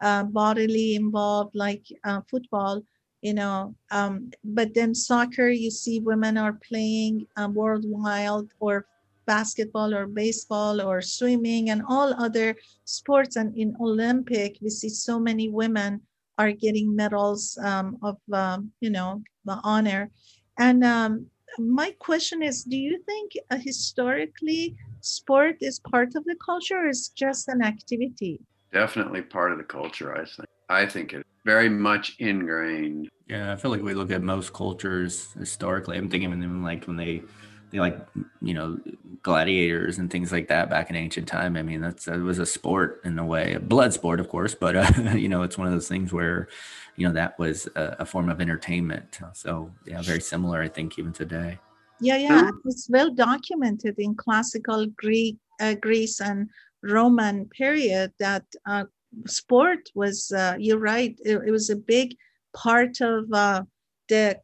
uh, 0.00 0.24
bodily 0.24 0.94
involved, 0.94 1.54
like 1.54 1.84
uh, 2.04 2.20
football 2.30 2.82
you 3.22 3.34
know 3.34 3.74
um, 3.90 4.30
but 4.42 4.72
then 4.72 4.94
soccer 4.94 5.50
you 5.50 5.70
see 5.70 6.00
women 6.00 6.38
are 6.38 6.54
playing 6.54 7.26
um, 7.36 7.52
worldwide 7.52 8.48
or 8.60 8.86
basketball 9.30 9.94
or 9.94 10.06
baseball 10.06 10.80
or 10.82 11.00
swimming 11.00 11.70
and 11.70 11.82
all 11.88 12.10
other 12.26 12.56
sports. 12.84 13.36
And 13.36 13.56
in 13.56 13.76
Olympic, 13.80 14.58
we 14.60 14.70
see 14.70 14.88
so 14.88 15.20
many 15.20 15.48
women 15.48 16.00
are 16.36 16.52
getting 16.52 16.96
medals 16.96 17.58
um, 17.62 17.98
of, 18.02 18.16
um, 18.32 18.72
you 18.80 18.90
know, 18.90 19.22
the 19.44 19.60
honor. 19.62 20.10
And 20.58 20.82
um, 20.82 21.26
my 21.58 21.94
question 21.98 22.42
is, 22.42 22.64
do 22.64 22.76
you 22.76 22.98
think 23.06 23.32
uh, 23.50 23.58
historically 23.70 24.74
sport 25.00 25.56
is 25.60 25.78
part 25.78 26.16
of 26.16 26.24
the 26.24 26.36
culture 26.44 26.78
or 26.82 26.88
is 26.88 27.10
just 27.24 27.46
an 27.48 27.62
activity? 27.62 28.40
Definitely 28.72 29.22
part 29.22 29.52
of 29.52 29.58
the 29.58 29.64
culture, 29.64 30.14
I 30.14 30.24
think. 30.24 30.48
I 30.68 30.86
think 30.86 31.12
it's 31.12 31.28
very 31.44 31.68
much 31.68 32.16
ingrained. 32.18 33.08
Yeah, 33.28 33.52
I 33.52 33.56
feel 33.56 33.70
like 33.70 33.82
we 33.82 33.94
look 33.94 34.10
at 34.10 34.22
most 34.22 34.52
cultures 34.52 35.32
historically. 35.38 35.96
I'm 35.96 36.08
thinking 36.08 36.32
of 36.32 36.38
them 36.38 36.62
like 36.62 36.84
when 36.86 36.96
they 36.96 37.22
they 37.70 37.78
like 37.78 37.98
you 38.42 38.54
know 38.54 38.78
gladiators 39.22 39.98
and 39.98 40.10
things 40.10 40.32
like 40.32 40.48
that 40.48 40.68
back 40.68 40.90
in 40.90 40.96
ancient 40.96 41.26
time 41.26 41.56
i 41.56 41.62
mean 41.62 41.80
that's 41.80 42.04
that 42.06 42.18
was 42.18 42.38
a 42.38 42.46
sport 42.46 43.00
in 43.04 43.18
a 43.18 43.24
way 43.24 43.54
a 43.54 43.60
blood 43.60 43.92
sport 43.92 44.20
of 44.20 44.28
course 44.28 44.54
but 44.54 44.76
uh, 44.76 44.90
you 45.14 45.28
know 45.28 45.42
it's 45.42 45.56
one 45.56 45.66
of 45.66 45.72
those 45.72 45.88
things 45.88 46.12
where 46.12 46.48
you 46.96 47.06
know 47.06 47.12
that 47.12 47.38
was 47.38 47.68
a, 47.76 47.96
a, 48.00 48.06
form 48.06 48.28
of 48.28 48.40
entertainment 48.40 49.20
so 49.32 49.70
yeah 49.86 50.02
very 50.02 50.20
similar 50.20 50.60
i 50.62 50.68
think 50.68 50.98
even 50.98 51.12
today 51.12 51.58
yeah 52.00 52.16
yeah 52.16 52.50
it's 52.64 52.88
well 52.90 53.10
documented 53.10 53.94
in 53.98 54.14
classical 54.14 54.86
greek 54.96 55.36
uh, 55.60 55.74
greece 55.74 56.20
and 56.20 56.48
roman 56.82 57.46
period 57.46 58.12
that 58.18 58.44
uh, 58.66 58.84
sport 59.26 59.88
was 59.94 60.32
uh, 60.32 60.56
you're 60.58 60.78
right 60.78 61.18
it, 61.24 61.40
it, 61.46 61.50
was 61.50 61.68
a 61.70 61.76
big 61.76 62.16
part 62.54 63.00
of 63.00 63.24
uh, 63.32 63.62
the 64.08 64.38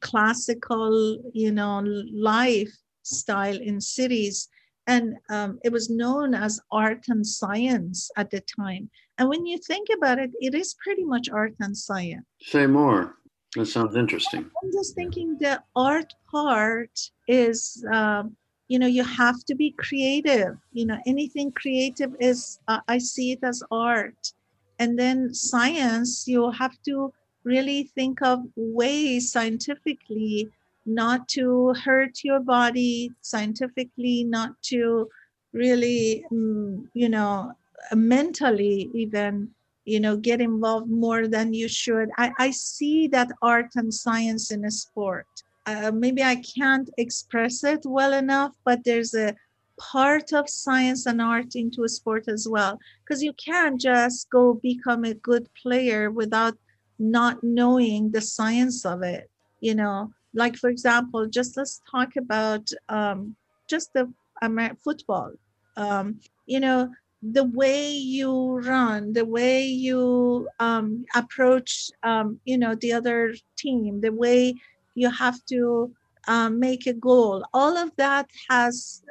classical, 0.00 1.18
you 1.32 1.52
know, 1.52 1.82
lifestyle 2.12 3.56
in 3.56 3.80
cities. 3.80 4.48
And 4.86 5.14
um, 5.30 5.58
it 5.64 5.72
was 5.72 5.90
known 5.90 6.34
as 6.34 6.60
art 6.70 7.04
and 7.08 7.26
science 7.26 8.10
at 8.16 8.30
the 8.30 8.40
time. 8.40 8.90
And 9.18 9.28
when 9.28 9.46
you 9.46 9.58
think 9.58 9.88
about 9.96 10.18
it, 10.18 10.30
it 10.40 10.54
is 10.54 10.74
pretty 10.82 11.04
much 11.04 11.28
art 11.30 11.54
and 11.60 11.76
science. 11.76 12.24
Say 12.40 12.66
more. 12.66 13.14
That 13.54 13.66
sounds 13.66 13.96
interesting. 13.96 14.50
I'm 14.62 14.72
just 14.72 14.94
thinking 14.94 15.36
the 15.38 15.62
art 15.76 16.12
part 16.30 16.98
is, 17.28 17.84
um, 17.92 18.34
you 18.72 18.78
know, 18.78 18.86
you 18.86 19.04
have 19.04 19.44
to 19.44 19.54
be 19.54 19.72
creative. 19.72 20.56
You 20.72 20.86
know, 20.86 20.98
anything 21.04 21.52
creative 21.52 22.12
is, 22.18 22.58
uh, 22.68 22.80
I 22.88 22.96
see 22.96 23.32
it 23.32 23.40
as 23.42 23.62
art. 23.70 24.32
And 24.78 24.98
then 24.98 25.34
science, 25.34 26.26
you 26.26 26.50
have 26.52 26.76
to 26.86 27.12
really 27.44 27.90
think 27.94 28.22
of 28.22 28.38
ways 28.56 29.30
scientifically 29.30 30.48
not 30.86 31.28
to 31.36 31.74
hurt 31.84 32.24
your 32.24 32.40
body, 32.40 33.12
scientifically 33.20 34.24
not 34.24 34.50
to 34.70 35.06
really, 35.52 36.24
um, 36.32 36.88
you 36.94 37.10
know, 37.10 37.52
mentally 37.94 38.88
even, 38.94 39.50
you 39.84 40.00
know, 40.00 40.16
get 40.16 40.40
involved 40.40 40.88
more 40.88 41.28
than 41.28 41.52
you 41.52 41.68
should. 41.68 42.08
I, 42.16 42.32
I 42.38 42.50
see 42.52 43.06
that 43.08 43.32
art 43.42 43.72
and 43.76 43.92
science 43.92 44.50
in 44.50 44.64
a 44.64 44.70
sport. 44.70 45.26
Uh, 45.66 45.90
maybe 45.94 46.22
I 46.22 46.36
can't 46.36 46.90
express 46.98 47.62
it 47.64 47.80
well 47.84 48.12
enough, 48.12 48.52
but 48.64 48.84
there's 48.84 49.14
a 49.14 49.34
part 49.78 50.32
of 50.32 50.48
science 50.48 51.06
and 51.06 51.20
art 51.20 51.54
into 51.54 51.84
a 51.84 51.88
sport 51.88 52.28
as 52.28 52.46
well. 52.48 52.78
Because 53.04 53.22
you 53.22 53.32
can't 53.34 53.80
just 53.80 54.28
go 54.30 54.54
become 54.54 55.04
a 55.04 55.14
good 55.14 55.48
player 55.60 56.10
without 56.10 56.56
not 56.98 57.42
knowing 57.42 58.10
the 58.10 58.20
science 58.20 58.84
of 58.84 59.02
it 59.02 59.28
you 59.62 59.74
know? 59.74 60.12
Like 60.34 60.56
for 60.56 60.68
example 60.68 61.26
just 61.26 61.56
let's 61.56 61.80
talk 61.90 62.16
about 62.16 62.68
um, 62.88 63.36
just 63.68 63.92
the 63.94 64.12
Amer- 64.42 64.76
football. 64.84 65.32
Um, 65.76 66.20
you 66.46 66.60
know 66.60 66.90
the 67.22 67.44
way 67.44 67.90
you 67.92 68.58
run 68.60 69.12
the 69.12 69.24
way 69.24 69.64
you 69.64 70.48
um, 70.58 71.04
approach 71.14 71.90
um, 72.02 72.40
you 72.44 72.58
know 72.58 72.74
the 72.74 72.92
other 72.92 73.32
team 73.56 74.00
the 74.00 74.12
way 74.12 74.54
you 74.94 75.10
have 75.10 75.38
to 75.46 75.92
um, 76.28 76.60
make 76.60 76.86
a 76.86 76.92
goal 76.92 77.44
all 77.52 77.76
of 77.76 77.90
that 77.96 78.28
has 78.48 79.02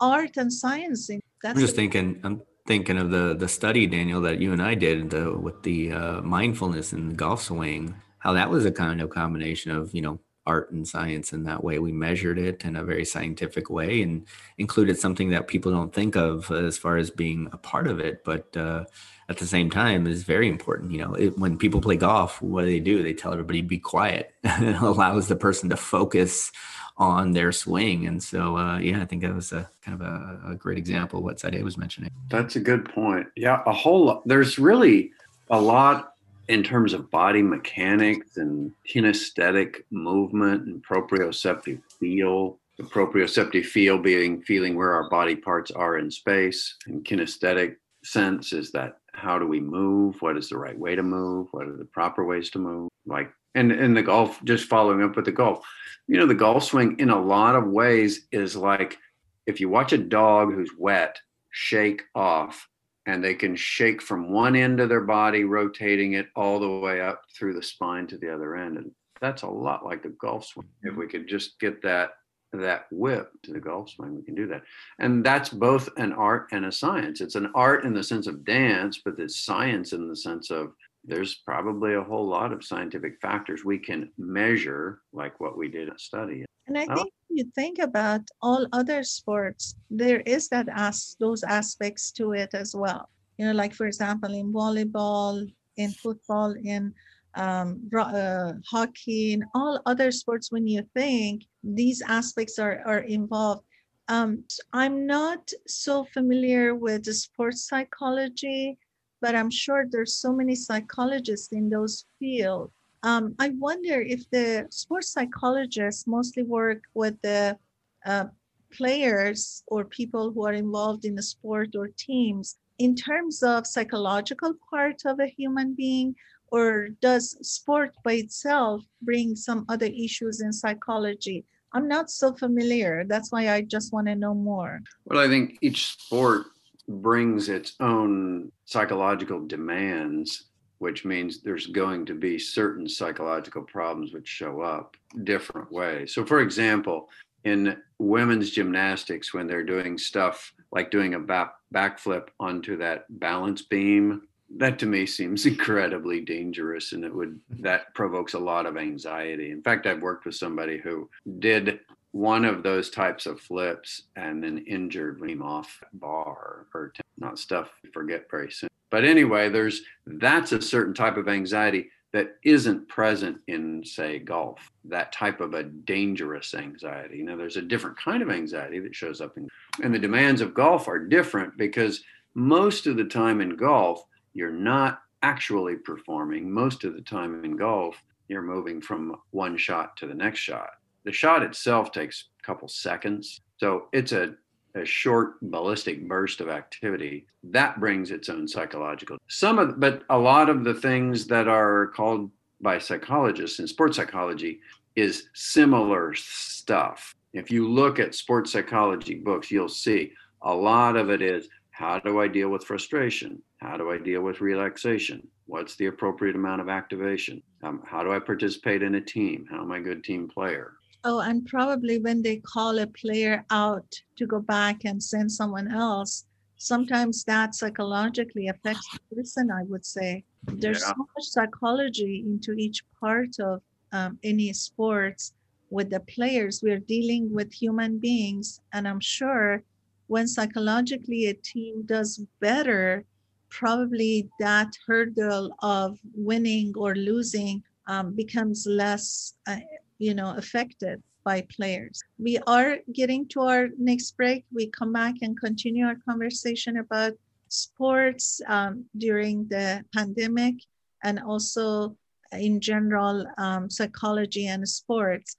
art 0.00 0.36
and 0.36 0.52
science 0.52 1.08
in 1.10 1.20
that's 1.42 1.56
i'm 1.56 1.60
just 1.60 1.76
thinking 1.76 2.20
i'm 2.24 2.42
thinking 2.66 2.98
of 2.98 3.10
the 3.10 3.34
the 3.34 3.48
study, 3.48 3.86
Daniel, 3.86 4.20
that 4.22 4.40
you 4.40 4.52
and 4.52 4.62
I 4.62 4.74
did 4.74 5.10
the, 5.10 5.32
with 5.32 5.62
the 5.62 5.92
uh, 5.92 6.22
mindfulness 6.22 6.92
and 6.92 7.12
the 7.12 7.14
golf 7.14 7.42
swing. 7.42 7.94
How 8.18 8.32
that 8.34 8.50
was 8.50 8.64
a 8.64 8.72
kind 8.72 9.00
of 9.00 9.10
combination 9.10 9.72
of 9.72 9.94
you 9.94 10.02
know 10.02 10.20
art 10.46 10.72
and 10.72 10.86
science 10.86 11.32
in 11.32 11.44
that 11.44 11.62
way. 11.62 11.78
We 11.78 11.92
measured 11.92 12.38
it 12.38 12.64
in 12.64 12.76
a 12.76 12.84
very 12.84 13.04
scientific 13.04 13.70
way 13.70 14.02
and 14.02 14.26
included 14.58 14.98
something 14.98 15.30
that 15.30 15.48
people 15.48 15.72
don't 15.72 15.92
think 15.92 16.16
of 16.16 16.50
as 16.50 16.78
far 16.78 16.96
as 16.96 17.10
being 17.10 17.48
a 17.52 17.56
part 17.56 17.86
of 17.86 18.00
it, 18.00 18.24
but 18.24 18.56
uh, 18.56 18.84
at 19.28 19.38
the 19.38 19.46
same 19.46 19.70
time 19.70 20.06
is 20.06 20.24
very 20.24 20.48
important. 20.48 20.92
You 20.92 20.98
know, 20.98 21.14
it, 21.14 21.38
when 21.38 21.56
people 21.56 21.80
play 21.80 21.96
golf, 21.96 22.42
what 22.42 22.62
do 22.62 22.66
they 22.66 22.80
do? 22.80 23.02
They 23.02 23.14
tell 23.14 23.32
everybody 23.32 23.62
be 23.62 23.78
quiet. 23.78 24.34
it 24.44 24.82
allows 24.82 25.28
the 25.28 25.36
person 25.36 25.70
to 25.70 25.76
focus 25.76 26.50
on 26.98 27.32
their 27.32 27.52
swing. 27.52 28.06
And 28.06 28.22
so, 28.22 28.56
uh, 28.56 28.78
yeah, 28.78 29.00
I 29.00 29.06
think 29.06 29.22
that 29.22 29.34
was 29.34 29.52
a 29.52 29.68
kind 29.82 30.00
of 30.00 30.06
a, 30.06 30.52
a 30.52 30.54
great 30.54 30.78
example 30.78 31.18
of 31.18 31.24
what 31.24 31.40
Sade 31.40 31.62
was 31.62 31.78
mentioning. 31.78 32.10
That's 32.28 32.56
a 32.56 32.60
good 32.60 32.84
point. 32.84 33.26
Yeah, 33.36 33.62
a 33.66 33.72
whole 33.72 34.06
lot. 34.06 34.22
There's 34.26 34.58
really 34.58 35.12
a 35.50 35.60
lot 35.60 36.11
in 36.48 36.62
terms 36.62 36.92
of 36.92 37.10
body 37.10 37.42
mechanics 37.42 38.36
and 38.36 38.72
kinesthetic 38.88 39.82
movement 39.90 40.66
and 40.66 40.84
proprioceptive 40.84 41.80
feel. 41.98 42.58
The 42.78 42.84
proprioceptive 42.84 43.66
feel 43.66 43.98
being 43.98 44.42
feeling 44.42 44.76
where 44.76 44.92
our 44.92 45.08
body 45.10 45.36
parts 45.36 45.70
are 45.70 45.98
in 45.98 46.10
space, 46.10 46.76
and 46.86 47.04
kinesthetic 47.04 47.76
sense 48.02 48.52
is 48.52 48.72
that 48.72 48.96
how 49.12 49.38
do 49.38 49.46
we 49.46 49.60
move? 49.60 50.20
What 50.20 50.36
is 50.36 50.48
the 50.48 50.56
right 50.56 50.78
way 50.78 50.96
to 50.96 51.02
move? 51.02 51.48
What 51.50 51.68
are 51.68 51.76
the 51.76 51.84
proper 51.84 52.24
ways 52.24 52.50
to 52.50 52.58
move? 52.58 52.88
Like 53.06 53.30
and 53.54 53.70
in 53.70 53.94
the 53.94 54.02
golf, 54.02 54.42
just 54.44 54.68
following 54.68 55.02
up 55.02 55.14
with 55.16 55.26
the 55.26 55.32
golf, 55.32 55.64
you 56.08 56.16
know, 56.16 56.26
the 56.26 56.34
golf 56.34 56.64
swing 56.64 56.98
in 56.98 57.10
a 57.10 57.20
lot 57.20 57.54
of 57.54 57.66
ways 57.66 58.26
is 58.32 58.56
like 58.56 58.98
if 59.46 59.60
you 59.60 59.68
watch 59.68 59.92
a 59.92 59.98
dog 59.98 60.52
who's 60.52 60.70
wet 60.78 61.18
shake 61.50 62.02
off 62.14 62.66
and 63.06 63.22
they 63.22 63.34
can 63.34 63.56
shake 63.56 64.00
from 64.00 64.30
one 64.30 64.54
end 64.54 64.80
of 64.80 64.88
their 64.88 65.00
body, 65.00 65.44
rotating 65.44 66.14
it 66.14 66.28
all 66.36 66.60
the 66.60 66.68
way 66.68 67.00
up 67.00 67.22
through 67.36 67.54
the 67.54 67.62
spine 67.62 68.06
to 68.06 68.18
the 68.18 68.32
other 68.32 68.56
end. 68.56 68.78
And 68.78 68.92
that's 69.20 69.42
a 69.42 69.48
lot 69.48 69.84
like 69.84 70.02
the 70.02 70.10
golf 70.20 70.46
swing. 70.46 70.68
If 70.82 70.96
we 70.96 71.08
could 71.08 71.28
just 71.28 71.58
get 71.58 71.82
that 71.82 72.10
that 72.52 72.84
whip 72.90 73.30
to 73.42 73.52
the 73.52 73.60
golf 73.60 73.88
swing, 73.88 74.14
we 74.14 74.22
can 74.22 74.34
do 74.34 74.46
that. 74.46 74.62
And 74.98 75.24
that's 75.24 75.48
both 75.48 75.88
an 75.96 76.12
art 76.12 76.48
and 76.52 76.66
a 76.66 76.72
science. 76.72 77.22
It's 77.22 77.34
an 77.34 77.50
art 77.54 77.84
in 77.84 77.94
the 77.94 78.04
sense 78.04 78.26
of 78.26 78.44
dance, 78.44 79.00
but 79.02 79.18
it's 79.18 79.44
science 79.44 79.94
in 79.94 80.06
the 80.06 80.16
sense 80.16 80.50
of 80.50 80.74
there's 81.04 81.36
probably 81.46 81.94
a 81.94 82.02
whole 82.02 82.26
lot 82.26 82.52
of 82.52 82.62
scientific 82.62 83.14
factors 83.22 83.64
we 83.64 83.78
can 83.78 84.10
measure, 84.18 85.00
like 85.14 85.40
what 85.40 85.56
we 85.56 85.68
did 85.68 85.88
in 85.88 85.94
a 85.94 85.98
study. 85.98 86.44
And 86.66 86.78
I 86.78 86.86
think 86.86 87.12
oh. 87.12 87.28
you 87.30 87.44
think 87.54 87.78
about 87.78 88.22
all 88.40 88.66
other 88.72 89.02
sports, 89.02 89.74
there 89.90 90.20
is 90.20 90.48
that 90.48 90.68
as 90.72 91.16
those 91.18 91.42
aspects 91.42 92.12
to 92.12 92.32
it 92.32 92.54
as 92.54 92.74
well. 92.74 93.08
You 93.38 93.46
know, 93.46 93.52
like 93.52 93.74
for 93.74 93.86
example, 93.86 94.32
in 94.34 94.52
volleyball, 94.52 95.50
in 95.76 95.90
football, 95.90 96.54
in 96.62 96.94
um, 97.34 97.90
uh, 97.96 98.52
hockey, 98.70 99.34
and 99.34 99.44
all 99.54 99.80
other 99.86 100.12
sports, 100.12 100.52
when 100.52 100.66
you 100.66 100.86
think 100.94 101.44
these 101.64 102.02
aspects 102.02 102.58
are, 102.58 102.82
are 102.86 103.00
involved. 103.00 103.64
Um, 104.08 104.44
I'm 104.72 105.06
not 105.06 105.50
so 105.66 106.04
familiar 106.04 106.74
with 106.74 107.04
the 107.04 107.14
sports 107.14 107.66
psychology, 107.66 108.78
but 109.20 109.34
I'm 109.34 109.50
sure 109.50 109.86
there's 109.88 110.16
so 110.16 110.32
many 110.32 110.54
psychologists 110.54 111.52
in 111.52 111.70
those 111.70 112.04
fields. 112.18 112.72
Um, 113.02 113.34
I 113.38 113.50
wonder 113.50 114.00
if 114.00 114.28
the 114.30 114.66
sports 114.70 115.12
psychologists 115.12 116.06
mostly 116.06 116.44
work 116.44 116.82
with 116.94 117.20
the 117.22 117.58
uh, 118.06 118.26
players 118.72 119.62
or 119.66 119.84
people 119.84 120.32
who 120.32 120.46
are 120.46 120.52
involved 120.52 121.04
in 121.04 121.14
the 121.14 121.22
sport 121.22 121.74
or 121.76 121.88
teams 121.96 122.56
in 122.78 122.94
terms 122.94 123.42
of 123.42 123.66
psychological 123.66 124.54
part 124.70 125.02
of 125.04 125.20
a 125.20 125.26
human 125.26 125.74
being 125.74 126.14
or 126.48 126.88
does 127.00 127.36
sport 127.46 127.94
by 128.04 128.14
itself 128.14 128.82
bring 129.00 129.34
some 129.34 129.64
other 129.68 129.86
issues 129.86 130.40
in 130.40 130.52
psychology? 130.52 131.44
I'm 131.72 131.88
not 131.88 132.10
so 132.10 132.34
familiar. 132.34 133.04
That's 133.06 133.32
why 133.32 133.48
i 133.48 133.62
just 133.62 133.92
want 133.92 134.06
to 134.06 134.14
know 134.14 134.34
more. 134.34 134.80
Well 135.04 135.18
i 135.18 135.28
think 135.28 135.58
each 135.60 135.92
sport 135.92 136.46
brings 136.88 137.48
its 137.48 137.74
own 137.80 138.52
psychological 138.64 139.46
demands 139.46 140.51
which 140.82 141.04
means 141.04 141.40
there's 141.40 141.68
going 141.68 142.04
to 142.04 142.12
be 142.12 142.36
certain 142.36 142.88
psychological 142.88 143.62
problems 143.62 144.12
which 144.12 144.26
show 144.26 144.60
up 144.62 144.96
different 145.22 145.70
ways. 145.70 146.12
So 146.12 146.26
for 146.26 146.40
example 146.40 147.08
in 147.44 147.76
women's 147.98 148.50
gymnastics 148.50 149.32
when 149.32 149.46
they're 149.46 149.62
doing 149.62 149.96
stuff 149.96 150.52
like 150.72 150.90
doing 150.90 151.14
a 151.14 151.20
back 151.20 151.54
backflip 151.72 152.28
onto 152.40 152.76
that 152.76 153.04
balance 153.20 153.62
beam 153.62 154.22
that 154.56 154.76
to 154.80 154.86
me 154.86 155.06
seems 155.06 155.46
incredibly 155.54 156.20
dangerous 156.20 156.92
and 156.92 157.04
it 157.04 157.14
would 157.14 157.38
that 157.60 157.94
provokes 157.94 158.34
a 158.34 158.38
lot 158.38 158.66
of 158.66 158.76
anxiety. 158.76 159.52
In 159.52 159.62
fact 159.62 159.86
i've 159.86 160.02
worked 160.02 160.24
with 160.24 160.34
somebody 160.34 160.78
who 160.78 161.08
did 161.38 161.78
one 162.10 162.44
of 162.44 162.64
those 162.64 162.90
types 162.90 163.24
of 163.26 163.40
flips 163.40 164.02
and 164.16 164.42
then 164.42 164.58
injured 164.66 165.22
him 165.22 165.42
off 165.42 165.80
bar 165.92 166.66
or 166.74 166.92
not 167.18 167.38
stuff 167.38 167.70
forget 167.92 168.26
very 168.28 168.50
soon 168.50 168.71
but 168.92 169.04
anyway 169.04 169.48
there's 169.48 169.82
that's 170.06 170.52
a 170.52 170.62
certain 170.62 170.94
type 170.94 171.16
of 171.16 171.28
anxiety 171.28 171.90
that 172.12 172.36
isn't 172.44 172.86
present 172.88 173.38
in 173.48 173.84
say 173.84 174.20
golf 174.20 174.70
that 174.84 175.10
type 175.10 175.40
of 175.40 175.54
a 175.54 175.64
dangerous 175.64 176.54
anxiety 176.54 177.16
you 177.16 177.24
know 177.24 177.36
there's 177.36 177.56
a 177.56 177.62
different 177.62 177.96
kind 177.98 178.22
of 178.22 178.30
anxiety 178.30 178.78
that 178.78 178.94
shows 178.94 179.20
up 179.20 179.36
in 179.36 179.48
and 179.82 179.92
the 179.92 179.98
demands 179.98 180.40
of 180.40 180.54
golf 180.54 180.86
are 180.86 181.00
different 181.00 181.58
because 181.58 182.04
most 182.34 182.86
of 182.86 182.96
the 182.96 183.04
time 183.04 183.40
in 183.40 183.56
golf 183.56 184.04
you're 184.34 184.52
not 184.52 185.00
actually 185.22 185.76
performing. 185.76 186.50
Most 186.50 186.84
of 186.84 186.94
the 186.94 187.00
time 187.00 187.44
in 187.44 187.56
golf, 187.56 188.02
you're 188.28 188.42
moving 188.42 188.80
from 188.80 189.16
one 189.30 189.56
shot 189.56 189.96
to 189.98 190.06
the 190.06 190.14
next 190.14 190.40
shot. 190.40 190.70
The 191.04 191.12
shot 191.12 191.42
itself 191.42 191.92
takes 191.92 192.26
a 192.40 192.46
couple 192.46 192.68
seconds. 192.68 193.40
So 193.58 193.88
it's 193.92 194.12
a, 194.12 194.34
a 194.74 194.84
short 194.84 195.40
ballistic 195.42 196.06
burst 196.08 196.40
of 196.40 196.48
activity 196.48 197.26
that 197.44 197.78
brings 197.80 198.10
its 198.10 198.28
own 198.28 198.46
psychological. 198.48 199.18
Some 199.28 199.58
of, 199.58 199.80
but 199.80 200.02
a 200.10 200.18
lot 200.18 200.48
of 200.48 200.64
the 200.64 200.74
things 200.74 201.26
that 201.26 201.48
are 201.48 201.88
called 201.88 202.30
by 202.60 202.78
psychologists 202.78 203.58
in 203.58 203.66
sports 203.66 203.96
psychology 203.96 204.60
is 204.96 205.28
similar 205.34 206.14
stuff. 206.14 207.14
If 207.32 207.50
you 207.50 207.68
look 207.68 207.98
at 207.98 208.14
sports 208.14 208.52
psychology 208.52 209.14
books, 209.14 209.50
you'll 209.50 209.68
see 209.68 210.12
a 210.42 210.54
lot 210.54 210.96
of 210.96 211.10
it 211.10 211.22
is 211.22 211.48
how 211.70 211.98
do 211.98 212.20
I 212.20 212.28
deal 212.28 212.50
with 212.50 212.64
frustration? 212.64 213.42
How 213.56 213.76
do 213.76 213.90
I 213.90 213.98
deal 213.98 214.22
with 214.22 214.40
relaxation? 214.40 215.26
What's 215.46 215.74
the 215.76 215.86
appropriate 215.86 216.36
amount 216.36 216.60
of 216.60 216.68
activation? 216.68 217.42
Um, 217.62 217.82
how 217.86 218.02
do 218.02 218.12
I 218.12 218.18
participate 218.18 218.82
in 218.82 218.96
a 218.96 219.00
team? 219.00 219.46
How 219.50 219.62
am 219.62 219.72
I 219.72 219.78
a 219.78 219.82
good 219.82 220.04
team 220.04 220.28
player? 220.28 220.74
Oh, 221.04 221.20
and 221.20 221.44
probably 221.46 221.98
when 221.98 222.22
they 222.22 222.36
call 222.36 222.78
a 222.78 222.86
player 222.86 223.44
out 223.50 223.92
to 224.16 224.26
go 224.26 224.40
back 224.40 224.84
and 224.84 225.02
send 225.02 225.32
someone 225.32 225.72
else, 225.72 226.26
sometimes 226.56 227.24
that 227.24 227.54
psychologically 227.54 228.48
affects 228.48 228.86
the 228.92 229.16
person, 229.16 229.50
I 229.50 229.64
would 229.64 229.84
say. 229.84 230.24
There's 230.44 230.80
yeah. 230.80 230.92
so 230.92 230.94
much 230.98 231.24
psychology 231.24 232.24
into 232.24 232.52
each 232.52 232.84
part 233.00 233.40
of 233.40 233.62
um, 233.92 234.18
any 234.22 234.52
sports 234.52 235.34
with 235.70 235.90
the 235.90 236.00
players. 236.00 236.62
We're 236.62 236.78
dealing 236.78 237.32
with 237.32 237.52
human 237.52 237.98
beings, 237.98 238.60
and 238.72 238.86
I'm 238.86 239.00
sure 239.00 239.64
when 240.06 240.28
psychologically 240.28 241.26
a 241.26 241.34
team 241.34 241.82
does 241.86 242.24
better, 242.40 243.04
probably 243.48 244.28
that 244.38 244.72
hurdle 244.86 245.54
of 245.62 245.98
winning 246.14 246.72
or 246.76 246.94
losing 246.94 247.62
um, 247.86 248.14
becomes 248.14 248.66
less, 248.66 249.34
uh, 249.46 249.56
you 250.01 250.13
know, 250.13 250.33
affected 250.37 251.01
by 251.23 251.45
players. 251.55 252.01
We 252.17 252.37
are 252.47 252.77
getting 252.93 253.27
to 253.29 253.41
our 253.41 253.67
next 253.77 254.15
break. 254.15 254.45
We 254.53 254.67
come 254.67 254.93
back 254.93 255.15
and 255.21 255.39
continue 255.39 255.85
our 255.85 255.99
conversation 256.07 256.77
about 256.77 257.13
sports 257.49 258.41
um, 258.47 258.85
during 258.97 259.47
the 259.49 259.83
pandemic 259.93 260.55
and 261.03 261.19
also 261.19 261.97
in 262.31 262.59
general 262.59 263.25
um, 263.37 263.69
psychology 263.69 264.47
and 264.47 264.67
sports. 264.67 265.35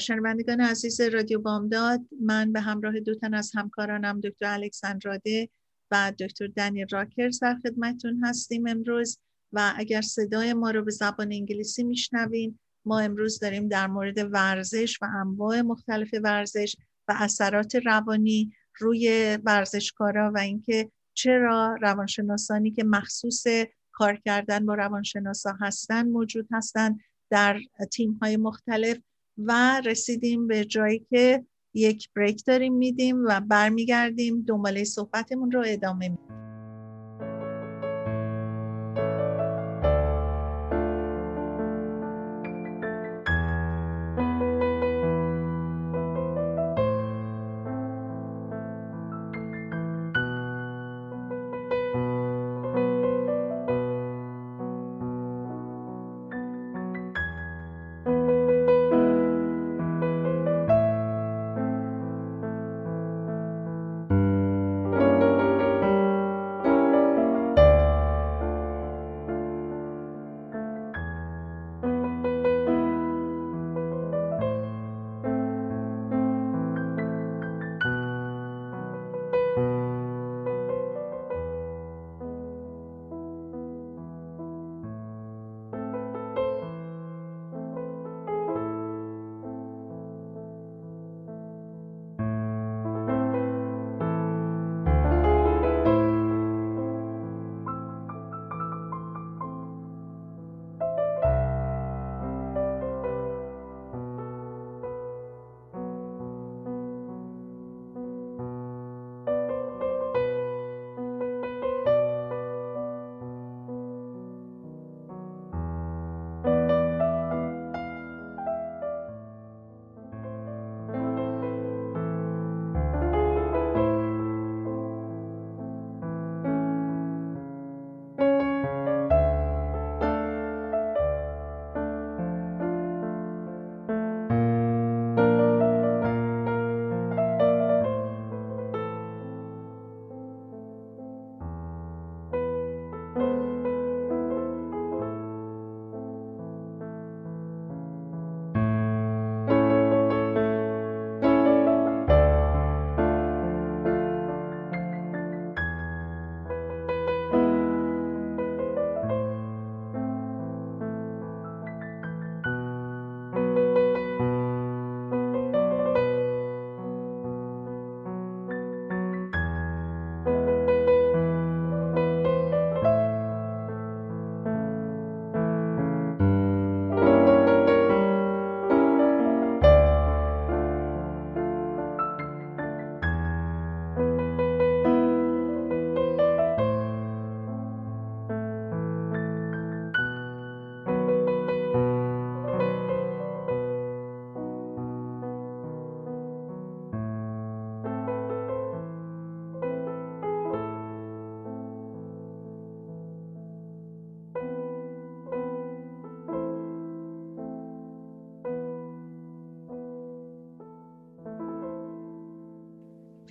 شنوندگان 0.00 0.60
عزیز 0.60 1.00
رادیو 1.00 1.40
بامداد 1.40 2.00
من 2.20 2.52
به 2.52 2.60
همراه 2.60 3.00
دو 3.00 3.14
تن 3.14 3.34
از 3.34 3.50
همکارانم 3.54 4.20
دکتر 4.20 4.46
الکساندراده 4.46 5.48
و 5.90 6.12
دکتر 6.20 6.46
دنیل 6.46 6.86
راکرز 6.90 7.40
در 7.40 7.54
خدمتون 7.54 8.24
هستیم 8.24 8.66
امروز 8.66 9.18
و 9.52 9.74
اگر 9.76 10.00
صدای 10.00 10.52
ما 10.52 10.70
رو 10.70 10.84
به 10.84 10.90
زبان 10.90 11.32
انگلیسی 11.32 11.84
میشنوین 11.84 12.58
ما 12.85 12.99
امروز 12.99 13.39
داریم 13.39 13.67
در 13.67 13.87
مورد 13.87 14.33
ورزش 14.33 14.97
و 15.01 15.05
انواع 15.05 15.61
مختلف 15.61 16.09
ورزش 16.23 16.75
و 17.07 17.13
اثرات 17.19 17.75
روانی 17.75 18.53
روی 18.79 19.37
ورزشکارا 19.43 20.31
و 20.35 20.37
اینکه 20.37 20.91
چرا 21.13 21.77
روانشناسانی 21.81 22.71
که 22.71 22.83
مخصوص 22.83 23.43
کار 23.91 24.15
کردن 24.15 24.65
با 24.65 24.73
روانشناسا 24.73 25.53
هستن 25.61 26.07
موجود 26.07 26.47
هستن 26.51 26.97
در 27.29 27.59
تیم 27.91 28.19
های 28.21 28.37
مختلف 28.37 28.97
و 29.37 29.81
رسیدیم 29.85 30.47
به 30.47 30.65
جایی 30.65 30.99
که 31.09 31.45
یک 31.73 32.09
بریک 32.15 32.45
داریم 32.45 32.73
میدیم 32.73 33.25
و 33.25 33.39
برمیگردیم. 33.39 34.41
دنباله 34.41 34.83
صحبتمون 34.83 35.51
رو 35.51 35.63
ادامه 35.67 36.09
میدیم. 36.09 36.50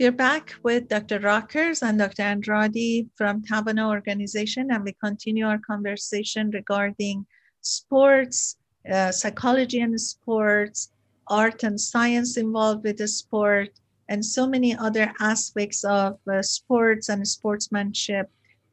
We're 0.00 0.12
back 0.12 0.54
with 0.62 0.88
Dr. 0.88 1.18
Rockers 1.18 1.82
and 1.82 1.98
Dr. 1.98 2.22
Andrade 2.22 3.10
from 3.16 3.42
Tabano 3.42 3.90
organization, 3.90 4.70
and 4.70 4.82
we 4.82 4.94
continue 4.94 5.44
our 5.46 5.58
conversation 5.58 6.50
regarding 6.52 7.26
sports, 7.60 8.56
uh, 8.90 9.12
psychology 9.12 9.80
and 9.80 10.00
sports, 10.00 10.90
art 11.26 11.64
and 11.64 11.78
science 11.78 12.38
involved 12.38 12.82
with 12.82 12.96
the 12.96 13.08
sport, 13.08 13.68
and 14.08 14.24
so 14.24 14.46
many 14.46 14.74
other 14.74 15.12
aspects 15.20 15.84
of 15.84 16.18
uh, 16.32 16.40
sports 16.40 17.10
and 17.10 17.28
sportsmanship. 17.28 18.30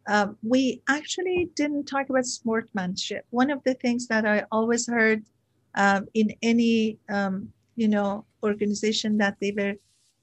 Uh, 0.08 0.28
we 0.44 0.82
actually 0.88 1.50
didn't 1.56 1.88
talk 1.88 2.10
about 2.10 2.26
sportsmanship. 2.26 3.26
One 3.32 3.52
of 3.52 3.62
the 3.66 3.74
things 3.74 4.08
that 4.08 4.26
I 4.26 4.46
always 4.50 4.88
heard 4.88 5.26
uh, 5.76 6.04
in 6.14 6.34
any 6.42 7.00
um, 7.10 7.52
you 7.76 7.90
know 7.90 8.24
organization 8.44 9.18
that 9.18 9.36
they 9.42 9.52
were 9.52 9.74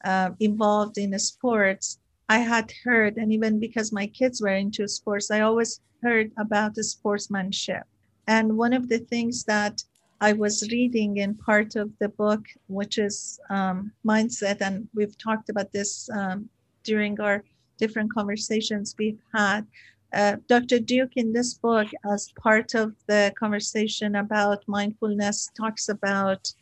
uh, 0.05 0.31
involved 0.41 0.99
in 0.99 1.19
sports, 1.19 1.99
I 2.29 2.39
had 2.39 2.73
heard, 2.85 3.17
and 3.17 3.33
even 3.33 3.61
because 3.61 3.93
my 3.93 4.07
kids 4.07 4.41
were 4.41 4.49
into 4.55 4.89
sports, 4.89 5.31
I 5.31 5.41
always 5.41 5.81
heard 6.03 6.33
about 6.39 6.75
the 6.75 6.85
sportsmanship. 6.85 7.85
And 8.27 8.57
one 8.57 8.73
of 8.73 8.89
the 8.89 8.99
things 8.99 9.45
that 9.45 9.83
I 10.21 10.33
was 10.33 10.69
reading 10.71 11.19
in 11.19 11.35
part 11.35 11.77
of 11.77 11.91
the 11.99 12.09
book, 12.09 12.47
which 12.69 12.99
is 12.99 13.39
um, 13.51 13.93
mindset, 14.07 14.61
and 14.61 14.89
we've 14.95 15.19
talked 15.19 15.51
about 15.51 15.73
this 15.73 16.09
um, 16.11 16.49
during 16.83 17.21
our 17.21 17.45
different 17.79 18.13
conversations 18.13 18.95
we've 18.99 19.21
had. 19.35 19.67
Uh, 20.13 20.37
Dr. 20.49 20.79
Dweck 20.79 21.13
in 21.17 21.33
this 21.33 21.55
book, 21.55 21.89
as 22.11 22.33
part 22.41 22.75
of 22.75 22.95
the 23.07 23.35
conversation 23.39 24.17
about 24.17 24.63
mindfulness, 24.69 25.51
talks 25.57 25.89
about 25.89 26.53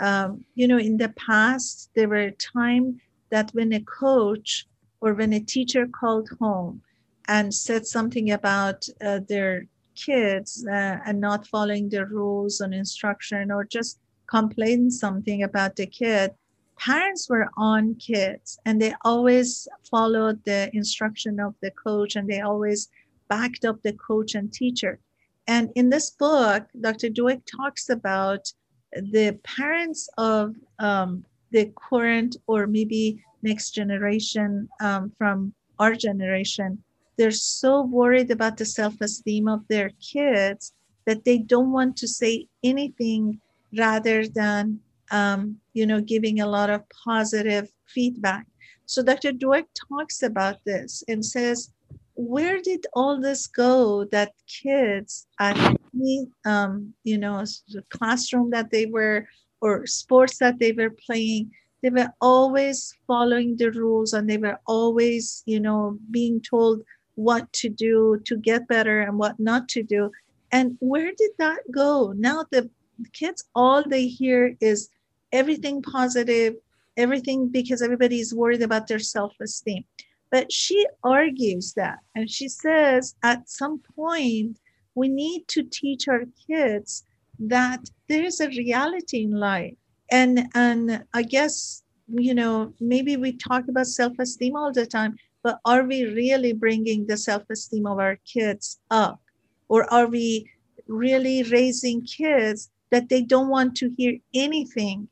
um, 0.00 0.44
you 0.54 0.66
know, 0.66 0.78
in 0.78 0.96
the 0.96 1.10
past, 1.10 1.90
there 1.94 2.08
were 2.08 2.30
times 2.32 3.00
that 3.30 3.50
when 3.52 3.72
a 3.72 3.80
coach 3.80 4.66
or 5.00 5.14
when 5.14 5.32
a 5.32 5.40
teacher 5.40 5.86
called 5.86 6.28
home 6.40 6.82
and 7.28 7.52
said 7.52 7.86
something 7.86 8.30
about 8.30 8.86
uh, 9.04 9.20
their 9.28 9.66
kids 9.94 10.66
uh, 10.68 10.98
and 11.06 11.20
not 11.20 11.46
following 11.46 11.88
the 11.88 12.04
rules 12.06 12.60
and 12.60 12.74
instruction 12.74 13.50
or 13.50 13.64
just 13.64 13.98
complain 14.26 14.90
something 14.90 15.42
about 15.42 15.76
the 15.76 15.86
kid, 15.86 16.32
parents 16.78 17.28
were 17.28 17.48
on 17.56 17.94
kids 17.94 18.58
and 18.66 18.80
they 18.80 18.92
always 19.04 19.68
followed 19.90 20.42
the 20.44 20.70
instruction 20.74 21.38
of 21.38 21.54
the 21.62 21.70
coach 21.70 22.16
and 22.16 22.28
they 22.28 22.40
always 22.40 22.88
backed 23.28 23.64
up 23.64 23.80
the 23.82 23.92
coach 23.92 24.34
and 24.34 24.52
teacher. 24.52 24.98
And 25.46 25.70
in 25.74 25.90
this 25.90 26.10
book, 26.10 26.66
Dr. 26.80 27.08
Dweck 27.10 27.42
talks 27.44 27.88
about 27.90 28.52
the 28.94 29.38
parents 29.42 30.08
of 30.18 30.54
um, 30.78 31.24
the 31.50 31.72
current 31.76 32.36
or 32.46 32.66
maybe 32.66 33.22
next 33.42 33.70
generation 33.70 34.68
um, 34.80 35.12
from 35.18 35.52
our 35.78 35.94
generation, 35.94 36.82
they're 37.16 37.30
so 37.30 37.82
worried 37.82 38.30
about 38.30 38.56
the 38.56 38.64
self 38.64 39.00
esteem 39.00 39.48
of 39.48 39.66
their 39.68 39.90
kids 40.00 40.72
that 41.06 41.24
they 41.24 41.38
don't 41.38 41.72
want 41.72 41.96
to 41.98 42.08
say 42.08 42.46
anything 42.62 43.40
rather 43.76 44.26
than, 44.26 44.80
um, 45.10 45.56
you 45.74 45.86
know, 45.86 46.00
giving 46.00 46.40
a 46.40 46.46
lot 46.46 46.70
of 46.70 46.82
positive 46.88 47.68
feedback. 47.86 48.46
So 48.86 49.02
Dr. 49.02 49.32
Dweck 49.32 49.66
talks 49.88 50.22
about 50.22 50.58
this 50.64 51.04
and 51.08 51.24
says, 51.24 51.70
where 52.14 52.60
did 52.60 52.86
all 52.92 53.20
this 53.20 53.46
go 53.46 54.04
that 54.12 54.32
kids 54.46 55.26
at 55.40 55.56
um, 56.44 56.94
you 57.04 57.18
know 57.18 57.44
the 57.68 57.82
classroom 57.90 58.50
that 58.50 58.70
they 58.70 58.86
were 58.86 59.26
or 59.60 59.86
sports 59.86 60.38
that 60.38 60.58
they 60.58 60.72
were 60.72 60.90
playing 61.06 61.50
they 61.82 61.90
were 61.90 62.08
always 62.20 62.94
following 63.06 63.56
the 63.56 63.70
rules 63.70 64.12
and 64.12 64.28
they 64.28 64.38
were 64.38 64.58
always 64.66 65.42
you 65.46 65.60
know 65.60 65.98
being 66.10 66.40
told 66.40 66.82
what 67.16 67.52
to 67.52 67.68
do 67.68 68.20
to 68.24 68.36
get 68.36 68.66
better 68.68 69.00
and 69.02 69.18
what 69.18 69.38
not 69.38 69.68
to 69.68 69.82
do. 69.82 70.10
And 70.50 70.76
where 70.80 71.12
did 71.16 71.30
that 71.38 71.60
go? 71.70 72.12
Now 72.16 72.44
the 72.50 72.70
kids 73.12 73.44
all 73.54 73.82
they 73.86 74.06
hear 74.06 74.56
is 74.60 74.88
everything 75.32 75.82
positive 75.82 76.54
everything 76.96 77.48
because 77.48 77.82
everybody 77.82 78.20
is 78.20 78.34
worried 78.34 78.62
about 78.62 78.86
their 78.86 79.00
self-esteem. 79.00 79.84
But 80.30 80.52
she 80.52 80.86
argues 81.02 81.72
that, 81.74 81.98
and 82.14 82.30
she 82.30 82.48
says 82.48 83.14
at 83.24 83.48
some 83.48 83.80
point, 83.96 84.58
we 84.94 85.08
need 85.08 85.46
to 85.48 85.62
teach 85.62 86.08
our 86.08 86.24
kids 86.46 87.04
that 87.38 87.90
there 88.08 88.24
is 88.24 88.40
a 88.40 88.48
reality 88.48 89.24
in 89.24 89.32
life. 89.32 89.74
And, 90.10 90.48
and 90.54 91.04
I 91.14 91.22
guess, 91.22 91.82
you 92.08 92.34
know, 92.34 92.72
maybe 92.80 93.16
we 93.16 93.32
talk 93.32 93.68
about 93.68 93.86
self 93.86 94.18
esteem 94.18 94.56
all 94.56 94.72
the 94.72 94.86
time, 94.86 95.16
but 95.42 95.58
are 95.64 95.84
we 95.84 96.04
really 96.04 96.52
bringing 96.52 97.06
the 97.06 97.16
self 97.16 97.42
esteem 97.50 97.86
of 97.86 97.98
our 97.98 98.16
kids 98.24 98.78
up? 98.90 99.20
Or 99.68 99.92
are 99.92 100.06
we 100.06 100.48
really 100.86 101.42
raising 101.44 102.02
kids 102.04 102.70
that 102.90 103.08
they 103.08 103.22
don't 103.22 103.48
want 103.48 103.74
to 103.76 103.90
hear 103.96 104.18
anything 104.34 105.08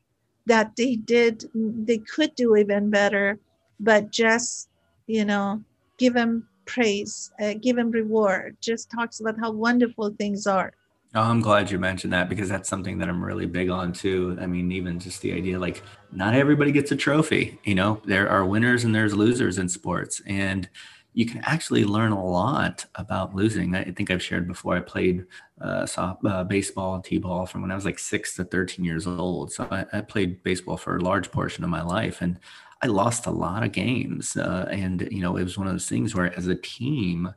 that 0.46 0.76
they 0.76 0.96
did, 0.96 1.44
they 1.54 1.98
could 1.98 2.34
do 2.34 2.56
even 2.56 2.90
better, 2.90 3.38
but 3.80 4.10
just 4.10 4.68
you 5.06 5.24
know, 5.24 5.62
give 5.98 6.14
him 6.16 6.48
praise, 6.72 7.30
uh, 7.40 7.54
give 7.60 7.76
him 7.76 7.90
reward, 7.90 8.56
just 8.60 8.90
talks 8.90 9.20
about 9.20 9.38
how 9.38 9.52
wonderful 9.52 10.10
things 10.18 10.46
are. 10.46 10.72
Oh, 11.14 11.20
I'm 11.20 11.42
glad 11.42 11.70
you 11.70 11.78
mentioned 11.78 12.14
that 12.14 12.30
because 12.30 12.48
that's 12.48 12.70
something 12.70 12.96
that 12.98 13.08
I'm 13.08 13.22
really 13.22 13.44
big 13.44 13.68
on 13.68 13.92
too. 13.92 14.38
I 14.40 14.46
mean, 14.46 14.72
even 14.72 14.98
just 14.98 15.20
the 15.20 15.32
idea 15.32 15.58
like 15.58 15.82
not 16.10 16.34
everybody 16.34 16.72
gets 16.72 16.90
a 16.90 16.96
trophy, 16.96 17.58
you 17.64 17.74
know, 17.74 18.00
there 18.06 18.30
are 18.30 18.46
winners 18.46 18.84
and 18.84 18.94
there's 18.94 19.14
losers 19.14 19.58
in 19.58 19.68
sports. 19.68 20.22
And 20.26 20.70
you 21.14 21.26
can 21.26 21.42
actually 21.44 21.84
learn 21.84 22.12
a 22.12 22.24
lot 22.24 22.86
about 22.94 23.34
losing. 23.34 23.74
I 23.74 23.84
think 23.84 24.10
I've 24.10 24.22
shared 24.22 24.48
before. 24.48 24.74
I 24.74 24.80
played 24.80 25.26
uh, 25.60 25.84
soft, 25.84 26.24
uh, 26.24 26.44
baseball 26.44 27.00
t-ball 27.00 27.44
from 27.44 27.60
when 27.60 27.70
I 27.70 27.74
was 27.74 27.84
like 27.84 27.98
six 27.98 28.34
to 28.36 28.44
13 28.44 28.82
years 28.82 29.06
old. 29.06 29.52
So 29.52 29.68
I, 29.70 29.84
I, 29.92 30.00
played 30.00 30.42
baseball 30.42 30.78
for 30.78 30.96
a 30.96 31.02
large 31.02 31.30
portion 31.30 31.64
of 31.64 31.70
my 31.70 31.82
life, 31.82 32.22
and 32.22 32.38
I 32.82 32.86
lost 32.88 33.26
a 33.26 33.30
lot 33.30 33.62
of 33.62 33.72
games. 33.72 34.36
Uh, 34.36 34.68
and, 34.70 35.08
you 35.10 35.20
know, 35.20 35.36
it 35.36 35.44
was 35.44 35.56
one 35.56 35.66
of 35.66 35.72
those 35.72 35.88
things 35.88 36.14
where 36.14 36.36
as 36.36 36.46
a 36.48 36.54
team, 36.54 37.32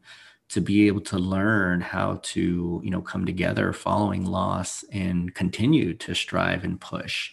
to 0.47 0.61
be 0.61 0.85
able 0.87 1.01
to 1.01 1.17
learn 1.17 1.81
how 1.81 2.19
to, 2.21 2.79
you 2.83 2.91
know, 2.91 3.01
come 3.01 3.25
together 3.25 3.73
following 3.73 4.25
loss 4.25 4.83
and 4.91 5.33
continue 5.33 5.93
to 5.95 6.13
strive 6.13 6.63
and 6.63 6.79
push 6.79 7.31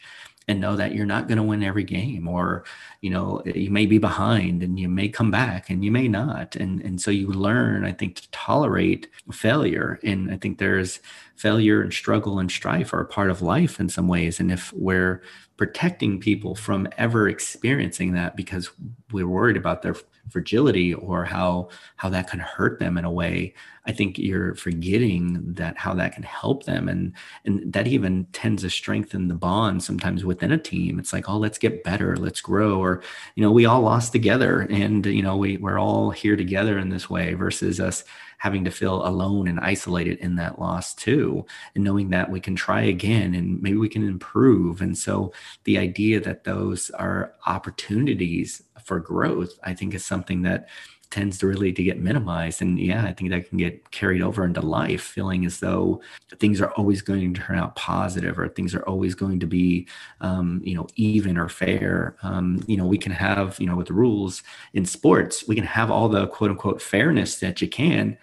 and 0.49 0.61
know 0.61 0.77
that 0.77 0.95
you're 0.95 1.07
not 1.07 1.29
going 1.29 1.37
to 1.37 1.43
win 1.43 1.63
every 1.63 1.85
game 1.85 2.27
or 2.27 2.65
you 3.01 3.11
know 3.11 3.43
you 3.47 3.71
may 3.71 3.87
be 3.87 3.99
behind 3.99 4.63
and 4.63 4.79
you 4.79 4.89
may 4.89 5.09
come 5.09 5.31
back 5.31 5.71
and 5.71 5.85
you 5.85 5.91
may 5.91 6.09
not 6.09 6.57
and 6.57 6.81
and 6.83 7.01
so 7.01 7.11
you 7.11 7.29
learn 7.29 7.85
i 7.85 7.93
think 7.93 8.17
to 8.17 8.31
tolerate 8.33 9.09
failure 9.31 10.01
and 10.03 10.33
i 10.33 10.37
think 10.37 10.59
there's 10.59 11.01
failure 11.37 11.81
and 11.81 11.93
struggle 11.93 12.39
and 12.39 12.51
strife 12.51 12.93
are 12.93 13.01
a 13.01 13.07
part 13.07 13.31
of 13.31 13.43
life 13.43 13.79
in 13.79 13.89
some 13.89 14.09
ways 14.09 14.41
and 14.41 14.51
if 14.51 14.73
we're 14.73 15.23
protecting 15.63 16.19
people 16.19 16.57
from 16.57 16.89
ever 16.99 17.29
experiencing 17.29 18.15
that 18.15 18.35
because 18.35 18.69
we're 19.13 19.29
worried 19.29 19.57
about 19.57 19.81
their 19.81 19.95
fragility 20.29 20.93
or 20.93 21.25
how 21.25 21.69
how 21.95 22.09
that 22.09 22.29
can 22.29 22.41
hurt 22.41 22.81
them 22.81 22.99
in 22.99 23.05
a 23.05 23.11
way. 23.13 23.55
I 23.87 23.93
think 23.93 24.19
you're 24.19 24.57
forgetting 24.57 25.55
that 25.55 25.79
how 25.79 25.95
that 25.95 26.15
can 26.15 26.25
help 26.25 26.65
them 26.65 26.89
and 26.89 27.13
and 27.45 27.73
that 27.73 27.87
even 27.87 28.25
tends 28.33 28.63
to 28.63 28.71
strengthen 28.71 29.29
the 29.29 29.37
bond 29.37 29.85
sometimes 29.85 30.25
within 30.25 30.51
a 30.51 30.59
team. 30.59 30.99
It's 30.99 31.13
like 31.13 31.29
oh 31.29 31.39
let's 31.39 31.59
get 31.59 31.85
better 31.85 32.17
let's 32.17 32.41
grow 32.41 32.81
or 32.81 33.01
you 33.37 33.45
know 33.45 33.53
we 33.53 33.65
all 33.65 33.83
lost 33.83 34.11
together 34.11 34.67
and 34.69 35.07
you 35.07 35.23
know 35.23 35.37
we, 35.37 35.59
we're 35.59 35.79
all 35.79 36.11
here 36.11 36.35
together 36.35 36.77
in 36.77 36.89
this 36.89 37.09
way 37.09 37.35
versus 37.35 37.79
us 37.79 38.03
having 38.43 38.65
to 38.65 38.73
feel 38.73 39.07
alone 39.07 39.47
and 39.47 39.61
isolated 39.61 40.19
in 40.19 40.35
that 40.35 40.59
loss 40.59 40.97
too 40.97 41.47
and 41.77 41.85
knowing 41.85 42.11
that 42.11 42.29
we 42.29 42.41
can 42.41 42.57
try 42.57 42.81
again 42.83 43.37
and 43.37 43.63
maybe 43.63 43.77
we 43.77 43.89
can 43.89 44.05
improve. 44.05 44.83
And 44.83 44.99
so 44.99 45.33
the 45.63 45.79
idea 45.79 46.19
that 46.19 46.43
those 46.43 46.91
are 46.91 47.35
opportunities 47.47 48.61
for 48.85 49.01
growth 49.01 49.59
i 49.63 49.75
think 49.75 49.95
is 49.95 50.05
something 50.05 50.43
that 50.43 50.69
tends 51.13 51.39
to 51.39 51.47
really 51.47 51.73
to 51.73 51.83
get 51.83 52.01
minimized. 52.01 52.61
And 52.63 52.79
yeah 52.79 53.05
i 53.05 53.13
think 53.13 53.31
that 53.31 53.49
can 53.49 53.59
get 53.59 53.91
carried 53.91 54.23
over 54.23 54.45
into 54.45 54.61
life 54.61 55.03
feeling 55.03 55.45
as 55.45 55.61
though 55.61 56.01
things 56.39 56.61
are 56.61 56.73
always 56.73 57.03
going 57.03 57.35
to 57.35 57.41
turn 57.41 57.59
out 57.59 57.77
positive 57.77 58.39
or 58.39 58.49
things 58.49 58.75
are 58.75 58.83
always 58.83 59.15
going 59.15 59.39
to 59.41 59.47
be 59.47 59.87
um, 60.21 60.61
you 60.65 60.75
know 60.75 60.87
even 60.97 61.37
or 61.37 61.49
fair. 61.49 62.17
Um, 62.23 62.63
you 62.67 62.77
know 62.77 62.87
we 62.87 62.99
can 62.99 63.13
have 63.13 63.59
you 63.61 63.67
know 63.67 63.77
with 63.77 63.89
the 63.89 63.93
rules 63.95 64.43
in 64.73 64.85
sports 64.85 65.47
we 65.47 65.55
can 65.55 65.65
have 65.65 65.91
all 65.91 66.09
the 66.09 66.27
quote 66.29 66.51
unquote 66.51 66.81
fairness 66.81 67.39
that 67.41 67.61
you 67.61 67.69
can 67.69 68.17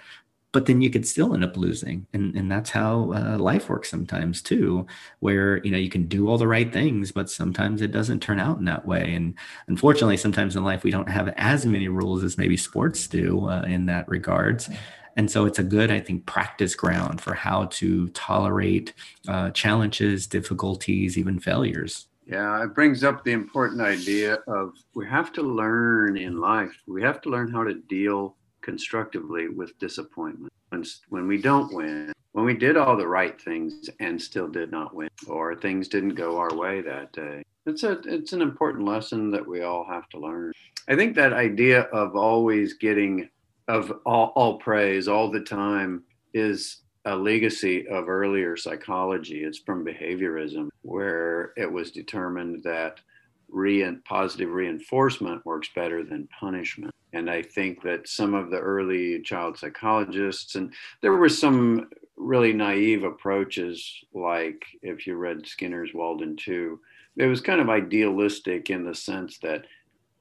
but 0.52 0.66
then 0.66 0.82
you 0.82 0.90
could 0.90 1.08
still 1.08 1.34
end 1.34 1.44
up 1.44 1.58
losing. 1.58 2.08
And, 2.14 2.36
and 2.36 2.52
that's 2.52 2.70
how 2.70 3.14
uh, 3.14 3.38
life 3.38 3.70
works 3.70 3.90
sometimes 3.90 4.42
too 4.42 4.88
where 5.20 5.64
you 5.64 5.72
know 5.72 5.78
you 5.78 5.90
can 5.90 6.08
do 6.08 6.28
all 6.28 6.38
the 6.38 6.48
right 6.48 6.72
things 6.72 7.12
but 7.12 7.30
sometimes 7.30 7.82
it 7.82 7.92
doesn't 7.92 8.22
turn 8.22 8.40
out 8.40 8.58
in 8.58 8.66
that 8.66 8.86
way. 8.86 9.14
And 9.14 9.36
unfortunately 9.68 10.18
sometimes 10.18 10.56
in 10.56 10.64
life 10.64 10.84
we 10.84 10.92
don't 10.92 11.10
have 11.10 11.34
as 11.38 11.66
many 11.66 11.88
rules 11.88 12.24
as 12.24 12.38
maybe 12.38 12.58
sports 12.58 13.08
do 13.08 13.48
uh, 13.48 13.62
in 13.64 13.86
that 13.88 14.08
regards. 14.08 14.70
And 15.16 15.30
so 15.30 15.46
it's 15.46 15.60
a 15.60 15.64
good 15.64 15.92
i 15.92 16.00
think 16.00 16.26
practice 16.26 16.76
ground 16.76 17.20
for 17.22 17.34
how 17.34 17.66
to 17.66 18.08
tolerate 18.10 18.94
uh, 19.28 19.52
challenges 19.52 20.28
difficulties 20.28 21.18
even 21.18 21.40
failures. 21.40 22.08
Yeah, 22.26 22.64
it 22.64 22.76
brings 22.76 23.04
up 23.04 23.24
the 23.24 23.32
important 23.32 23.82
idea 23.82 24.36
of 24.48 24.74
we 24.94 25.08
have 25.08 25.34
to 25.34 25.42
learn 25.42 26.16
in 26.16 26.40
life. 26.40 26.76
We 26.86 27.02
have 27.02 27.22
to 27.22 27.30
learn 27.30 27.52
how 27.52 27.64
to 27.64 27.74
deal 27.74 28.36
constructively 28.62 29.50
with 29.50 29.78
disappointment. 29.80 30.52
When, 30.70 30.84
when 31.10 31.28
we 31.28 31.42
don't 31.42 31.74
win, 31.74 32.14
when 32.34 32.46
we 32.46 32.54
did 32.54 32.78
all 32.78 32.96
the 32.96 33.08
right 33.08 33.40
things 33.42 33.90
and 34.00 34.22
still 34.22 34.48
did 34.48 34.72
not 34.72 34.94
win, 34.94 35.10
or 35.28 35.56
things 35.56 35.88
didn't 35.88 36.16
go 36.16 36.38
our 36.38 36.54
way 36.54 36.82
that 36.82 37.12
day. 37.12 37.44
It's 37.66 37.84
a 37.84 38.00
it's 38.06 38.34
an 38.34 38.42
important 38.42 38.86
lesson 38.86 39.32
that 39.32 39.46
we 39.46 39.62
all 39.62 39.86
have 39.86 40.08
to 40.10 40.20
learn. 40.20 40.54
I 40.88 40.96
think 40.96 41.16
that 41.16 41.34
idea 41.34 41.82
of 41.84 42.16
always 42.16 42.76
getting 42.76 43.30
of 43.68 43.92
all, 44.06 44.32
all 44.36 44.58
praise 44.58 45.08
all 45.08 45.30
the 45.30 45.42
time 45.42 46.04
is 46.34 46.82
a 47.06 47.16
legacy 47.16 47.88
of 47.88 48.10
earlier 48.10 48.58
psychology. 48.58 49.44
It's 49.44 49.60
from 49.60 49.86
behaviorism, 49.86 50.70
where 50.82 51.54
it 51.56 51.72
was 51.72 51.92
determined 51.92 52.64
that 52.64 53.00
re- 53.48 53.96
positive 54.06 54.50
reinforcement 54.50 55.46
works 55.46 55.70
better 55.76 56.04
than 56.04 56.28
punishment. 56.40 56.94
And 57.14 57.30
I 57.30 57.42
think 57.42 57.82
that 57.84 58.08
some 58.08 58.34
of 58.34 58.52
the 58.52 58.60
early 58.60 59.20
child 59.22 59.58
psychologists, 59.58 60.56
and 60.56 60.74
there 61.02 61.14
were 61.14 61.30
some 61.30 61.90
really 62.18 62.54
naive 62.54 63.04
approaches, 63.04 64.04
like 64.14 64.64
if 64.82 65.08
you 65.08 65.16
read 65.16 65.48
Skinner's 65.48 65.94
Walden 65.94 66.36
2, 66.36 66.80
it 67.18 67.26
was 67.26 67.42
kind 67.42 67.60
of 67.60 67.70
idealistic 67.70 68.70
in 68.70 68.86
the 68.86 68.94
sense 68.94 69.40
that 69.40 69.66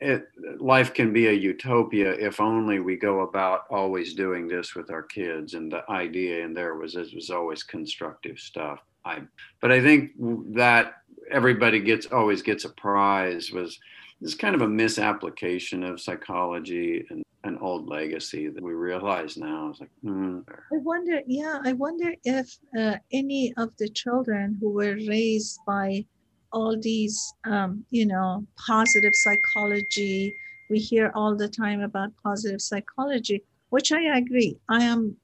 it, 0.01 0.29
life 0.59 0.95
can 0.95 1.13
be 1.13 1.27
a 1.27 1.33
utopia 1.33 2.13
if 2.13 2.41
only 2.41 2.79
we 2.79 2.97
go 2.97 3.21
about 3.21 3.65
always 3.69 4.15
doing 4.15 4.47
this 4.47 4.75
with 4.75 4.91
our 4.91 5.03
kids. 5.03 5.55
And 5.55 5.71
the 5.71 5.89
idea 5.91 6.45
in 6.45 6.55
there 6.55 6.77
was 6.77 6.95
it 6.95 7.15
was 7.15 7.31
always 7.31 7.63
constructive 7.63 8.39
stuff. 8.39 8.81
I, 9.05 9.23
but 9.61 9.73
I 9.73 9.83
think 9.83 10.13
that 10.55 10.95
everybody 11.31 11.81
gets 11.81 12.07
always 12.07 12.43
gets 12.43 12.65
a 12.65 12.71
prize 12.71 13.51
was 13.51 13.79
this 14.21 14.33
is 14.33 14.37
kind 14.37 14.55
of 14.55 14.63
a 14.63 14.69
misapplication 14.69 15.83
of 15.85 16.01
psychology 16.01 17.05
and 17.11 17.23
an 17.45 17.59
old 17.59 17.89
legacy 17.89 18.49
that 18.49 18.63
we 18.63 18.73
realize 18.73 19.37
now 19.37 19.71
is 19.71 19.81
like 19.81 19.91
hmm. 20.03 20.41
i 20.73 20.77
wonder 20.79 21.21
yeah 21.27 21.61
i 21.65 21.73
wonder 21.73 22.13
if 22.25 22.59
uh, 22.79 22.97
any 23.13 23.55
of 23.57 23.71
the 23.79 23.89
children 23.89 24.57
who 24.61 24.71
were 24.71 24.97
raised 25.07 25.61
by 25.67 26.05
all 26.53 26.77
these, 26.81 27.35
um, 27.45 27.85
you 27.91 28.07
know, 28.07 28.47
positive 28.67 29.13
psychology. 29.15 30.35
We 30.71 30.79
hear 30.79 31.13
all 31.15 31.37
the 31.37 31.49
time 31.49 31.81
about 31.81 32.11
positive 32.23 32.61
psychology, 32.61 33.43
which 33.71 33.93
I 33.93 34.19
agree. 34.19 34.59
I 34.69 34.83
am, 34.83 35.17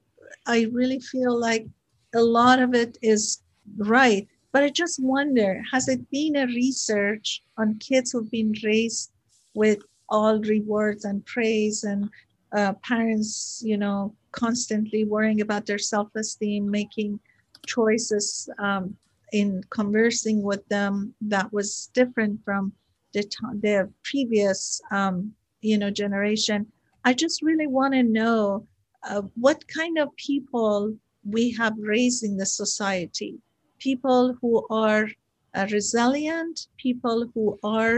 I 0.47 0.67
really 0.71 0.99
feel 0.99 1.37
like 1.39 1.67
a 2.13 2.21
lot 2.21 2.59
of 2.59 2.73
it 2.73 2.97
is 3.01 3.41
right. 3.77 4.27
But 4.55 4.63
I 4.63 4.69
just 4.69 5.03
wonder 5.03 5.61
has 5.73 5.89
it 5.89 6.09
been 6.09 6.37
a 6.37 6.45
research 6.45 7.43
on 7.57 7.77
kids 7.79 8.13
who've 8.13 8.31
been 8.31 8.53
raised 8.63 9.11
with 9.53 9.79
all 10.07 10.39
rewards 10.39 11.03
and 11.03 11.25
praise 11.25 11.83
and 11.83 12.09
uh, 12.55 12.71
parents, 12.81 13.61
you 13.65 13.75
know, 13.75 14.15
constantly 14.31 15.03
worrying 15.03 15.41
about 15.41 15.65
their 15.65 15.77
self 15.77 16.07
esteem, 16.15 16.71
making 16.71 17.19
choices 17.67 18.47
um, 18.57 18.95
in 19.33 19.61
conversing 19.71 20.41
with 20.41 20.65
them 20.69 21.13
that 21.19 21.51
was 21.51 21.89
different 21.93 22.39
from 22.45 22.71
the, 23.13 23.23
the 23.59 23.91
previous 24.05 24.79
um, 24.89 25.33
you 25.59 25.77
know 25.77 25.91
generation? 25.91 26.65
I 27.03 27.13
just 27.13 27.41
really 27.41 27.67
want 27.67 27.93
to 27.93 28.03
know 28.03 28.65
uh, 29.03 29.23
what 29.35 29.67
kind 29.67 29.97
of 29.97 30.15
people 30.15 30.95
we 31.29 31.51
have 31.55 31.73
raised 31.77 32.23
in 32.23 32.37
the 32.37 32.45
society 32.45 33.41
people 33.89 34.35
who 34.41 34.53
are 34.69 35.05
uh, 35.55 35.67
resilient 35.71 36.55
people 36.77 37.17
who 37.33 37.45
are 37.63 37.97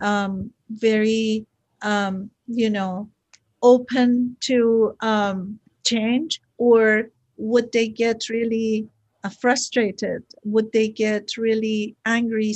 um, 0.00 0.32
very 0.70 1.46
um, 1.82 2.30
you 2.46 2.70
know 2.76 3.08
open 3.62 4.36
to 4.40 4.56
um, 5.00 5.58
change 5.90 6.40
or 6.58 6.84
would 7.36 7.68
they 7.72 7.88
get 7.88 8.28
really 8.28 8.88
uh, 9.24 9.30
frustrated? 9.42 10.22
Would 10.44 10.70
they 10.72 10.88
get 10.88 11.36
really 11.36 11.96
angry 12.06 12.54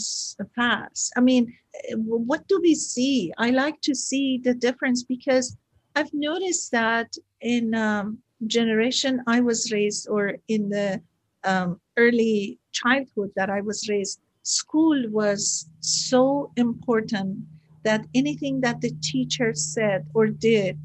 fast? 0.54 1.12
I 1.16 1.20
mean, 1.20 1.52
what 1.96 2.46
do 2.46 2.60
we 2.62 2.74
see? 2.74 3.32
I 3.38 3.50
like 3.50 3.80
to 3.88 3.94
see 3.94 4.38
the 4.46 4.54
difference 4.54 5.02
because 5.02 5.56
I've 5.96 6.12
noticed 6.12 6.70
that 6.72 7.08
in 7.40 7.74
um, 7.74 8.18
generation 8.46 9.22
I 9.26 9.40
was 9.40 9.72
raised 9.72 10.08
or 10.08 10.36
in 10.46 10.68
the 10.68 11.00
um, 11.44 11.80
early 11.96 12.58
childhood 12.72 13.30
that 13.36 13.50
I 13.50 13.60
was 13.60 13.88
raised, 13.88 14.20
school 14.42 15.04
was 15.10 15.68
so 15.80 16.52
important 16.56 17.38
that 17.84 18.06
anything 18.14 18.60
that 18.60 18.80
the 18.80 18.92
teacher 19.02 19.54
said 19.54 20.06
or 20.14 20.26
did, 20.26 20.78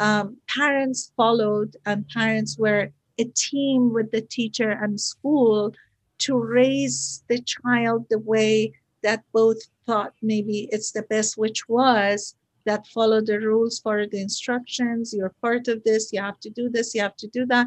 um, 0.00 0.36
parents 0.48 1.12
followed 1.16 1.76
and 1.86 2.06
parents 2.08 2.58
were 2.58 2.90
a 3.18 3.24
team 3.36 3.92
with 3.92 4.10
the 4.10 4.20
teacher 4.20 4.70
and 4.70 5.00
school 5.00 5.72
to 6.18 6.36
raise 6.36 7.22
the 7.28 7.40
child 7.40 8.06
the 8.10 8.18
way 8.18 8.72
that 9.02 9.22
both 9.32 9.58
thought 9.86 10.14
maybe 10.22 10.68
it's 10.72 10.92
the 10.92 11.02
best, 11.02 11.36
which 11.36 11.68
was 11.68 12.34
that 12.64 12.86
follow 12.88 13.20
the 13.20 13.38
rules, 13.38 13.78
follow 13.78 14.06
the 14.10 14.20
instructions. 14.20 15.12
You're 15.14 15.34
part 15.42 15.68
of 15.68 15.84
this. 15.84 16.12
You 16.12 16.22
have 16.22 16.40
to 16.40 16.50
do 16.50 16.70
this. 16.70 16.94
You 16.94 17.02
have 17.02 17.16
to 17.16 17.28
do 17.28 17.44
that. 17.46 17.66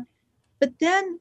But 0.60 0.74
then 0.80 1.20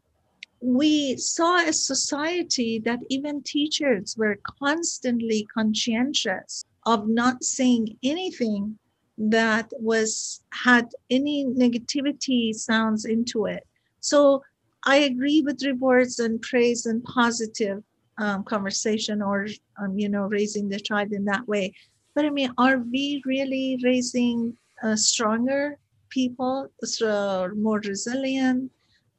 we 0.61 1.17
saw 1.17 1.59
a 1.59 1.73
society 1.73 2.79
that 2.81 3.01
even 3.09 3.43
teachers 3.43 4.17
were 4.17 4.39
constantly 4.59 5.47
conscientious 5.53 6.65
of 6.87 7.09
not 7.09 7.45
saying 7.45 7.97
anything 8.03 8.79
that 9.19 9.71
was 9.79 10.43
had 10.53 10.89
any 11.11 11.45
negativity 11.47 12.55
sounds 12.55 13.05
into 13.05 13.47
it 13.47 13.67
so 14.01 14.43
I 14.87 14.99
agree 14.99 15.43
with 15.43 15.65
rewards 15.65 16.21
and 16.21 16.41
praise 16.41 16.87
and 16.87 17.03
positive 17.03 17.83
um, 18.19 18.45
conversation 18.45 19.21
or, 19.21 19.49
um, 19.83 19.99
you 19.99 20.09
know, 20.09 20.27
raising 20.27 20.69
the 20.69 20.79
child 20.79 21.13
in 21.13 21.25
that 21.25 21.47
way. 21.49 21.75
But 22.15 22.25
I 22.25 22.31
mean, 22.31 22.53
are 22.57 22.79
we 22.79 23.21
really 23.27 23.81
raising 23.83 24.57
uh, 24.83 24.95
stronger 24.95 25.77
people, 26.09 26.71
so 26.85 27.51
more 27.57 27.81
resilient, 27.81 28.71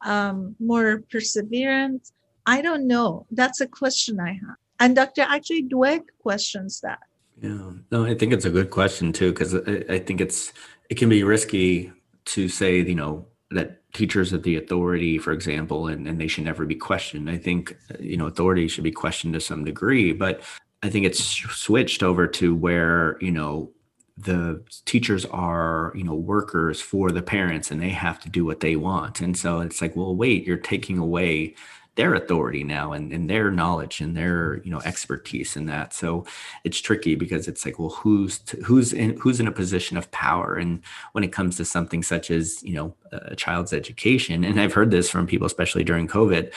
um, 0.02 0.56
more 0.60 1.04
perseverant? 1.12 2.12
I 2.46 2.62
don't 2.62 2.88
know. 2.88 3.26
That's 3.32 3.62
a 3.62 3.68
question 3.68 4.20
I 4.20 4.34
have. 4.34 4.58
And 4.80 4.96
Dr. 4.96 5.22
Actually, 5.22 5.64
Dweck 5.64 6.04
questions 6.22 6.82
that. 6.82 7.00
Yeah, 7.42 7.72
no, 7.92 8.06
I 8.06 8.16
think 8.16 8.34
it's 8.34 8.46
a 8.46 8.50
good 8.50 8.72
question 8.72 9.12
too, 9.14 9.32
because 9.32 9.54
I, 9.54 9.84
I 9.90 10.00
think 10.00 10.22
it's 10.22 10.54
it 10.90 10.96
can 10.96 11.10
be 11.10 11.24
risky 11.24 11.92
to 12.26 12.50
say, 12.50 12.82
you 12.82 12.96
know, 12.96 13.28
that 13.52 13.82
teachers 13.94 14.32
have 14.32 14.44
the 14.44 14.58
authority, 14.58 15.18
for 15.18 15.32
example, 15.32 15.88
and, 15.88 16.08
and 16.08 16.20
they 16.20 16.28
should 16.28 16.44
never 16.44 16.66
be 16.66 16.76
questioned. 16.76 17.30
I 17.30 17.38
think, 17.38 17.76
you 18.00 18.18
know, 18.18 18.28
authority 18.28 18.68
should 18.68 18.84
be 18.84 18.92
questioned 18.92 19.34
to 19.34 19.40
some 19.40 19.64
degree, 19.64 20.14
but 20.14 20.42
I 20.84 20.90
think 20.90 21.06
it's 21.06 21.24
switched 21.24 22.04
over 22.04 22.28
to 22.28 22.56
where, 22.56 23.18
you 23.22 23.32
know, 23.32 23.72
the 24.18 24.64
teachers 24.86 25.26
are, 25.26 25.94
you 25.96 26.04
know, 26.04 26.16
workers 26.16 26.82
for 26.82 27.12
the 27.12 27.22
parents 27.22 27.70
and 27.70 27.82
they 27.82 27.90
have 27.90 28.20
to 28.22 28.30
do 28.30 28.44
what 28.44 28.62
they 28.62 28.76
want. 28.76 29.22
And 29.22 29.38
so 29.38 29.60
it's 29.60 29.82
like, 29.82 29.96
well, 29.96 30.16
wait, 30.16 30.46
you're 30.46 30.58
taking 30.58 30.98
away 30.98 31.56
their 31.98 32.14
authority 32.14 32.64
now 32.64 32.94
and, 32.94 33.12
and 33.12 33.30
their 33.30 33.52
knowledge 33.52 34.02
and 34.02 34.16
their 34.16 34.62
you 34.64 34.70
know 34.70 34.80
expertise 34.86 35.58
in 35.58 35.66
that 35.66 35.94
so 35.94 36.24
it's 36.64 36.80
tricky 36.80 37.16
because 37.16 37.48
it's 37.48 37.66
like 37.66 37.80
well 37.80 37.90
who's 37.90 38.40
who's 38.64 38.94
in 38.94 39.18
who's 39.18 39.40
in 39.40 39.48
a 39.48 39.52
position 39.52 39.98
of 39.98 40.10
power 40.12 40.56
and 40.56 40.80
when 41.14 41.24
it 41.24 41.34
comes 41.34 41.58
to 41.58 41.66
something 41.66 42.04
such 42.04 42.30
as 42.30 42.62
you 42.64 42.74
know 42.74 42.94
a 43.12 43.36
child's 43.36 43.74
education 43.74 44.44
and 44.44 44.62
i've 44.62 44.74
heard 44.74 44.92
this 44.92 45.10
from 45.10 45.26
people 45.26 45.48
especially 45.48 45.84
during 45.84 46.08
covid 46.08 46.54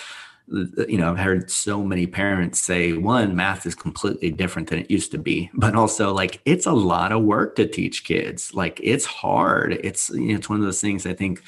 Uh, 0.53 0.87
you 0.89 0.99
know, 0.99 1.11
I've 1.11 1.19
heard 1.19 1.51
so 1.51 1.83
many 1.83 2.07
parents 2.07 2.59
say, 2.61 2.93
one, 2.93 3.37
math 3.37 3.67
is 3.67 3.75
completely 3.75 4.31
different 4.31 4.69
than 4.69 4.81
it 4.81 4.91
used 4.91 5.11
to 5.13 5.19
be, 5.19 5.51
but 5.55 5.75
also 5.75 6.13
like 6.13 6.41
it's 6.45 6.67
a 6.67 6.73
lot 6.73 7.13
of 7.13 7.23
work 7.23 7.57
to 7.57 7.67
teach 7.67 8.05
kids. 8.05 8.53
Like 8.55 8.81
it's 8.83 9.05
hard. 9.05 9.73
It's 9.85 10.11
you 10.11 10.29
know, 10.29 10.37
it's 10.37 10.49
one 10.49 10.59
of 10.59 10.65
those 10.65 10.81
things 10.81 11.07
I 11.07 11.15
think 11.15 11.43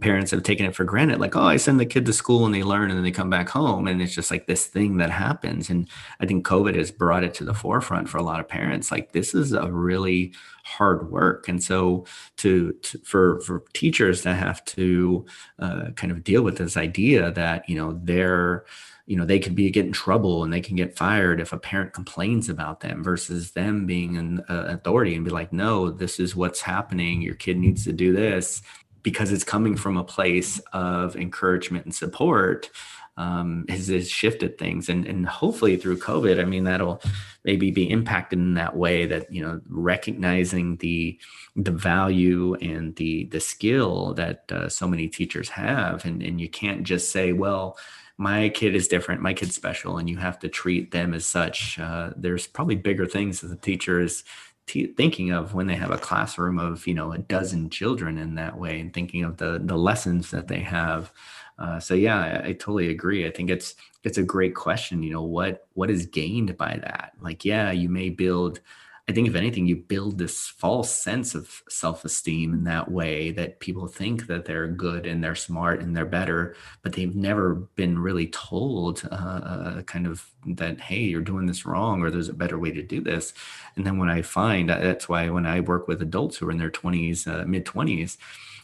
parents 0.00 0.30
have 0.30 0.42
taken 0.42 0.66
it 0.66 0.74
for 0.74 0.84
granted 0.84 1.18
like 1.18 1.34
oh 1.34 1.42
i 1.42 1.56
send 1.56 1.80
the 1.80 1.86
kid 1.86 2.04
to 2.04 2.12
school 2.12 2.44
and 2.44 2.54
they 2.54 2.62
learn 2.62 2.90
and 2.90 2.98
then 2.98 3.04
they 3.04 3.10
come 3.10 3.30
back 3.30 3.48
home. 3.48 3.86
And 3.86 4.02
it's 4.02 4.14
just 4.14 4.30
like 4.30 4.46
this 4.46 4.66
thing 4.66 4.98
that 4.98 5.10
happens. 5.10 5.70
And 5.70 5.88
i 6.20 6.26
think 6.26 6.46
covid 6.46 6.74
has 6.76 6.90
brought 6.90 7.24
it 7.24 7.34
to 7.34 7.44
the 7.44 7.54
forefront 7.54 8.08
for 8.08 8.18
a 8.18 8.22
lot 8.22 8.40
of 8.40 8.48
parents. 8.48 8.90
Like 8.90 9.12
this 9.12 9.34
is 9.34 9.52
a 9.52 9.70
really 9.70 10.34
hard 10.64 11.10
work. 11.10 11.48
And 11.48 11.62
so 11.62 12.04
to, 12.38 12.72
to 12.72 12.98
for 12.98 13.40
for 13.40 13.64
teachers 13.72 14.22
to 14.22 14.34
have 14.34 14.62
to 14.66 15.24
uh, 15.58 15.90
kind 15.96 16.12
of 16.12 16.22
deal 16.22 16.42
with 16.42 16.58
this 16.58 16.76
idea 16.76 17.30
that 17.32 17.68
you 17.68 17.76
know 17.76 17.98
they're 18.04 18.64
you 19.06 19.16
know 19.16 19.24
they 19.24 19.38
could 19.38 19.54
be 19.54 19.70
get 19.70 19.86
in 19.86 19.92
trouble 19.92 20.44
and 20.44 20.52
they 20.52 20.60
can 20.60 20.76
get 20.76 20.98
fired 20.98 21.40
if 21.40 21.54
a 21.54 21.58
parent 21.58 21.94
complains 21.94 22.50
about 22.50 22.80
them 22.80 23.02
versus 23.02 23.52
them 23.52 23.86
being 23.86 24.18
an 24.18 24.40
uh, 24.50 24.64
authority 24.68 25.14
and 25.14 25.24
be 25.24 25.30
like 25.30 25.50
no 25.50 25.90
this 25.90 26.20
is 26.20 26.36
what's 26.36 26.60
happening. 26.60 27.22
Your 27.22 27.34
kid 27.34 27.56
needs 27.56 27.84
to 27.84 27.92
do 27.94 28.12
this 28.12 28.60
because 29.08 29.32
it's 29.32 29.42
coming 29.42 29.74
from 29.74 29.96
a 29.96 30.04
place 30.04 30.60
of 30.74 31.16
encouragement 31.16 31.86
and 31.86 31.94
support 31.94 32.68
um, 33.16 33.64
has, 33.70 33.88
has, 33.88 34.10
shifted 34.10 34.58
things. 34.58 34.90
And 34.90 35.06
and 35.06 35.26
hopefully 35.26 35.78
through 35.78 35.98
covid 35.98 36.38
i 36.40 36.44
mean 36.44 36.64
that'll 36.64 37.00
maybe 37.42 37.70
be 37.70 37.90
impacted 37.90 38.38
in 38.38 38.52
that 38.54 38.76
way 38.76 39.06
that 39.06 39.32
you 39.32 39.40
know 39.42 39.62
recognizing 39.68 40.76
the 40.76 41.18
the 41.56 41.70
value 41.70 42.54
and 42.56 42.94
the 42.96 43.24
the 43.26 43.40
skill 43.40 44.12
that 44.14 44.44
uh, 44.52 44.68
so 44.68 44.86
many 44.86 45.08
teachers 45.08 45.48
have. 45.48 46.04
And 46.04 46.22
and 46.22 46.38
you 46.38 46.50
can't 46.50 46.82
just 46.82 47.10
say 47.10 47.32
well 47.32 47.78
my 48.18 48.50
kid 48.50 48.74
is 48.74 48.88
different 48.88 49.22
my 49.22 49.32
kid's 49.32 49.54
special 49.54 49.96
and 49.96 50.10
you 50.10 50.18
have 50.18 50.38
to 50.40 50.48
treat 50.48 50.90
them 50.90 51.14
as 51.14 51.24
such. 51.24 51.78
Uh, 51.78 52.10
there's 52.14 52.46
probably 52.46 52.76
bigger 52.76 53.06
things 53.06 53.40
that 53.40 53.48
the 53.48 53.56
teacher 53.56 54.00
is 54.00 54.22
t- 54.68 54.86
thinking 54.86 55.32
of 55.32 55.54
when 55.54 55.66
they 55.66 55.74
have 55.74 55.90
a 55.90 55.98
classroom 55.98 56.58
of 56.58 56.86
you 56.86 56.94
know 56.94 57.12
a 57.12 57.18
dozen 57.18 57.70
children 57.70 58.18
in 58.18 58.36
that 58.36 58.56
way 58.58 58.78
and 58.80 58.94
thinking 58.94 59.24
of 59.24 59.38
the 59.38 59.60
the 59.64 59.76
lessons 59.76 60.30
that 60.30 60.48
they 60.48 60.60
have 60.60 61.12
uh, 61.58 61.80
so 61.80 61.94
yeah, 61.94 62.18
I, 62.18 62.48
I, 62.48 62.52
totally 62.52 62.88
agree. 62.88 63.26
I 63.26 63.30
think 63.30 63.50
it's 63.50 63.74
it's 64.04 64.18
a 64.18 64.22
great 64.22 64.54
question. 64.54 65.02
You 65.02 65.12
know, 65.12 65.22
what 65.22 65.66
what 65.74 65.90
is 65.90 66.06
gained 66.06 66.56
by 66.56 66.78
that? 66.82 67.12
Like, 67.20 67.44
yeah, 67.44 67.72
you 67.72 67.88
may 67.88 68.10
build. 68.10 68.60
I 69.08 69.12
think 69.12 69.26
if 69.26 69.34
anything, 69.34 69.66
you 69.66 69.76
build 69.76 70.18
this 70.18 70.48
false 70.48 70.90
sense 70.90 71.34
of 71.34 71.62
self-esteem 71.70 72.52
in 72.52 72.64
that 72.64 72.90
way 72.90 73.30
that 73.30 73.58
people 73.58 73.86
think 73.86 74.26
that 74.26 74.44
they're 74.44 74.68
good 74.68 75.06
and 75.06 75.24
they're 75.24 75.34
smart 75.34 75.80
and 75.80 75.96
they're 75.96 76.04
better, 76.04 76.54
but 76.82 76.92
they've 76.92 77.16
never 77.16 77.54
been 77.54 77.98
really 77.98 78.26
told 78.26 79.08
uh, 79.10 79.14
uh, 79.14 79.82
kind 79.82 80.06
of 80.06 80.26
that 80.46 80.78
hey, 80.78 81.00
you're 81.00 81.22
doing 81.22 81.46
this 81.46 81.64
wrong 81.64 82.02
or 82.02 82.10
there's 82.10 82.28
a 82.28 82.34
better 82.34 82.58
way 82.58 82.70
to 82.70 82.82
do 82.82 83.00
this. 83.00 83.32
And 83.76 83.86
then 83.86 83.96
when 83.96 84.10
I 84.10 84.20
find 84.20 84.68
that's 84.68 85.08
why 85.08 85.30
when 85.30 85.46
I 85.46 85.60
work 85.60 85.88
with 85.88 86.02
adults 86.02 86.36
who 86.36 86.48
are 86.48 86.50
in 86.50 86.58
their 86.58 86.70
20s, 86.70 87.26
uh, 87.26 87.46
mid 87.46 87.64
20s 87.64 88.18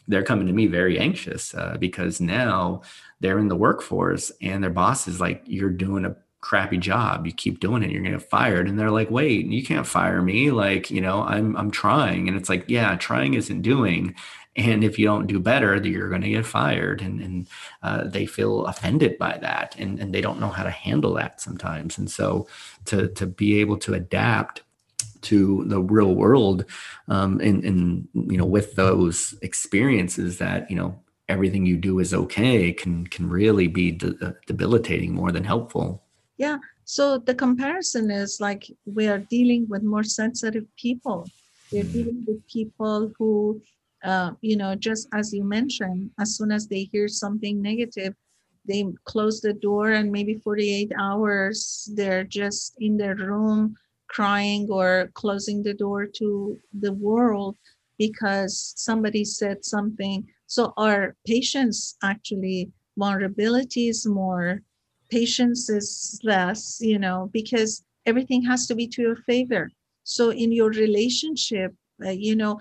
they're 0.06 0.22
coming 0.22 0.46
to 0.46 0.52
me 0.52 0.66
very 0.66 0.98
anxious 0.98 1.54
uh, 1.54 1.76
because 1.78 2.20
now 2.20 2.82
they're 3.20 3.38
in 3.38 3.48
the 3.48 3.56
workforce 3.56 4.30
and 4.42 4.62
their 4.62 4.70
boss 4.70 5.08
is 5.08 5.20
like, 5.20 5.42
you're 5.46 5.70
doing 5.70 6.04
a 6.04 6.14
crappy 6.44 6.76
job. 6.76 7.26
You 7.26 7.32
keep 7.32 7.58
doing 7.58 7.82
it, 7.82 7.90
you're 7.90 8.02
gonna 8.02 8.18
get 8.18 8.28
fired. 8.28 8.68
And 8.68 8.78
they're 8.78 8.90
like, 8.90 9.10
wait, 9.10 9.46
you 9.46 9.64
can't 9.64 9.86
fire 9.86 10.20
me. 10.22 10.50
Like, 10.50 10.90
you 10.90 11.00
know, 11.00 11.22
I'm 11.22 11.56
I'm 11.56 11.70
trying. 11.70 12.28
And 12.28 12.36
it's 12.36 12.48
like, 12.50 12.64
yeah, 12.68 12.94
trying 12.96 13.34
isn't 13.34 13.62
doing. 13.62 14.14
And 14.56 14.84
if 14.84 14.98
you 14.98 15.06
don't 15.06 15.26
do 15.26 15.40
better, 15.40 15.76
you're 15.76 16.08
going 16.08 16.20
to 16.20 16.28
get 16.28 16.46
fired. 16.46 17.02
And, 17.02 17.20
and 17.20 17.48
uh, 17.82 18.04
they 18.04 18.24
feel 18.24 18.66
offended 18.66 19.18
by 19.18 19.36
that, 19.38 19.74
and, 19.80 19.98
and 19.98 20.14
they 20.14 20.20
don't 20.20 20.38
know 20.38 20.48
how 20.48 20.62
to 20.62 20.70
handle 20.70 21.14
that 21.14 21.40
sometimes. 21.40 21.98
And 21.98 22.08
so, 22.08 22.46
to 22.84 23.08
to 23.08 23.26
be 23.26 23.60
able 23.60 23.78
to 23.78 23.94
adapt 23.94 24.62
to 25.22 25.64
the 25.66 25.80
real 25.80 26.14
world 26.14 26.64
um, 27.08 27.40
and, 27.40 27.64
and 27.64 28.08
you 28.14 28.36
know 28.36 28.44
with 28.44 28.74
those 28.74 29.34
experiences 29.40 30.36
that 30.38 30.70
you 30.70 30.76
know 30.76 31.00
everything 31.30 31.64
you 31.64 31.78
do 31.78 31.98
is 31.98 32.12
okay 32.12 32.72
can 32.72 33.06
can 33.06 33.28
really 33.30 33.66
be 33.66 33.90
de- 33.90 34.14
uh, 34.22 34.32
debilitating 34.46 35.14
more 35.14 35.32
than 35.32 35.42
helpful 35.42 36.03
yeah 36.36 36.56
so 36.84 37.18
the 37.18 37.34
comparison 37.34 38.10
is 38.10 38.40
like 38.40 38.70
we 38.84 39.06
are 39.06 39.18
dealing 39.18 39.66
with 39.68 39.82
more 39.82 40.02
sensitive 40.02 40.64
people 40.76 41.28
we're 41.72 41.84
mm. 41.84 41.92
dealing 41.92 42.24
with 42.26 42.46
people 42.48 43.12
who 43.18 43.60
uh, 44.04 44.32
you 44.40 44.56
know 44.56 44.74
just 44.74 45.08
as 45.12 45.32
you 45.32 45.44
mentioned 45.44 46.10
as 46.20 46.36
soon 46.36 46.50
as 46.52 46.66
they 46.68 46.84
hear 46.92 47.08
something 47.08 47.60
negative 47.60 48.14
they 48.66 48.84
close 49.04 49.40
the 49.40 49.52
door 49.52 49.92
and 49.92 50.10
maybe 50.10 50.34
48 50.34 50.92
hours 50.98 51.88
they're 51.94 52.24
just 52.24 52.74
in 52.80 52.96
their 52.96 53.14
room 53.14 53.76
crying 54.08 54.68
or 54.70 55.10
closing 55.14 55.62
the 55.62 55.74
door 55.74 56.06
to 56.06 56.58
the 56.80 56.92
world 56.92 57.56
because 57.98 58.74
somebody 58.76 59.24
said 59.24 59.64
something. 59.64 60.26
So 60.46 60.72
our 60.76 61.16
patients 61.26 61.96
actually 62.02 62.70
vulnerability 62.96 63.88
is 63.88 64.06
more, 64.06 64.62
patience 65.18 65.62
is 65.78 66.20
less, 66.32 66.60
you 66.90 66.98
know, 67.04 67.18
because 67.38 67.70
everything 68.10 68.42
has 68.50 68.60
to 68.68 68.74
be 68.80 68.86
to 68.94 69.00
your 69.06 69.18
favor. 69.30 69.64
So 70.14 70.24
in 70.42 70.50
your 70.58 70.70
relationship, 70.86 71.70
uh, 72.04 72.16
you 72.26 72.34
know, 72.40 72.52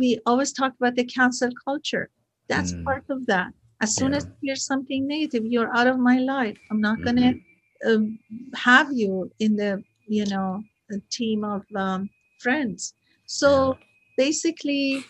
we 0.00 0.08
always 0.30 0.52
talk 0.52 0.72
about 0.78 0.94
the 0.96 1.04
cancel 1.16 1.52
culture. 1.66 2.06
That's 2.48 2.72
mm. 2.72 2.84
part 2.88 3.04
of 3.14 3.20
that. 3.32 3.50
As 3.84 3.90
soon 3.98 4.12
yeah. 4.12 4.18
as 4.18 4.24
there's 4.42 4.66
something 4.72 5.00
negative, 5.06 5.44
you're 5.52 5.74
out 5.78 5.88
of 5.92 5.98
my 6.10 6.18
life. 6.34 6.58
I'm 6.70 6.82
not 6.88 6.98
mm-hmm. 6.98 7.18
gonna 7.18 7.32
um, 7.88 8.18
have 8.68 8.88
you 9.00 9.30
in 9.44 9.52
the, 9.56 9.72
you 10.16 10.26
know, 10.32 10.48
a 10.96 10.98
team 11.18 11.44
of 11.44 11.62
um, 11.84 12.00
friends. 12.44 12.94
So 13.26 13.78
basically, 14.16 15.04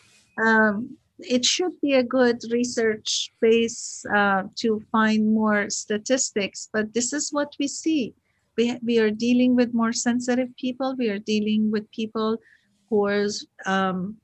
um, 0.44 0.96
it 1.28 1.44
should 1.44 1.80
be 1.80 1.94
a 1.94 2.02
good 2.02 2.40
research 2.50 3.32
base 3.40 4.04
uh, 4.14 4.44
to 4.56 4.82
find 4.92 5.34
more 5.34 5.70
statistics, 5.70 6.68
but 6.72 6.92
this 6.94 7.12
is 7.12 7.32
what 7.32 7.54
we 7.58 7.68
see. 7.68 8.14
We, 8.56 8.78
we 8.82 8.98
are 8.98 9.10
dealing 9.10 9.56
with 9.56 9.74
more 9.74 9.92
sensitive 9.92 10.54
people. 10.56 10.94
We 10.98 11.08
are 11.08 11.18
dealing 11.18 11.70
with 11.70 11.90
people 11.90 12.38
whose 12.88 13.46
um, 13.66 14.16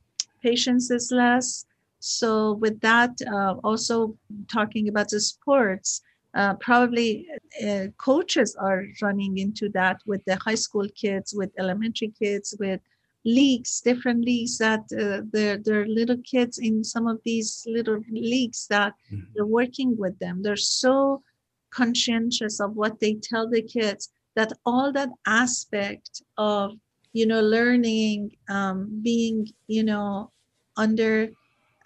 patience 0.42 0.90
is 0.90 1.10
less. 1.12 1.64
So 2.00 2.52
with 2.54 2.80
that, 2.80 3.12
uh, 3.26 3.54
also 3.64 4.16
talking 4.48 4.88
about 4.88 5.08
the 5.08 5.20
sports, 5.20 6.02
uh, 6.34 6.54
probably 6.54 7.26
uh, 7.66 7.86
coaches 7.96 8.54
are 8.60 8.84
running 9.00 9.38
into 9.38 9.70
that 9.70 10.00
with 10.06 10.22
the 10.26 10.36
high 10.36 10.54
school 10.54 10.86
kids, 10.94 11.32
with 11.34 11.50
elementary 11.58 12.12
kids, 12.18 12.54
with 12.60 12.80
leagues, 13.26 13.80
different 13.80 14.24
leagues 14.24 14.56
that 14.58 14.80
uh, 14.92 15.22
they're, 15.32 15.58
they're 15.58 15.86
little 15.86 16.16
kids 16.18 16.58
in 16.58 16.84
some 16.84 17.08
of 17.08 17.18
these 17.24 17.66
little 17.68 18.00
leagues 18.10 18.68
that 18.70 18.94
mm-hmm. 19.12 19.24
they're 19.34 19.44
working 19.44 19.96
with 19.98 20.16
them. 20.20 20.42
They're 20.42 20.56
so 20.56 21.22
conscientious 21.70 22.60
of 22.60 22.76
what 22.76 23.00
they 23.00 23.14
tell 23.14 23.50
the 23.50 23.62
kids 23.62 24.10
that 24.36 24.52
all 24.64 24.92
that 24.92 25.10
aspect 25.26 26.22
of, 26.38 26.72
you 27.12 27.26
know, 27.26 27.40
learning, 27.40 28.36
um, 28.48 29.00
being, 29.02 29.48
you 29.66 29.82
know, 29.82 30.30
under 30.76 31.30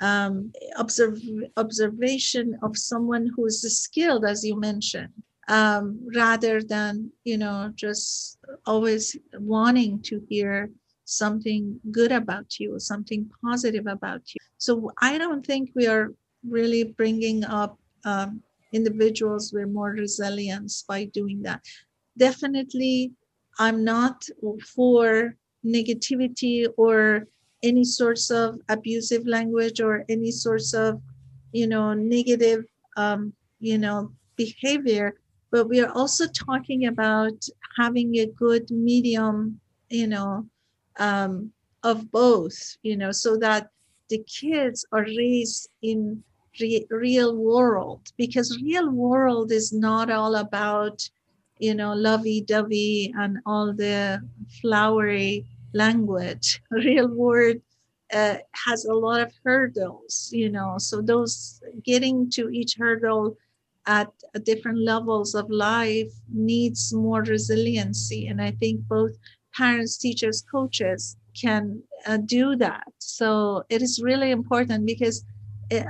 um, 0.03 0.53
observe, 0.76 1.18
observation 1.57 2.59
of 2.62 2.76
someone 2.76 3.30
who 3.34 3.47
is 3.47 3.62
skilled, 3.78 4.24
as 4.24 4.45
you 4.45 4.59
mentioned, 4.59 5.12
um, 5.49 6.01
rather 6.14 6.62
than 6.62 7.11
you 7.24 7.38
know 7.38 7.72
just 7.74 8.38
always 8.66 9.16
wanting 9.34 10.01
to 10.03 10.22
hear 10.28 10.70
something 11.11 11.80
good 11.90 12.12
about 12.12 12.58
you, 12.58 12.78
something 12.78 13.28
positive 13.44 13.86
about 13.86 14.22
you. 14.32 14.38
So 14.58 14.92
I 15.00 15.18
don't 15.18 15.44
think 15.44 15.70
we 15.74 15.86
are 15.86 16.14
really 16.48 16.84
bringing 16.84 17.44
up 17.44 17.78
um, 18.04 18.42
individuals 18.72 19.52
with 19.52 19.68
more 19.68 19.90
resilience 19.90 20.84
by 20.86 21.04
doing 21.04 21.42
that. 21.42 21.64
Definitely, 22.16 23.12
I'm 23.58 23.84
not 23.84 24.24
for 24.74 25.36
negativity 25.66 26.66
or 26.76 27.26
any 27.62 27.84
sorts 27.84 28.30
of 28.30 28.58
abusive 28.68 29.26
language 29.26 29.80
or 29.80 30.04
any 30.08 30.30
sorts 30.30 30.72
of 30.72 31.00
you 31.52 31.66
know 31.66 31.92
negative 31.92 32.64
um, 32.96 33.32
you 33.58 33.76
know 33.76 34.11
behavior 34.36 35.14
but 35.50 35.68
we 35.68 35.80
are 35.80 35.90
also 35.92 36.26
talking 36.28 36.86
about 36.86 37.34
having 37.76 38.16
a 38.16 38.26
good 38.26 38.70
medium 38.70 39.61
you 39.90 40.06
know 40.06 40.46
um, 40.99 41.53
of 41.82 42.11
both 42.11 42.76
you 42.82 42.97
know 42.97 43.11
so 43.12 43.36
that 43.36 43.68
the 44.09 44.18
kids 44.26 44.84
are 44.93 45.05
raised 45.05 45.68
in 45.82 46.22
re- 46.61 46.86
real 46.91 47.36
world 47.36 48.01
because 48.16 48.59
real 48.62 48.91
world 48.91 49.51
is 49.53 49.72
not 49.72 50.11
all 50.11 50.34
about 50.34 51.09
you 51.59 51.74
know 51.74 51.93
lovey-dovey 51.95 53.12
and 53.16 53.38
all 53.47 53.72
the 53.72 54.20
flowery 54.61 55.45
language. 55.74 56.61
Real 56.70 57.09
world 57.09 57.57
uh, 58.12 58.36
has 58.66 58.84
a 58.84 58.95
lot 58.95 59.20
of 59.20 59.32
hurdles 59.45 60.30
you 60.32 60.51
know 60.51 60.74
so 60.78 61.01
those 61.01 61.61
getting 61.84 62.28
to 62.30 62.49
each 62.51 62.76
hurdle 62.76 63.36
at 63.86 64.09
different 64.45 64.78
levels 64.78 65.34
of 65.34 65.49
life 65.51 66.12
needs 66.32 66.93
more 66.93 67.22
resiliency 67.22 68.26
and 68.26 68.41
i 68.43 68.51
think 68.51 68.80
both 68.88 69.12
parents 69.57 69.96
teachers 69.96 70.42
coaches 70.51 71.16
can 71.40 71.82
uh, 72.07 72.16
do 72.16 72.57
that 72.57 72.86
so 72.98 73.62
it 73.68 73.82
is 73.82 74.01
really 74.03 74.30
important 74.30 74.84
because 74.86 75.24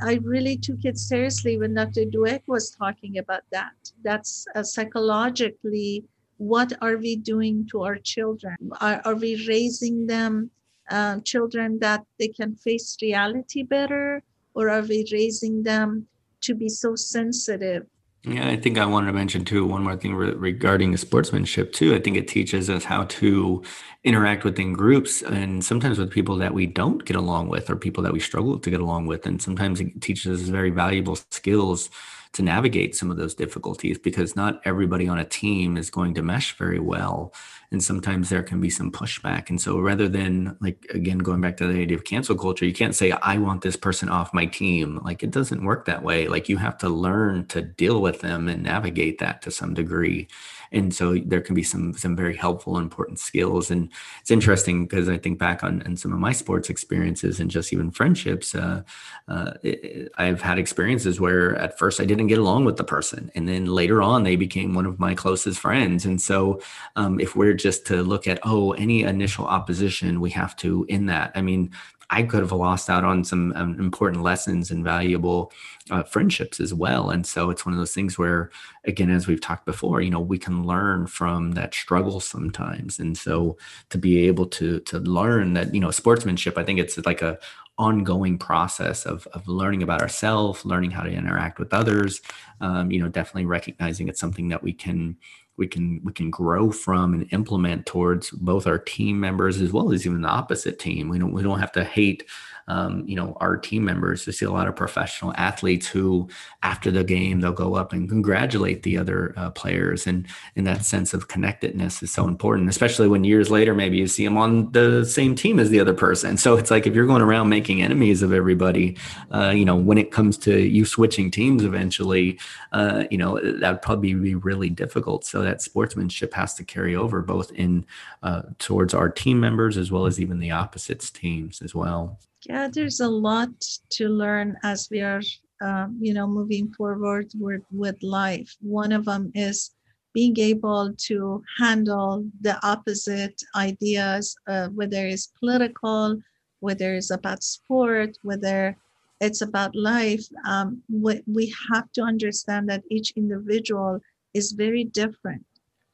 i 0.03 0.19
really 0.23 0.57
took 0.57 0.85
it 0.85 0.99
seriously 0.99 1.57
when 1.59 1.75
dr 1.75 2.05
dweck 2.15 2.43
was 2.47 2.71
talking 2.71 3.19
about 3.19 3.43
that 3.51 3.73
that's 4.03 4.47
uh, 4.55 4.63
psychologically 4.63 6.05
what 6.41 6.73
are 6.81 6.97
we 6.97 7.17
doing 7.17 7.67
to 7.71 7.83
our 7.83 7.97
children? 7.97 8.57
Are, 8.81 9.03
are 9.05 9.15
we 9.15 9.47
raising 9.47 10.07
them 10.07 10.51
uh, 10.91 11.21
children 11.21 11.79
that 11.81 12.07
they 12.19 12.29
can 12.29 12.57
face 12.57 12.97
reality 13.03 13.63
better, 13.63 14.23
or 14.55 14.71
are 14.71 14.81
we 14.81 15.07
raising 15.13 15.63
them 15.63 16.07
to 16.41 16.55
be 16.55 16.71
so 16.71 16.97
sensitive? 16.97 17.85
Yeah, 18.23 18.49
I 18.49 18.57
think 18.57 18.77
I 18.77 18.85
wanted 18.85 19.07
to 19.07 19.13
mention 19.15 19.47
too 19.47 19.65
one 19.65 19.83
more 19.83 19.97
thing 19.97 20.15
re- 20.15 20.35
regarding 20.35 20.95
sportsmanship 20.99 21.73
too. 21.73 21.95
I 21.95 21.99
think 22.01 22.19
it 22.19 22.29
teaches 22.29 22.69
us 22.69 22.85
how 22.85 23.05
to 23.05 23.63
interact 24.05 24.45
within 24.45 24.75
groups 24.75 25.23
and 25.23 25.65
sometimes 25.65 25.99
with 25.99 26.11
people 26.11 26.37
that 26.37 26.53
we 26.53 26.67
don't 26.67 27.03
get 27.07 27.17
along 27.17 27.49
with 27.49 27.71
or 27.71 27.77
people 27.77 28.03
that 28.03 28.13
we 28.13 28.21
struggle 28.21 28.59
to 28.59 28.71
get 28.71 28.81
along 28.81 29.07
with. 29.07 29.25
And 29.25 29.41
sometimes 29.41 29.81
it 29.81 30.03
teaches 30.03 30.43
us 30.43 30.49
very 30.49 30.69
valuable 30.69 31.17
skills 31.31 31.89
to 32.33 32.43
navigate 32.43 32.95
some 32.95 33.11
of 33.11 33.17
those 33.17 33.35
difficulties 33.35 33.99
because 33.99 34.37
not 34.37 34.61
everybody 34.65 35.09
on 35.09 35.19
a 35.19 35.25
team 35.25 35.77
is 35.77 35.91
going 35.91 36.15
to 36.15 36.23
mesh 36.23 36.57
very 36.57 36.79
well. 36.79 37.35
And 37.73 37.83
sometimes 37.83 38.29
there 38.29 38.43
can 38.43 38.61
be 38.61 38.71
some 38.71 38.93
pushback. 38.93 39.51
And 39.51 39.61
so 39.61 39.79
rather 39.81 40.09
than 40.09 40.57
like 40.61 40.87
again 40.91 41.19
going 41.19 41.41
back 41.41 41.57
to 41.57 41.67
the 41.67 41.81
idea 41.81 41.97
of 41.97 42.05
cancel 42.05 42.37
culture 42.37 42.65
you 42.65 42.73
can't 42.73 42.95
say 42.95 43.11
i 43.11 43.39
want 43.39 43.63
this 43.63 43.77
person 43.77 44.09
off 44.09 44.35
my 44.35 44.47
team. 44.47 45.01
Like 45.05 45.23
it 45.23 45.31
doesn't 45.31 45.65
work 45.65 45.87
that 45.87 46.03
way. 46.03 46.29
Like 46.29 46.49
you 46.49 46.57
have 46.59 46.79
to 46.79 46.89
learn 46.89 47.47
to 47.49 47.63
deal 47.63 48.01
with 48.01 48.21
them 48.21 48.49
and 48.49 48.63
navigate 48.63 49.19
that 49.19 49.43
to 49.43 49.51
some 49.51 49.75
degree 49.75 50.29
and 50.73 50.95
so 50.95 51.17
there 51.25 51.41
can 51.41 51.55
be 51.55 51.63
some 51.63 51.95
some 51.95 52.15
very 52.15 52.37
helpful 52.37 52.77
and 52.77 52.85
important 52.85 53.19
skills. 53.19 53.71
And 53.71 53.91
it's 54.21 54.31
interesting 54.31 54.87
because 54.87 55.09
i 55.09 55.19
think 55.19 55.39
back 55.39 55.63
on, 55.65 55.83
on 55.83 55.97
some 55.97 56.13
of 56.13 56.19
my 56.19 56.33
sports 56.33 56.71
experiences 56.71 57.41
and 57.41 57.51
just 57.51 57.73
even 57.73 57.91
friendships 57.91 58.55
uh, 58.55 58.83
uh, 59.29 59.53
it, 59.63 60.11
i've 60.19 60.41
had 60.41 60.59
experiences 60.59 61.21
where 61.21 61.57
at 61.57 61.79
first 61.79 62.01
i 62.01 62.05
didn't 62.05 62.29
get 62.29 62.39
along 62.39 62.65
with 62.65 62.77
the 62.77 62.85
person. 62.85 63.31
And 63.35 63.49
then 63.49 63.67
later 63.67 64.03
on 64.03 64.23
they 64.23 64.37
became 64.37 64.75
one 64.75 64.87
of 64.87 64.99
my 64.99 65.15
closest 65.15 65.61
friends. 65.61 66.05
And 66.05 66.21
so 66.21 66.61
um, 66.97 67.21
if 67.21 67.37
we're 67.37 67.55
just 67.55 67.87
to 67.87 68.03
look 68.03 68.27
at 68.27 68.39
oh 68.43 68.73
any 68.73 69.03
initial 69.03 69.47
opposition 69.47 70.21
we 70.21 70.31
have 70.31 70.57
to 70.57 70.87
in 70.89 71.07
that. 71.07 71.33
I 71.35 71.43
mean 71.43 71.71
I 72.11 72.25
could 72.25 72.41
have 72.41 72.53
lost 72.53 72.91
out 72.91 73.05
on 73.05 73.23
some 73.25 73.53
um, 73.55 73.79
important 73.79 74.23
lessons 74.23 74.71
and 74.71 74.83
valuable 74.83 75.53
uh, 75.91 76.03
friendships 76.03 76.59
as 76.59 76.75
well. 76.75 77.11
And 77.11 77.25
so 77.25 77.51
it's 77.51 77.65
one 77.65 77.73
of 77.73 77.79
those 77.79 77.95
things 77.95 78.19
where, 78.19 78.51
again, 78.85 79.11
as 79.11 79.29
we've 79.29 79.41
talked 79.41 79.65
before, 79.65 80.01
you 80.01 80.11
know, 80.11 80.21
we 80.21 80.39
can 80.39 80.67
learn 80.67 81.07
from 81.07 81.53
that 81.53 81.73
struggle 81.73 82.21
sometimes. 82.21 82.99
And 82.99 83.17
so 83.17 83.57
to 83.91 83.99
be 83.99 84.27
able 84.27 84.47
to 84.47 84.81
to 84.81 84.99
learn 84.99 85.55
that, 85.55 85.73
you 85.73 85.81
know, 85.81 85.91
sportsmanship, 85.91 86.59
I 86.59 86.65
think 86.65 86.81
it's 86.81 86.99
like 87.07 87.23
a 87.23 87.39
ongoing 87.79 88.37
process 88.37 89.07
of, 89.07 89.27
of 89.29 89.49
learning 89.49 89.83
about 89.83 90.03
ourselves, 90.03 90.67
learning 90.67 90.91
how 90.91 91.03
to 91.03 91.11
interact 91.11 91.59
with 91.59 91.73
others. 91.73 92.21
Um, 92.61 92.91
you 92.91 93.01
know, 93.01 93.09
definitely 93.09 93.47
recognizing 93.47 94.09
it's 94.09 94.21
something 94.21 94.49
that 94.49 94.63
we 94.63 94.75
can 94.75 95.17
we 95.61 95.69
can 95.69 96.01
we 96.03 96.13
can 96.13 96.31
grow 96.31 96.73
from 96.73 97.13
and 97.13 97.29
implement 97.33 97.87
towards 97.87 98.31
both 98.31 98.67
our 98.67 98.79
team 98.79 99.21
members 99.21 99.61
as 99.61 99.73
well 99.73 99.93
as 99.93 100.07
even 100.07 100.23
the 100.23 100.29
opposite 100.29 100.81
team. 100.81 101.09
We 101.09 101.19
don't 101.19 101.33
we 101.33 101.43
don't 101.43 101.61
have 101.61 101.71
to 101.73 101.85
hate 101.85 102.25
um, 102.71 103.03
you 103.05 103.17
know, 103.17 103.37
our 103.41 103.57
team 103.57 103.85
members. 103.85 104.27
We 104.27 104.33
see 104.33 104.47
a 104.47 104.53
lot 104.53 104.69
of 104.69 104.77
professional 104.77 105.35
athletes 105.37 105.89
who, 105.89 106.29
after 106.63 106.93
the 106.93 107.03
game, 107.03 107.41
they'll 107.41 107.53
go 107.53 107.75
up 107.75 107.93
and 107.93 108.09
congratulate 108.09 108.85
the 108.85 108.97
other 108.97 109.35
uh, 109.37 109.51
players, 109.51 110.07
and 110.07 110.27
and 110.55 110.67
that 110.69 110.85
sense 110.85 111.13
of 111.13 111.27
connectedness 111.27 112.01
is 112.01 112.13
so 112.13 112.29
important, 112.29 112.69
especially 112.69 113.09
when 113.09 113.25
years 113.25 113.51
later 113.51 113.75
maybe 113.75 113.97
you 113.97 114.07
see 114.07 114.25
them 114.25 114.39
on 114.39 114.71
the 114.71 115.05
same 115.05 115.35
team 115.35 115.59
as 115.59 115.71
the 115.71 115.81
other 115.81 115.93
person. 115.93 116.37
So 116.37 116.57
it's 116.57 116.71
like 116.71 116.87
if 116.87 116.95
you're 116.95 117.07
going 117.07 117.23
around 117.23 117.49
making 117.49 117.83
enemies 117.83 118.23
of 118.23 118.33
everybody, 118.33 118.97
uh, 119.33 119.51
you 119.51 119.65
know, 119.65 119.77
when 119.77 119.99
it 119.99 120.13
comes 120.13 120.39
to 120.39 120.61
you 120.61 120.85
switching 120.85 121.31
teams 121.31 121.65
eventually, 121.65 122.39
uh, 122.73 123.05
you 123.11 123.19
know, 123.19 123.41
that 123.41 123.73
would 123.73 123.83
probably 123.83 124.15
be 124.15 124.37
really 124.37 124.71
difficult. 124.71 125.25
So 125.25 125.43
that 125.43 125.61
sportsmanship 125.61 126.33
has 126.35 126.55
to 126.55 126.65
carry 126.65 126.95
over 126.95 127.21
both 127.21 127.51
in 127.53 127.85
uh, 128.23 128.43
towards 128.61 128.95
our 128.95 129.09
team 129.09 129.41
members 129.41 129.77
as 129.77 129.91
well 129.91 130.07
as 130.07 130.21
even 130.21 130.39
the 130.39 130.53
opposites 130.53 131.11
teams 131.11 131.63
as 131.63 131.75
well. 131.75 132.21
Yeah, 132.51 132.69
there's 132.73 133.01
a 133.01 133.09
lot 133.09 133.51
to 133.91 134.09
learn 134.09 134.57
as 134.65 134.89
we 134.91 135.01
are, 135.03 135.23
um, 135.63 135.99
you 136.01 136.13
know, 136.13 136.27
moving 136.27 136.73
forward 136.73 137.29
with, 137.39 137.63
with 137.71 138.03
life. 138.03 138.57
One 138.61 138.91
of 138.93 139.05
them 139.05 139.31
is 139.37 139.71
being 140.13 140.37
able 140.39 140.93
to 141.09 141.43
handle 141.59 142.25
the 142.41 142.59
opposite 142.67 143.41
ideas, 143.55 144.37
uh, 144.49 144.69
whether 144.69 145.07
it's 145.07 145.33
political, 145.39 146.21
whether 146.59 146.95
it's 146.95 147.11
about 147.11 147.45
sport, 147.45 148.19
whether 148.23 148.77
it's 149.21 149.43
about 149.43 149.77
life. 149.77 150.25
Um, 150.45 150.83
we, 150.91 151.23
we 151.27 151.55
have 151.73 151.93
to 151.93 152.03
understand 152.03 152.69
that 152.69 152.83
each 152.91 153.13
individual 153.17 154.01
is 154.35 154.53
very 154.53 154.85
different 154.85 155.45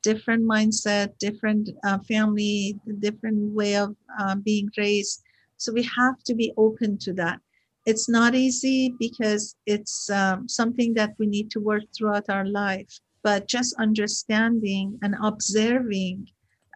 different 0.03 0.45
mindset 0.45 1.19
different 1.19 1.71
uh, 1.85 1.99
family 2.07 2.79
different 3.01 3.53
way 3.55 3.75
of 3.77 3.97
uh, 4.21 4.37
being 4.37 4.69
raised 4.77 5.23
so 5.57 5.73
we 5.73 5.83
have 5.97 6.23
to 6.25 6.35
be 6.35 6.53
open 6.57 6.99
to 6.99 7.13
that. 7.15 7.41
It's 7.87 8.09
not 8.09 8.35
easy 8.35 8.95
because 8.99 9.55
it's 9.67 10.11
um, 10.11 10.49
something 10.49 10.95
that 10.95 11.15
we 11.19 11.27
need 11.27 11.51
to 11.53 11.61
work 11.61 11.85
throughout 11.97 12.29
our 12.29 12.45
life, 12.45 12.89
but 13.23 13.49
just 13.49 13.75
understanding 13.79 14.99
and 15.03 15.15
observing 15.23 16.29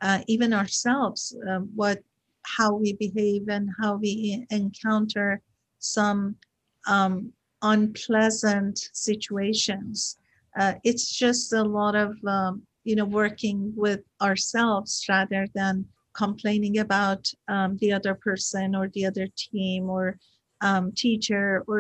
uh, 0.02 0.20
even 0.28 0.52
ourselves, 0.52 1.36
uh, 1.48 1.58
what, 1.74 1.98
how 2.42 2.74
we 2.74 2.92
behave 2.94 3.48
and 3.48 3.68
how 3.80 3.96
we 3.96 4.46
encounter 4.50 5.42
some 5.78 6.36
um, 6.86 7.32
unpleasant 7.62 8.78
situations. 8.92 10.16
Uh, 10.58 10.74
it's 10.84 11.12
just 11.16 11.52
a 11.52 11.62
lot 11.62 11.94
of 11.94 12.16
um, 12.26 12.62
you 12.84 12.96
know 12.96 13.04
working 13.04 13.72
with 13.76 14.00
ourselves 14.20 15.04
rather 15.08 15.46
than 15.54 15.84
complaining 16.24 16.78
about 16.78 17.22
um, 17.48 17.70
the 17.80 17.92
other 17.98 18.14
person 18.14 18.66
or 18.78 18.88
the 18.88 19.04
other 19.10 19.26
team 19.36 19.88
or 19.88 20.06
um, 20.68 20.92
teacher 20.92 21.64
or 21.66 21.78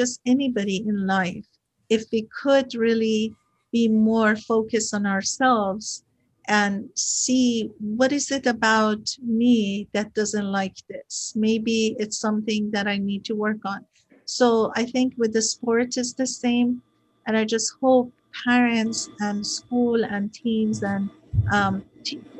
just 0.00 0.20
anybody 0.26 0.78
in 0.90 1.06
life, 1.06 1.46
if 1.88 2.02
we 2.12 2.28
could 2.42 2.74
really 2.74 3.34
be 3.72 3.88
more 3.88 4.36
focused 4.36 4.92
on 4.98 5.04
ourselves 5.06 6.04
and 6.46 6.74
see 6.94 7.70
what 7.80 8.12
is 8.12 8.30
it 8.30 8.46
about 8.46 9.04
me 9.40 9.88
that 9.94 10.12
doesn't 10.12 10.50
like 10.60 10.76
this. 10.90 11.32
Maybe 11.34 11.96
it's 11.98 12.18
something 12.26 12.70
that 12.74 12.86
i 12.86 12.98
need 12.98 13.24
to 13.24 13.34
work 13.34 13.62
on. 13.64 13.80
So 14.26 14.46
i 14.80 14.84
think 14.84 15.14
with 15.16 15.32
the 15.32 15.44
sport 15.54 15.96
is 15.96 16.10
the 16.12 16.26
same 16.26 16.68
and 17.26 17.34
i 17.40 17.44
just 17.54 17.68
hope 17.80 18.12
parents 18.44 18.98
and 19.20 19.46
school 19.46 19.98
and 20.04 20.32
teams 20.32 20.82
and 20.82 21.08
um, 21.52 21.74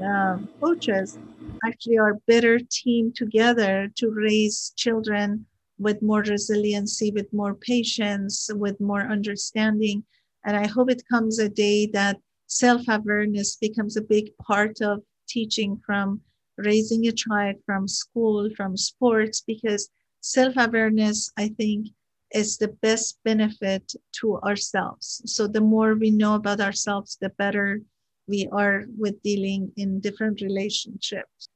uh, 0.05 0.37
coaches 0.63 1.19
actually 1.67 1.99
are 1.99 2.21
better 2.27 2.59
team 2.71 3.13
together 3.15 3.89
to 3.97 4.11
raise 4.11 4.73
children 4.77 5.47
with 5.79 6.03
more 6.03 6.23
resiliency, 6.23 7.11
with 7.11 7.33
more 7.33 7.55
patience, 7.55 8.49
with 8.55 8.81
more 8.81 9.03
understanding. 9.03 10.05
And 10.45 10.57
I 10.57 10.67
hope 10.67 10.91
it 10.91 11.03
comes 11.11 11.39
a 11.39 11.49
day 11.49 11.87
that 11.89 12.19
self 12.47 12.83
awareness 12.89 13.57
becomes 13.57 13.97
a 13.97 14.03
big 14.03 14.37
part 14.39 14.81
of 14.83 15.03
teaching 15.29 15.81
from 15.85 16.21
raising 16.57 17.07
a 17.07 17.13
child, 17.13 17.57
from 17.67 17.89
school, 17.89 18.49
from 18.57 18.77
sports, 18.77 19.41
because 19.41 19.89
self 20.21 20.55
awareness, 20.57 21.31
I 21.37 21.49
think, 21.49 21.89
is 22.33 22.59
the 22.59 22.69
best 22.69 23.19
benefit 23.25 23.93
to 24.21 24.39
ourselves. 24.41 25.23
So 25.27 25.47
the 25.47 25.61
more 25.61 25.95
we 25.95 26.11
know 26.11 26.35
about 26.35 26.61
ourselves, 26.61 27.17
the 27.21 27.31
better 27.31 27.81
we 28.27 28.49
are 28.53 28.85
with 28.99 29.23
dealing 29.23 29.73
in 29.77 30.01
different 30.01 30.41
relationships. 30.41 31.49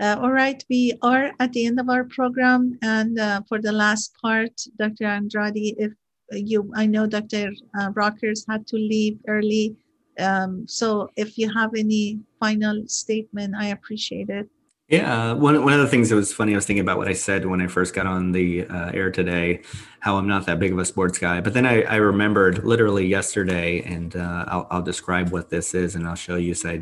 Uh, 0.00 0.16
all 0.20 0.30
right, 0.30 0.64
we 0.70 0.92
are 1.02 1.32
at 1.40 1.52
the 1.52 1.66
end 1.66 1.80
of 1.80 1.88
our 1.88 2.04
program. 2.04 2.78
And 2.82 3.18
uh, 3.18 3.42
for 3.48 3.60
the 3.60 3.72
last 3.72 4.12
part, 4.22 4.52
Dr. 4.78 5.06
Andrade, 5.06 5.74
if 5.76 5.92
you, 6.30 6.70
I 6.76 6.86
know 6.86 7.06
Dr. 7.06 7.50
Uh, 7.78 7.90
Rockers 7.94 8.44
had 8.48 8.66
to 8.68 8.76
leave 8.76 9.18
early. 9.26 9.76
Um, 10.18 10.66
so 10.68 11.10
if 11.16 11.38
you 11.38 11.52
have 11.52 11.70
any 11.76 12.20
final 12.38 12.84
statement, 12.86 13.54
I 13.56 13.68
appreciate 13.68 14.28
it. 14.28 14.48
Yeah, 14.88 15.32
one 15.34 15.62
one 15.64 15.74
of 15.74 15.80
the 15.80 15.86
things 15.86 16.08
that 16.08 16.14
was 16.16 16.32
funny, 16.32 16.52
I 16.52 16.56
was 16.56 16.64
thinking 16.64 16.80
about 16.80 16.96
what 16.96 17.08
I 17.08 17.12
said 17.12 17.44
when 17.44 17.60
I 17.60 17.66
first 17.66 17.92
got 17.92 18.06
on 18.06 18.32
the 18.32 18.64
uh, 18.66 18.90
air 18.92 19.10
today, 19.10 19.60
how 20.00 20.16
I'm 20.16 20.26
not 20.26 20.46
that 20.46 20.58
big 20.58 20.72
of 20.72 20.78
a 20.78 20.84
sports 20.86 21.18
guy. 21.18 21.42
But 21.42 21.52
then 21.52 21.66
I, 21.66 21.82
I 21.82 21.96
remembered 21.96 22.64
literally 22.64 23.06
yesterday, 23.06 23.82
and 23.82 24.16
uh, 24.16 24.46
I'll, 24.48 24.66
I'll 24.70 24.82
describe 24.82 25.28
what 25.30 25.50
this 25.50 25.74
is, 25.74 25.94
and 25.94 26.06
I'll 26.08 26.14
show 26.14 26.36
you 26.36 26.54
Side 26.54 26.80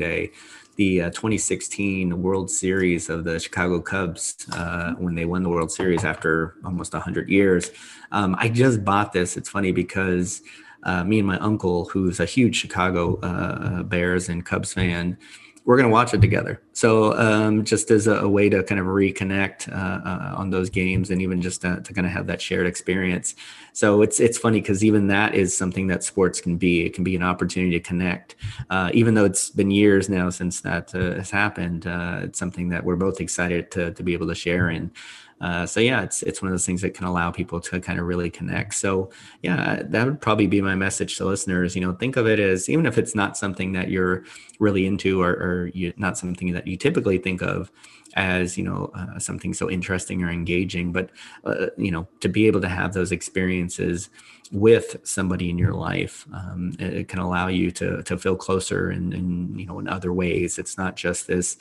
the 0.76 1.00
uh, 1.02 1.10
2016 1.10 2.22
World 2.22 2.48
Series 2.48 3.08
of 3.08 3.24
the 3.24 3.40
Chicago 3.40 3.80
Cubs 3.80 4.36
uh, 4.52 4.92
when 4.98 5.16
they 5.16 5.24
won 5.24 5.42
the 5.42 5.48
World 5.48 5.72
Series 5.72 6.04
after 6.04 6.54
almost 6.64 6.92
100 6.92 7.28
years. 7.28 7.72
Um, 8.12 8.36
I 8.38 8.48
just 8.50 8.84
bought 8.84 9.12
this. 9.14 9.36
It's 9.36 9.48
funny 9.48 9.72
because 9.72 10.42
uh, 10.84 11.02
me 11.02 11.18
and 11.18 11.26
my 11.26 11.38
uncle, 11.38 11.86
who's 11.86 12.20
a 12.20 12.24
huge 12.24 12.54
Chicago 12.56 13.18
uh, 13.20 13.82
Bears 13.82 14.28
and 14.28 14.46
Cubs 14.46 14.74
fan, 14.74 15.18
we're 15.66 15.76
going 15.76 15.88
to 15.88 15.92
watch 15.92 16.14
it 16.14 16.22
together. 16.22 16.62
So 16.72 17.12
um, 17.18 17.64
just 17.64 17.90
as 17.90 18.06
a, 18.06 18.18
a, 18.18 18.28
way 18.28 18.48
to 18.48 18.62
kind 18.62 18.80
of 18.80 18.86
reconnect 18.86 19.68
uh, 19.70 20.08
uh, 20.08 20.34
on 20.36 20.48
those 20.48 20.70
games 20.70 21.10
and 21.10 21.20
even 21.20 21.42
just 21.42 21.62
to, 21.62 21.80
to, 21.80 21.92
kind 21.92 22.06
of 22.06 22.12
have 22.12 22.28
that 22.28 22.40
shared 22.40 22.68
experience. 22.68 23.34
So 23.72 24.00
it's 24.02 24.20
it's 24.20 24.38
funny 24.38 24.60
because 24.60 24.84
even 24.84 25.08
that 25.08 25.34
is 25.34 25.56
something 25.56 25.88
that 25.88 26.04
sports 26.04 26.40
can 26.40 26.56
be. 26.56 26.86
It 26.86 26.94
can 26.94 27.02
be 27.02 27.16
an 27.16 27.24
opportunity 27.24 27.72
to 27.72 27.80
connect. 27.80 28.36
Uh, 28.70 28.90
even 28.94 29.14
though 29.14 29.24
it's 29.24 29.50
been 29.50 29.72
years 29.72 30.08
now 30.08 30.30
since 30.30 30.60
that 30.60 30.94
uh, 30.94 31.16
has 31.16 31.30
happened, 31.30 31.88
uh, 31.88 32.20
it's 32.22 32.38
something 32.38 32.68
that 32.68 32.84
we're 32.84 32.96
both 32.96 33.20
excited 33.20 33.72
to, 33.72 33.92
to 33.92 34.02
be 34.04 34.12
able 34.12 34.28
to 34.28 34.36
share 34.36 34.70
in. 34.70 34.92
Uh, 35.40 35.66
so 35.66 35.80
yeah, 35.80 36.02
it's 36.02 36.22
it's 36.22 36.40
one 36.40 36.48
of 36.48 36.52
those 36.52 36.64
things 36.64 36.80
that 36.80 36.94
can 36.94 37.06
allow 37.06 37.30
people 37.30 37.60
to 37.60 37.78
kind 37.80 37.98
of 37.98 38.06
really 38.06 38.30
connect. 38.30 38.74
So 38.74 39.10
yeah, 39.42 39.82
that 39.84 40.06
would 40.06 40.20
probably 40.20 40.46
be 40.46 40.62
my 40.62 40.74
message 40.74 41.16
to 41.18 41.26
listeners. 41.26 41.74
You 41.74 41.82
know, 41.82 41.92
think 41.92 42.16
of 42.16 42.26
it 42.26 42.40
as 42.40 42.68
even 42.68 42.86
if 42.86 42.96
it's 42.96 43.14
not 43.14 43.36
something 43.36 43.72
that 43.72 43.90
you're 43.90 44.24
really 44.58 44.86
into 44.86 45.22
or, 45.22 45.30
or 45.30 45.70
you, 45.74 45.92
not 45.96 46.16
something 46.16 46.52
that 46.52 46.66
you 46.66 46.76
typically 46.76 47.18
think 47.18 47.42
of 47.42 47.70
as 48.14 48.56
you 48.56 48.64
know 48.64 48.90
uh, 48.94 49.18
something 49.18 49.52
so 49.52 49.70
interesting 49.70 50.22
or 50.22 50.30
engaging, 50.30 50.90
but 50.90 51.10
uh, 51.44 51.66
you 51.76 51.90
know 51.90 52.08
to 52.20 52.28
be 52.28 52.46
able 52.46 52.62
to 52.62 52.68
have 52.68 52.94
those 52.94 53.12
experiences 53.12 54.08
with 54.52 54.96
somebody 55.02 55.50
in 55.50 55.58
your 55.58 55.72
life 55.72 56.24
um, 56.32 56.72
it, 56.78 56.94
it, 56.94 57.08
can 57.08 57.18
allow 57.18 57.48
you 57.48 57.70
to 57.72 58.00
to 58.04 58.16
feel 58.16 58.36
closer 58.36 58.90
and 58.90 59.12
in, 59.12 59.58
you 59.58 59.66
know 59.66 59.78
in 59.78 59.86
other 59.88 60.12
ways. 60.14 60.58
It's 60.58 60.78
not 60.78 60.96
just 60.96 61.26
this 61.26 61.58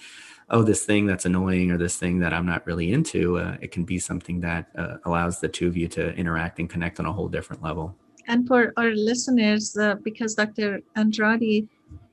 oh, 0.50 0.64
this 0.64 0.86
thing 0.86 1.06
that's 1.06 1.26
annoying 1.26 1.72
or 1.72 1.78
this 1.78 1.98
thing 1.98 2.20
that 2.20 2.34
I'm 2.34 2.46
not 2.46 2.66
really 2.68 2.94
into, 2.94 3.40
uh, 3.40 3.58
it 3.62 3.72
can 3.72 3.84
be 3.84 4.00
something 4.00 4.42
that 4.42 4.68
uh, 4.78 4.98
allows 5.06 5.40
the 5.40 5.48
two 5.48 5.68
of 5.68 5.76
you 5.76 5.88
to 5.90 6.14
interact 6.16 6.60
and 6.60 6.70
connect 6.70 7.00
on 7.00 7.06
a 7.06 7.14
whole 7.14 7.28
different 7.28 7.64
level. 7.64 7.96
And 8.28 8.48
for 8.48 8.74
our 8.78 8.92
listeners, 8.92 9.78
uh, 9.78 9.96
because 10.04 10.36
Dr. 10.36 10.82
Andrade 10.96 11.68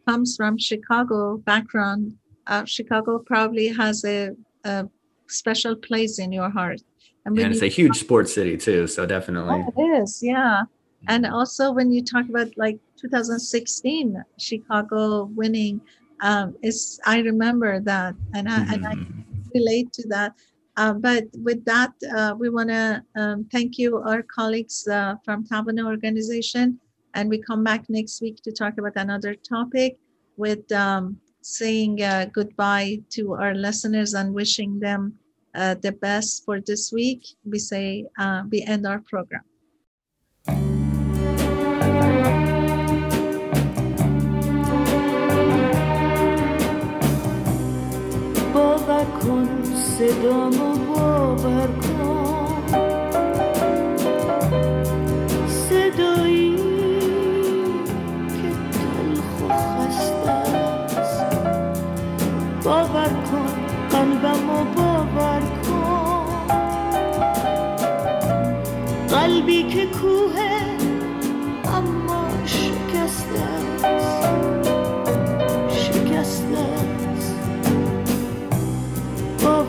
comes 0.07 0.37
from 0.37 0.59
Chicago 0.59 1.39
background, 1.39 2.17
uh, 2.47 2.65
Chicago 2.65 3.19
probably 3.19 3.69
has 3.69 4.05
a, 4.05 4.31
a, 4.65 4.89
special 5.29 5.75
place 5.75 6.19
in 6.19 6.31
your 6.31 6.51
heart. 6.51 6.83
And, 7.25 7.39
and 7.39 7.53
it's 7.53 7.63
a 7.63 7.69
huge 7.69 7.97
sports 7.97 8.35
city 8.35 8.59
too, 8.59 8.87
so 8.87 9.07
definitely. 9.07 9.65
Oh, 9.67 9.83
it 9.83 10.03
is, 10.03 10.21
yeah. 10.23 10.63
And 11.09 11.25
also 11.27 11.73
when 11.73 11.91
you 11.91 12.05
talk 12.05 12.29
about 12.29 12.49
like 12.57 12.79
2016, 13.01 14.23
Chicago 14.39 15.25
winning 15.35 15.81
um, 16.23 16.57
is 16.63 17.01
I 17.05 17.19
remember 17.21 17.81
that 17.81 18.15
and 18.35 18.49
I, 18.49 18.59
mm-hmm. 18.61 18.73
and 18.73 18.87
I 18.87 18.95
relate 19.55 19.93
to 19.95 20.09
that. 20.09 20.33
Uh, 20.77 20.95
but 20.95 21.25
with 21.45 21.63
that, 21.67 21.93
uh, 22.17 22.35
we 22.39 22.49
want 22.49 22.71
to 22.71 23.05
um, 23.17 23.45
thank 23.53 23.77
you, 23.77 23.99
our 23.99 24.23
colleagues 24.23 24.89
uh, 24.89 25.17
from 25.25 25.45
Tabano 25.45 25.85
organization, 25.85 26.81
and 27.13 27.29
we 27.29 27.39
come 27.39 27.63
back 27.63 27.91
next 27.91 28.23
week 28.23 28.37
to 28.43 28.53
talk 28.53 28.79
about 28.79 28.97
another 28.97 29.35
topic 29.35 29.99
with 30.39 30.71
um, 30.73 31.19
saying 31.43 32.03
uh, 32.03 32.25
goodbye 32.33 33.01
to 33.11 33.35
our 33.35 33.55
listeners 33.55 34.15
and 34.15 34.33
wishing 34.33 34.81
them 34.81 35.13
uh, 35.55 35.75
the 35.83 35.93
best 35.93 36.45
for 36.47 36.61
this 36.61 36.91
week. 36.91 37.27
We 37.45 37.59
say 37.59 38.07
uh, 38.19 38.45
we 38.51 38.63
end 38.63 38.87
our 38.87 39.01
program. 39.01 39.43
صدامو 49.99 50.71
باور 50.87 51.69
کن. 51.83 52.63
صدایی 55.49 56.57
که 58.29 58.51
تلخ 58.73 59.31
و 59.41 59.49
خسته 59.49 60.31
است. 61.01 61.25
باور 62.65 63.09
کن 63.09 63.55
قلبمو 63.91 64.65
باور 64.77 65.43
کن. 65.65 66.27
قلبی 69.09 69.63
که 69.63 69.87
کوه 69.87 70.52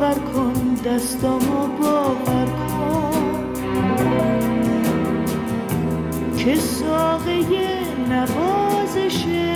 باور 0.04 0.20
کن 0.20 0.76
دستامو 0.86 1.68
باور 1.82 2.46
کن. 2.46 3.54
که 6.38 6.56
ساقه 6.56 7.44
نوازشه 8.10 9.54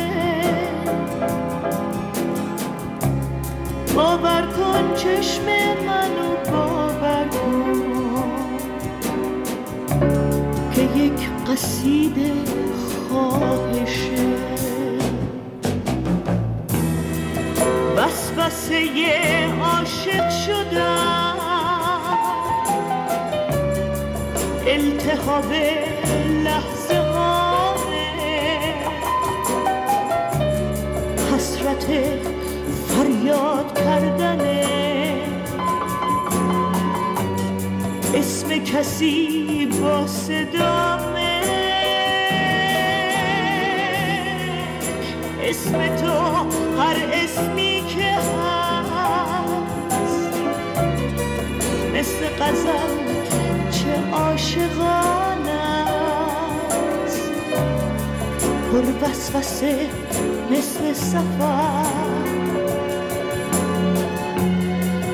باور 3.95 4.41
کن 4.41 4.95
چشم 4.95 5.45
منو 5.85 6.51
باور 6.51 7.27
کن. 7.27 7.81
که 10.75 10.81
یک 10.81 11.29
قصیده 11.47 12.33
خواهشه. 13.09 14.46
وسوسه 18.47 18.79
عاشق 19.61 20.29
شدم. 20.29 21.37
التهاب 24.67 25.51
لحظه 26.43 27.03
حسرت 31.31 31.87
فریاد 32.87 33.79
کردنه. 33.79 34.65
اسم 38.13 38.63
کسی 38.63 39.67
با 39.81 40.07
صدامه. 40.07 41.41
اسم 45.43 45.95
تو 45.95 46.66
هر 46.87 46.97
اسمی 47.13 47.83
که 47.87 48.11
هست. 48.11 49.07
مثل 51.93 52.27
قزل 52.39 52.87
چه 53.71 54.11
عاشقانه 54.11 55.51
است. 57.05 57.31
پر 58.71 58.85
وسوسه 59.07 59.89
مثل 60.51 60.93
سفر 60.93 61.87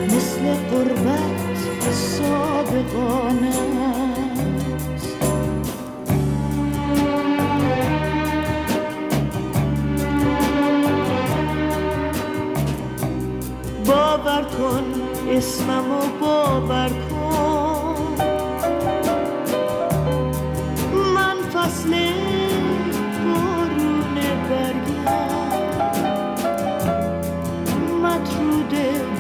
مثل 0.05 0.53
قربت 0.71 1.57
صادقانه 1.91 3.53
باور 14.44 14.58
کن 14.58 14.86
اسممو 15.30 16.02
باور 16.20 16.89
کن. 17.10 18.16
من 21.16 21.38
فصل 21.54 21.91
بارون 23.24 24.16
برگم. 24.50 25.84
مطرود 28.04 28.74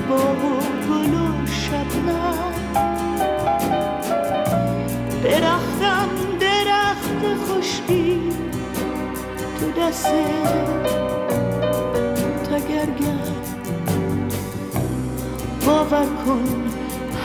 باغ 0.09 0.41
و 0.45 0.59
گل 0.89 1.13
و 1.13 1.47
شبنم. 1.47 2.53
درختم 5.23 6.09
درخت 6.39 7.21
خشکی 7.47 8.21
تو 9.59 9.81
دست 9.81 10.11
تگرگم 12.49 13.42
باور 15.83 16.05
کن 16.25 16.63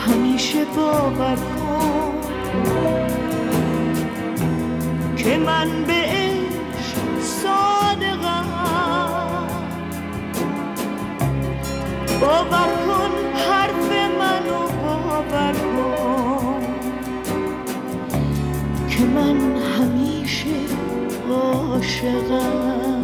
همیشه 0.07 0.65
باور 0.65 1.35
کن. 1.35 2.13
که 5.17 5.37
من 5.37 5.83
به 5.87 6.09
باور 12.21 12.69
کن 12.87 13.11
حرف 13.33 13.91
منو 14.19 14.67
باور 14.67 15.53
کن. 15.53 16.63
که 18.89 19.03
من 19.03 19.37
همیشه 19.57 20.55
عاشقم. 21.31 22.98